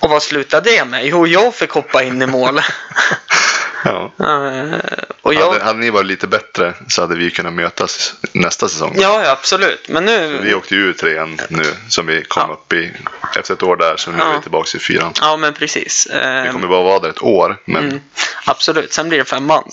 Och 0.00 0.10
vad 0.10 0.22
slutade 0.22 0.70
det 0.70 0.84
med? 0.84 1.06
Jo, 1.06 1.26
jag 1.26 1.54
fick 1.54 1.70
hoppa 1.70 2.02
in 2.02 2.22
i 2.22 2.26
mål. 2.26 2.60
Ja. 3.88 4.12
Eh, 4.26 4.78
och 5.22 5.34
jag... 5.34 5.52
Hade, 5.52 5.64
hade 5.64 5.78
ni 5.78 5.90
varit 5.90 6.06
lite 6.06 6.26
bättre 6.26 6.74
så 6.88 7.00
hade 7.02 7.16
vi 7.16 7.30
kunnat 7.30 7.52
mötas 7.52 8.14
nästa 8.32 8.68
säsong. 8.68 8.94
Ja, 8.98 9.22
ja, 9.24 9.30
absolut. 9.30 9.88
Men 9.88 10.04
nu... 10.04 10.40
Vi 10.42 10.54
åkte 10.54 10.74
ju 10.74 10.80
ur 10.80 10.92
trean 10.92 11.38
nu 11.48 11.64
som 11.88 12.06
vi 12.06 12.24
kom 12.24 12.42
Ja. 12.48 12.52
upp 12.54 12.72
i 12.72 12.92
efter 13.38 13.54
ett 13.54 13.62
år 13.62 13.76
där 13.76 13.96
så 13.96 14.10
nu 14.10 14.16
är 14.16 14.20
Ja. 14.26 14.32
vi 14.36 14.42
tillbaka 14.42 14.76
i 14.78 14.80
fyran. 14.80 15.12
Ja, 15.20 15.36
men 15.36 15.54
precis. 15.54 16.06
Eh, 16.06 16.42
Vi 16.42 16.48
kommer 16.52 16.68
bara 16.68 16.82
vara 16.82 16.98
där 16.98 17.08
ett 17.08 17.22
år 17.22 17.56
men 17.64 17.84
mm, 17.88 18.00
absolut. 18.44 18.92
Sen 18.92 19.08
blir 19.08 19.18
det 19.18 19.24
femman. 19.24 19.64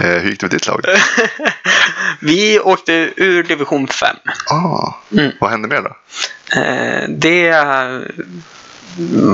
eh, 0.00 0.06
hur 0.06 0.30
gick 0.30 0.40
det 0.40 0.44
med 0.46 0.50
ditt 0.50 0.66
lag? 0.66 0.84
Vi 2.20 2.60
åkte 2.60 2.92
ur 3.16 3.42
division 3.42 3.88
5. 3.88 4.16
Ah, 4.50 4.92
Mm. 5.12 5.32
Vad 5.40 5.50
hände 5.50 5.68
mer 5.68 5.82
då? 5.82 5.96
Det 7.08 7.48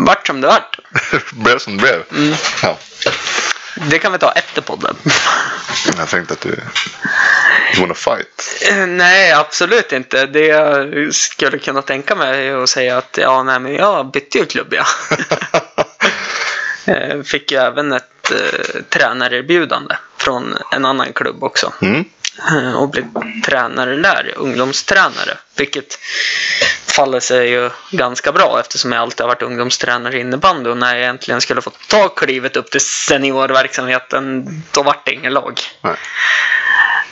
vart 0.06 0.26
som 0.26 0.40
det 0.40 0.46
vart. 0.46 0.78
blev 1.32 1.58
som 1.58 1.76
det 1.76 1.82
blev? 1.82 2.02
Mm. 2.24 2.34
Ja. 2.62 2.78
Det 3.90 3.98
kan 3.98 4.12
vi 4.12 4.18
ta 4.18 4.32
efter 4.32 4.62
podden. 4.62 4.96
Jag 5.98 6.08
tänkte 6.08 6.34
att 6.34 6.40
du... 6.40 6.48
You 6.48 7.80
wanna 7.80 7.94
fight? 7.94 8.62
Eh, 8.70 8.86
nej, 8.86 9.32
absolut 9.32 9.92
inte. 9.92 10.26
Det 10.26 10.46
jag 10.46 11.14
skulle 11.14 11.58
kunna 11.58 11.82
tänka 11.82 12.14
mig 12.14 12.48
är 12.48 12.62
att 12.62 12.70
säga 12.70 12.98
att 12.98 13.18
ja, 13.20 13.42
nej, 13.42 13.60
men 13.60 13.74
jag 13.74 14.10
bytte 14.10 14.38
ju 14.38 14.46
klubb, 14.46 14.74
ja. 14.74 14.84
Eh, 16.84 17.22
Fick 17.22 17.52
ju 17.52 17.58
även 17.58 17.92
ett 17.92 18.30
eh, 18.30 18.82
tränarerbjudande 18.88 19.96
från 20.16 20.56
en 20.72 20.84
annan 20.84 21.12
klubb 21.12 21.44
också. 21.44 21.72
Mm. 21.82 22.04
Och 22.76 22.88
blev 22.88 23.04
tränare 23.44 23.96
där, 23.96 24.32
ungdomstränare. 24.36 25.38
Vilket 25.56 25.98
faller 26.86 27.20
sig 27.20 27.50
ju 27.50 27.70
ganska 27.90 28.32
bra 28.32 28.60
eftersom 28.60 28.92
jag 28.92 29.02
alltid 29.02 29.20
har 29.20 29.28
varit 29.28 29.42
ungdomstränare 29.42 30.16
i 30.16 30.20
innebandy 30.20 30.70
och 30.70 30.76
när 30.76 30.96
jag 30.96 31.08
äntligen 31.08 31.40
skulle 31.40 31.62
få 31.62 31.70
ta 31.88 32.08
klivet 32.08 32.56
upp 32.56 32.70
till 32.70 32.80
seniorverksamheten 32.80 34.46
då 34.70 34.82
vart 34.82 35.06
det 35.06 35.12
ingen 35.12 35.32
lag. 35.32 35.60
Nej. 35.80 35.96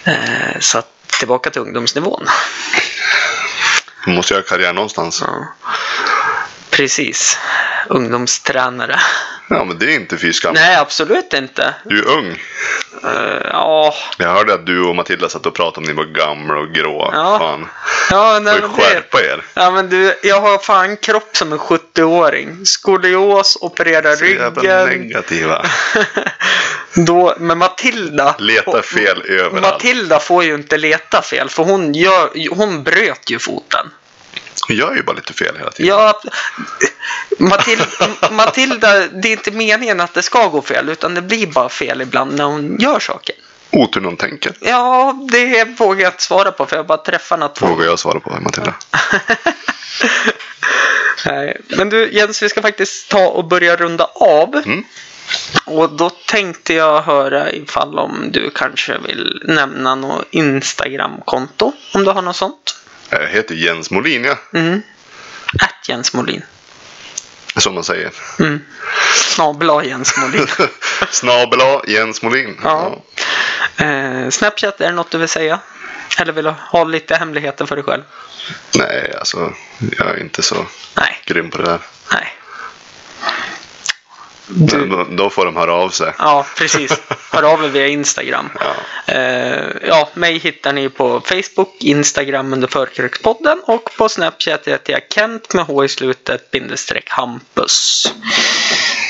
Eh, 0.04 0.60
så 0.60 0.78
att 0.78 1.00
tillbaka 1.18 1.50
till 1.50 1.60
ungdomsnivån. 1.60 2.26
Du 4.04 4.10
måste 4.10 4.34
göra 4.34 4.44
karriär 4.44 4.72
någonstans. 4.72 5.22
Ja. 5.26 5.54
Precis. 6.80 7.38
Ungdomstränare. 7.88 9.00
Ja 9.48 9.64
men 9.64 9.78
det 9.78 9.84
är 9.86 9.94
inte 9.94 10.18
fy 10.18 10.32
skam. 10.32 10.54
Nej, 10.54 10.76
absolut 10.76 11.32
inte. 11.34 11.74
Du 11.84 11.98
är 11.98 12.08
ung. 12.08 12.28
Eh, 13.04 13.46
ja, 13.52 13.94
Jag 14.18 14.28
hörde 14.34 14.54
att 14.54 14.66
du 14.66 14.80
och 14.84 14.96
Matilda 14.96 15.28
satt 15.28 15.46
och 15.46 15.54
pratade 15.54 15.76
om 15.76 15.82
ni 15.84 15.92
var 15.92 16.04
gamla 16.04 16.54
och 16.60 16.68
grå. 16.74 17.10
Ja. 17.12 17.38
Fan. 17.38 17.68
ja, 18.10 18.38
nej, 18.42 18.60
Får 18.60 18.68
men 18.68 18.70
ju 18.70 18.76
det, 18.76 18.82
skärpa 18.82 19.20
er. 19.22 19.42
ja 19.54 19.70
men 19.70 19.88
du, 19.90 20.14
jag 20.22 20.40
har 20.40 20.58
fan 20.58 20.96
kropp 20.96 21.36
som 21.36 21.52
en 21.52 21.58
70-åring. 21.58 22.66
Skolios, 22.66 23.58
operera 23.60 24.16
Så 24.16 24.24
jävla 24.24 24.86
ryggen. 24.86 25.00
negativa. 25.08 25.66
Då, 27.06 27.34
men 27.38 27.58
Matilda. 27.58 28.34
Leta 28.38 28.82
fel 28.82 29.22
överallt. 29.28 29.62
Matilda 29.62 30.18
får 30.20 30.44
ju 30.44 30.54
inte 30.54 30.76
leta 30.78 31.22
fel 31.22 31.48
för 31.48 31.62
hon, 31.62 31.94
gör, 31.94 32.54
hon 32.54 32.82
bröt 32.82 33.30
ju 33.30 33.38
foten. 33.38 33.90
Jag 34.68 34.78
gör 34.78 34.94
ju 34.94 35.02
bara 35.02 35.16
lite 35.16 35.32
fel 35.32 35.56
hela 35.58 35.70
tiden. 35.70 35.96
Ja, 35.96 36.20
Matilda, 37.38 37.86
Matilda, 38.30 39.06
det 39.06 39.28
är 39.28 39.32
inte 39.32 39.50
meningen 39.50 40.00
att 40.00 40.14
det 40.14 40.22
ska 40.22 40.48
gå 40.48 40.62
fel 40.62 40.88
utan 40.88 41.14
det 41.14 41.22
blir 41.22 41.46
bara 41.46 41.68
fel 41.68 42.02
ibland 42.02 42.36
när 42.36 42.44
hon 42.44 42.76
gör 42.80 43.00
saker. 43.00 43.34
Otur 43.72 44.00
någon 44.00 44.16
tänker. 44.16 44.52
Ja, 44.60 45.18
det 45.30 45.64
vågar 45.64 46.02
jag 46.02 46.12
inte 46.12 46.22
svara 46.22 46.52
på 46.52 46.66
för 46.66 46.76
jag 46.76 46.86
bara 46.86 46.98
träffar 46.98 47.38
henne 47.38 47.48
två 47.54 47.66
Vågar 47.66 47.84
jag 47.84 47.98
svara 47.98 48.20
på 48.20 48.40
Matilda. 48.40 48.74
Nej, 51.26 51.60
Men 51.68 51.88
du 51.88 52.12
Jens, 52.12 52.42
vi 52.42 52.48
ska 52.48 52.62
faktiskt 52.62 53.10
ta 53.10 53.28
och 53.28 53.44
börja 53.44 53.76
runda 53.76 54.04
av. 54.14 54.62
Mm. 54.64 54.84
Och 55.64 55.92
då 55.92 56.10
tänkte 56.10 56.74
jag 56.74 57.02
höra 57.02 57.52
ifall 57.52 57.98
om 57.98 58.28
du 58.32 58.50
kanske 58.54 58.98
vill 58.98 59.42
nämna 59.44 59.94
något 59.94 60.24
Instagram-konto. 60.30 61.72
Om 61.94 62.04
du 62.04 62.10
har 62.10 62.22
något 62.22 62.36
sånt. 62.36 62.76
Jag 63.10 63.26
heter 63.28 63.54
Jens 63.54 63.90
Molin 63.90 64.24
ja. 64.24 64.38
Mm. 64.54 64.82
Att 65.62 65.88
Jens 65.88 66.14
Molin. 66.14 66.42
Som 67.56 67.74
man 67.74 67.84
säger. 67.84 68.10
Mm. 68.38 68.60
Snabel 69.14 69.88
Jens 69.88 70.16
Molin. 70.16 70.46
Snabel 71.10 71.60
A 71.60 71.82
Jens 71.86 72.22
Molin. 72.22 72.60
Ja. 72.64 73.02
Eh, 73.76 74.28
Snapchat, 74.30 74.80
är 74.80 74.86
det 74.86 74.92
något 74.92 75.10
du 75.10 75.18
vill 75.18 75.28
säga? 75.28 75.60
Eller 76.18 76.32
vill 76.32 76.44
du 76.44 76.50
ha 76.50 76.84
lite 76.84 77.16
hemligheter 77.16 77.66
för 77.66 77.76
dig 77.76 77.84
själv? 77.84 78.02
Nej, 78.74 79.14
alltså. 79.18 79.54
Jag 79.98 80.08
är 80.08 80.20
inte 80.20 80.42
så 80.42 80.66
Nej, 80.96 81.22
grym 81.26 81.50
på 81.50 81.58
det 81.58 81.64
där. 81.64 81.80
nej. 82.12 82.36
Men 84.50 84.90
då, 84.90 85.06
då 85.10 85.30
får 85.30 85.44
de 85.44 85.56
höra 85.56 85.72
av 85.74 85.88
sig. 85.88 86.12
Ja, 86.18 86.46
precis. 86.56 86.92
Hör 87.32 87.42
av 87.42 87.64
er 87.64 87.68
via 87.68 87.86
Instagram. 87.86 88.50
Ja. 88.60 88.74
Eh, 89.14 89.66
ja, 89.88 90.08
mig 90.14 90.38
hittar 90.38 90.72
ni 90.72 90.88
på 90.88 91.20
Facebook, 91.20 91.76
Instagram 91.78 92.52
under 92.52 92.68
Förkrökspodden 92.68 93.60
och 93.64 93.90
på 93.98 94.08
Snapchat 94.08 94.68
heter 94.68 94.92
jag 94.92 95.02
Kent 95.10 95.54
med 95.54 95.64
H 95.64 95.84
i 95.84 95.88
slutet 95.88 96.50
bindestreck 96.50 97.10
Hampus. 97.10 98.12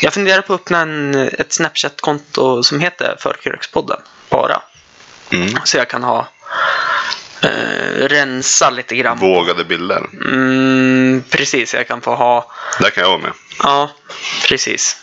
Jag 0.03 0.15
funderar 0.15 0.43
på 0.43 0.55
att 0.55 0.61
öppna 0.61 0.81
en, 0.81 1.15
ett 1.15 1.53
Snapchat-konto 1.53 2.63
som 2.63 2.81
heter 2.81 3.17
Förkrökspodden 3.19 4.01
bara. 4.29 4.63
Mm. 5.31 5.55
Så 5.65 5.77
jag 5.77 5.89
kan 5.89 6.03
ha 6.03 6.29
eh, 7.43 8.09
rensa 8.09 8.71
lite 8.71 8.97
grann. 8.97 9.19
Vågade 9.19 9.65
bilder. 9.65 10.07
Mm, 10.13 11.25
precis, 11.31 11.75
jag 11.75 11.89
kan 11.89 12.01
få 12.01 12.15
ha 12.15 12.53
Där 12.81 12.91
kan 12.91 13.03
jag 13.03 13.11
vara 13.11 13.21
med. 13.21 13.33
Ja, 13.63 13.91
precis. 14.49 14.97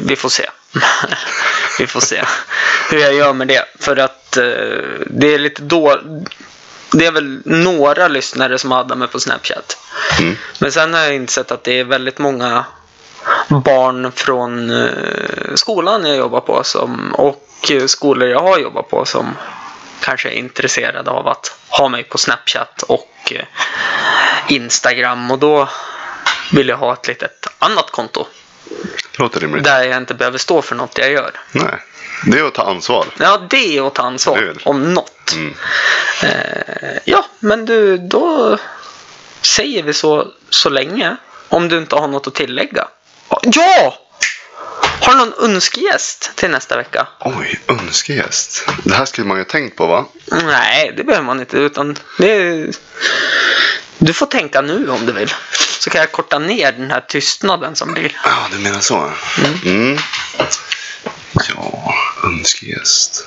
Vi 0.00 0.16
får 0.16 0.28
se. 0.28 0.50
Vi 1.78 1.86
får 1.86 2.00
se 2.00 2.24
hur 2.90 2.98
jag 2.98 3.14
gör 3.14 3.32
med 3.32 3.48
det. 3.48 3.64
För 3.80 3.96
att 3.96 4.36
eh, 4.36 4.44
det 5.06 5.34
är 5.34 5.38
lite 5.38 5.62
då... 5.62 6.00
Det 6.92 7.06
är 7.06 7.12
väl 7.12 7.42
några 7.44 8.08
lyssnare 8.08 8.58
som 8.58 8.72
hade 8.72 8.94
mig 8.94 9.08
på 9.08 9.20
Snapchat. 9.20 9.76
Mm. 10.20 10.36
Men 10.58 10.72
sen 10.72 10.94
har 10.94 11.00
jag 11.00 11.14
insett 11.14 11.50
att 11.50 11.64
det 11.64 11.80
är 11.80 11.84
väldigt 11.84 12.18
många 12.18 12.64
barn 13.48 14.12
från 14.12 14.70
eh, 14.70 15.54
skolan 15.54 16.04
jag 16.04 16.16
jobbar 16.16 16.40
på 16.40 16.64
som, 16.64 17.14
och 17.14 17.70
eh, 17.70 17.86
skolor 17.86 18.28
jag 18.28 18.40
har 18.40 18.58
jobbat 18.58 18.88
på 18.90 19.04
som 19.04 19.36
kanske 20.00 20.28
är 20.28 20.32
intresserade 20.32 21.10
av 21.10 21.28
att 21.28 21.58
ha 21.68 21.88
mig 21.88 22.04
på 22.04 22.18
Snapchat 22.18 22.82
och 22.82 23.32
eh, 23.32 23.44
Instagram 24.48 25.30
och 25.30 25.38
då 25.38 25.68
vill 26.52 26.68
jag 26.68 26.76
ha 26.76 26.92
ett 26.92 27.08
litet 27.08 27.46
annat 27.58 27.90
konto. 27.90 28.26
Låter 29.18 29.40
rimligt. 29.40 29.64
där 29.64 29.82
jag 29.82 29.96
inte 29.96 30.14
behöver 30.14 30.38
stå 30.38 30.62
för 30.62 30.76
något 30.76 30.98
jag 30.98 31.10
gör. 31.12 31.30
Nej. 31.52 31.74
Det 32.26 32.38
är 32.38 32.44
att 32.44 32.54
ta 32.54 32.62
ansvar. 32.62 33.06
Ja, 33.18 33.46
det 33.50 33.78
är 33.78 33.86
att 33.86 33.94
ta 33.94 34.02
Det 34.02 34.08
ansvar 34.08 34.38
det. 34.40 34.54
om 34.64 34.94
något. 34.94 35.32
Mm. 35.32 35.54
Eh, 36.22 36.98
ja, 37.04 37.24
men 37.40 37.64
du, 37.64 37.98
då 37.98 38.58
säger 39.42 39.82
vi 39.82 39.92
så, 39.94 40.28
så 40.50 40.68
länge. 40.68 41.16
Om 41.48 41.68
du 41.68 41.78
inte 41.78 41.96
har 41.96 42.08
något 42.08 42.26
att 42.26 42.34
tillägga. 42.34 42.88
Ja! 43.42 43.98
Har 45.00 45.12
du 45.12 45.18
någon 45.18 45.50
önskegäst 45.54 46.32
till 46.34 46.50
nästa 46.50 46.76
vecka? 46.76 47.06
Oj, 47.20 47.60
önskegäst. 47.68 48.68
Det 48.84 48.94
här 48.94 49.04
skulle 49.04 49.26
man 49.26 49.36
ju 49.36 49.42
ha 49.42 49.48
tänkt 49.50 49.76
på 49.76 49.86
va? 49.86 50.04
Nej, 50.26 50.92
det 50.96 51.04
behöver 51.04 51.24
man 51.26 51.40
inte. 51.40 51.56
Utan 51.58 51.98
det 52.18 52.30
är... 52.32 52.70
Du 53.98 54.12
får 54.12 54.26
tänka 54.26 54.60
nu 54.60 54.90
om 54.90 55.06
du 55.06 55.12
vill. 55.12 55.34
Så 55.80 55.90
kan 55.90 56.00
jag 56.00 56.12
korta 56.12 56.38
ner 56.38 56.72
den 56.72 56.90
här 56.90 57.00
tystnaden 57.00 57.76
som 57.76 57.92
blir. 57.92 58.20
Ja, 58.24 58.48
du 58.52 58.58
menar 58.58 58.80
så. 58.80 59.12
Mm. 59.64 59.98
Ja, 61.54 61.94
önskegäst. 62.24 63.26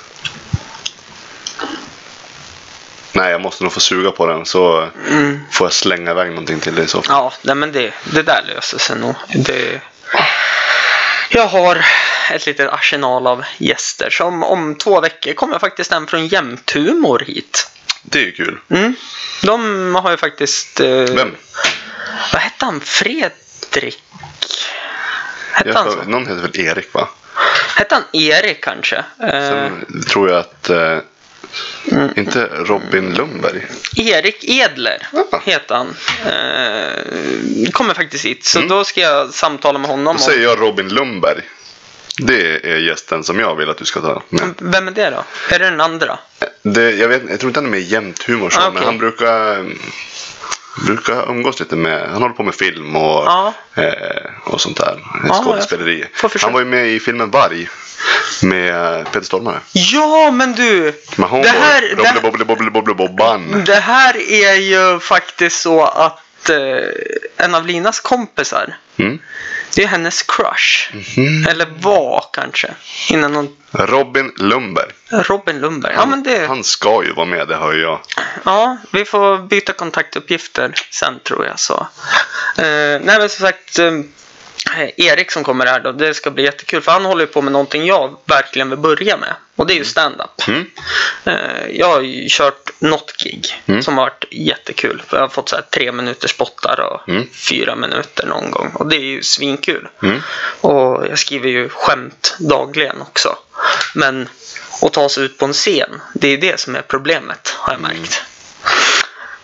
Nej, 3.12 3.30
jag 3.30 3.40
måste 3.40 3.62
nog 3.64 3.72
få 3.72 3.80
suga 3.80 4.10
på 4.10 4.26
den 4.26 4.46
så 4.46 4.88
får 5.50 5.66
jag 5.66 5.72
slänga 5.72 6.10
iväg 6.10 6.28
någonting 6.28 6.60
till 6.60 6.74
dig 6.74 6.88
så. 6.88 7.02
Ja, 7.08 7.32
nej, 7.42 7.54
men 7.54 7.72
det, 7.72 7.94
det 8.04 8.22
där 8.22 8.42
löser 8.54 8.78
sig 8.78 8.96
nog. 8.96 9.14
Det... 9.34 9.80
Jag 11.28 11.46
har 11.46 11.86
ett 12.30 12.46
litet 12.46 12.70
arsenal 12.70 13.26
av 13.26 13.44
gäster. 13.58 14.10
Som 14.10 14.42
om 14.42 14.74
två 14.74 15.00
veckor 15.00 15.32
kommer 15.32 15.58
faktiskt 15.58 15.92
en 15.92 16.06
från 16.06 16.26
Jämthumor 16.26 17.18
hit. 17.26 17.71
Det 18.02 18.18
är 18.18 18.22
ju 18.24 18.32
kul. 18.32 18.58
Mm. 18.68 18.94
De 19.42 19.94
har 19.94 20.10
ju 20.10 20.16
faktiskt... 20.16 20.80
Eh, 20.80 20.86
Vem? 20.88 21.36
Vad 22.32 22.42
hette 22.42 22.64
han? 22.64 22.80
Fredrik? 22.80 24.02
Hette 25.52 25.72
han 25.78 25.92
så? 25.92 26.02
någon 26.06 26.26
heter 26.26 26.42
väl 26.42 26.60
Erik 26.60 26.94
va? 26.94 27.08
Hette 27.76 27.94
han 27.94 28.04
Erik 28.12 28.64
kanske? 28.64 28.96
Eh, 28.96 29.30
Sen 29.30 30.02
tror 30.10 30.30
jag 30.30 30.38
att... 30.38 30.70
Eh, 30.70 30.98
inte 32.16 32.44
Robin 32.44 33.14
Lundberg. 33.14 33.66
Erik 33.96 34.44
Edler 34.44 35.08
Ah. 35.32 35.38
heter 35.44 35.74
han. 35.74 35.96
Eh, 36.26 37.70
kommer 37.70 37.94
faktiskt 37.94 38.24
hit. 38.24 38.44
Så 38.44 38.60
då 38.60 38.84
ska 38.84 39.00
jag 39.00 39.34
samtala 39.34 39.78
med 39.78 39.90
honom. 39.90 40.16
Då 40.16 40.22
säger 40.22 40.42
jag 40.42 40.60
Robin 40.60 40.88
Lundberg. 40.88 41.42
Det 42.18 42.70
är 42.72 42.76
gästen 42.76 43.24
som 43.24 43.40
jag 43.40 43.54
vill 43.56 43.70
att 43.70 43.76
du 43.78 43.84
ska 43.84 44.00
ta 44.00 44.22
med. 44.28 44.54
vem 44.58 44.88
är 44.88 44.92
det 44.92 45.10
då? 45.10 45.24
Är 45.54 45.58
det 45.58 45.64
den 45.70 45.80
andra? 45.80 46.18
Det, 46.62 46.90
jag, 46.90 47.08
vet, 47.08 47.22
jag 47.30 47.40
tror 47.40 47.50
inte 47.50 47.60
han 47.60 47.66
är 47.66 47.70
med 47.70 47.80
i 47.80 47.82
jämt 47.82 48.22
humor 48.22 48.50
så, 48.50 48.60
Ah, 48.60 48.64
men 48.64 48.72
okej. 48.76 48.86
han 48.86 48.98
brukar, 48.98 49.66
brukar 50.86 51.30
umgås 51.30 51.60
lite 51.60 51.76
med, 51.76 52.08
han 52.10 52.22
håller 52.22 52.34
på 52.34 52.42
med 52.42 52.54
film 52.54 52.96
och, 52.96 53.24
Ja. 53.26 53.54
eh, 53.74 53.92
och 54.44 54.60
sånt 54.60 54.76
där. 54.76 54.98
Ja, 55.28 55.34
Skådespeleri. 55.44 56.04
Han 56.42 56.52
var 56.52 56.60
ju 56.60 56.66
med 56.66 56.88
i 56.88 57.00
filmen 57.00 57.30
Varg 57.30 57.68
med 58.42 59.04
Peter 59.12 59.26
Stormare. 59.26 59.60
Ja, 59.72 60.30
men 60.30 60.52
du! 60.52 60.82
Med 61.16 61.28
Det 61.42 61.48
här, 61.48 61.80
det, 61.80 62.94
Bobban. 62.94 63.64
det 63.66 63.74
här 63.74 64.16
är 64.32 64.54
ju 64.54 65.00
faktiskt 65.00 65.60
så 65.60 65.82
att 65.84 66.12
eh, 66.12 66.18
en 67.36 67.54
av 67.54 67.66
Linas 67.66 68.00
kompisar, 68.00 68.76
Mm. 68.96 69.18
det 69.76 69.82
är 69.82 69.86
hennes 69.86 70.22
crush. 70.22 70.92
Mhm. 71.16 71.46
Eller 71.48 71.66
var 71.80 72.24
kanske. 72.32 72.70
Innan 73.10 73.34
hon... 73.34 73.56
Robin 73.70 74.32
Lundberg. 74.36 74.90
Robin 75.10 75.60
Lundberg. 75.60 75.94
Ja, 75.96 76.06
men 76.06 76.22
det... 76.22 76.46
Han 76.46 76.64
ska 76.64 77.04
ju 77.04 77.12
vara 77.12 77.26
med, 77.26 77.48
det 77.48 77.56
hör 77.56 77.72
jag. 77.74 78.00
Ja, 78.44 78.76
vi 78.92 79.04
får 79.04 79.38
byta 79.38 79.72
kontaktuppgifter 79.72 80.72
sen 80.90 81.20
tror 81.24 81.46
jag. 81.46 81.60
Så. 81.60 81.86
Eh, 82.56 82.64
nej 83.02 83.18
men 83.18 83.28
som 83.28 83.46
sagt, 83.46 83.78
eh, 83.78 83.92
Erik 84.96 85.30
som 85.30 85.44
kommer 85.44 85.66
här 85.66 85.80
då, 85.80 85.92
det 85.92 86.14
ska 86.14 86.30
bli 86.30 86.44
jättekul. 86.44 86.80
För 86.82 86.92
han 86.92 87.04
håller 87.04 87.26
på 87.26 87.42
med 87.42 87.52
någonting 87.52 87.86
jag 87.86 88.16
verkligen 88.24 88.70
vill 88.70 88.78
börja 88.78 89.16
med. 89.16 89.34
Och 89.56 89.66
det 89.66 89.74
är 89.74 89.76
ju 89.76 89.84
stand-up. 89.84 90.48
Mm. 90.48 90.66
Eh, 91.24 91.66
jag 91.70 91.86
har 91.86 92.00
ju 92.00 92.26
kört 92.30 92.70
något 92.78 93.16
gig 93.22 93.62
Mm. 93.66 93.82
som 93.82 93.98
har 93.98 94.04
varit 94.04 94.24
jättekul. 94.30 95.02
För 95.06 95.16
jag 95.16 95.24
har 95.24 95.28
fått 95.28 95.48
så 95.48 95.56
här 95.56 95.62
tre 95.70 95.92
minuters 95.92 96.30
spottar 96.30 96.80
och 96.80 97.08
Mm. 97.08 97.28
fyra 97.32 97.76
minuter 97.76 98.26
någon 98.26 98.50
gång. 98.50 98.72
Och 98.74 98.86
det 98.88 98.96
är 98.96 99.00
ju 99.00 99.22
svinkul. 99.22 99.88
Mm. 100.02 100.20
Och 100.60 101.06
jag 101.06 101.18
skriver 101.18 101.48
ju 101.48 101.68
skämt 101.68 102.36
dagligen 102.38 103.02
också. 103.02 103.36
Men 103.94 104.28
att 104.82 104.92
ta 104.92 105.08
sig 105.08 105.24
ut 105.24 105.38
på 105.38 105.44
en 105.44 105.52
scen, 105.52 106.00
det 106.14 106.28
är 106.28 106.38
det 106.38 106.60
som 106.60 106.76
är 106.76 106.82
problemet 106.82 107.54
har 107.58 107.72
jag 107.72 107.80
märkt. 107.80 108.22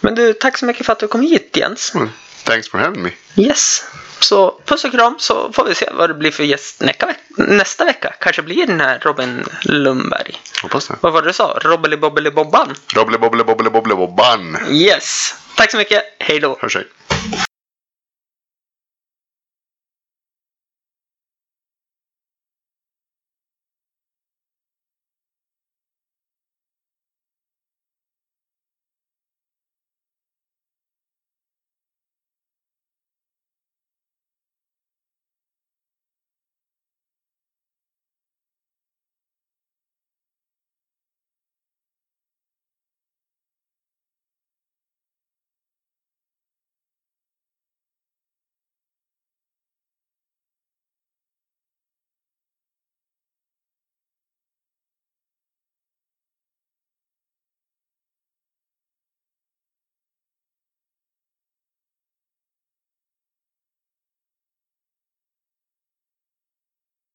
Men 0.01 0.15
du, 0.15 0.33
tack 0.33 0.59
så 0.59 0.65
mycket 0.67 0.87
för 0.87 0.93
att 0.93 0.99
du 0.99 1.09
kom 1.09 1.21
hit 1.21 1.57
Jens. 1.57 1.95
Mm. 1.95 2.11
Thanks 2.45 2.71
for 2.71 2.79
having 2.79 3.03
me. 3.03 3.11
Yes. 3.37 3.85
Så 4.21 4.61
puss 4.65 4.85
och 4.85 4.93
kram 4.93 5.15
så 5.19 5.53
får 5.53 5.65
vi 5.65 5.75
se 5.75 5.89
vad 5.93 6.11
det 6.11 6.15
blir 6.15 6.31
för 6.31 6.45
gäst 6.45 6.83
nästa 7.37 7.85
vecka. 7.85 8.15
Kanske 8.21 8.43
blir 8.43 8.67
den 8.67 8.81
här 8.81 8.99
Robin 8.99 9.45
Lundberg. 9.63 10.41
Hoppas 10.63 10.89
det. 10.89 10.97
Vad 11.01 11.13
var 11.13 11.23
det 11.23 11.29
du 11.29 11.33
sa? 11.33 11.59
Robbeli 11.63 11.97
bobbeli 11.97 12.31
bobban? 12.31 12.75
Robbly 12.95 13.19
Bobbly 13.19 13.45
Bobbly 13.45 13.71
Bobbly 13.71 13.95
Bobban. 13.95 14.59
Yes. 14.71 15.35
Tack 15.57 15.71
så 15.71 15.77
mycket. 15.77 16.03
Hej 16.19 16.41
då. 16.41 16.59
Hörs 16.61 16.75
hej. 16.77 16.87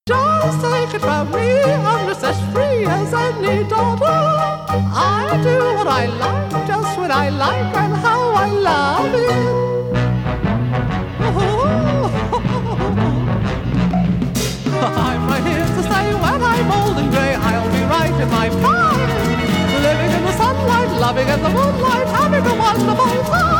Just 0.06 0.60
take 0.60 0.94
it 0.96 1.00
from 1.00 1.32
me, 1.32 1.64
I'm 1.64 2.10
just 2.10 2.26
as 2.26 2.38
free 2.52 2.84
as 2.84 3.14
any 3.14 3.64
daughter. 3.70 4.04
I 4.04 5.40
do 5.42 5.76
what 5.78 5.88
I 5.88 6.08
like, 6.08 6.68
just 6.68 6.98
when 7.00 7.10
I 7.10 7.30
like, 7.30 7.74
and 7.74 7.96
how 7.96 8.34
I 8.34 8.50
love 8.50 9.16
it. 9.16 9.30
I'm 14.84 15.26
right 15.26 15.42
here 15.46 15.66
to 15.66 15.84
stay 15.84 16.14
when 16.14 16.44
I'm 16.52 16.70
old 16.70 16.98
and 16.98 17.10
grey. 17.10 17.36
I'll 17.36 17.72
be 17.72 17.84
right 17.84 18.12
in 18.12 18.30
my 18.30 18.50
prime, 18.50 19.10
living 19.88 20.12
in 20.18 20.24
the 20.26 20.34
sunlight, 20.34 20.90
loving 21.00 21.30
in 21.30 21.42
the 21.42 21.50
moonlight, 21.50 22.08
having 22.08 22.46
a 22.46 22.56
wonderful 22.60 23.24
time. 23.32 23.54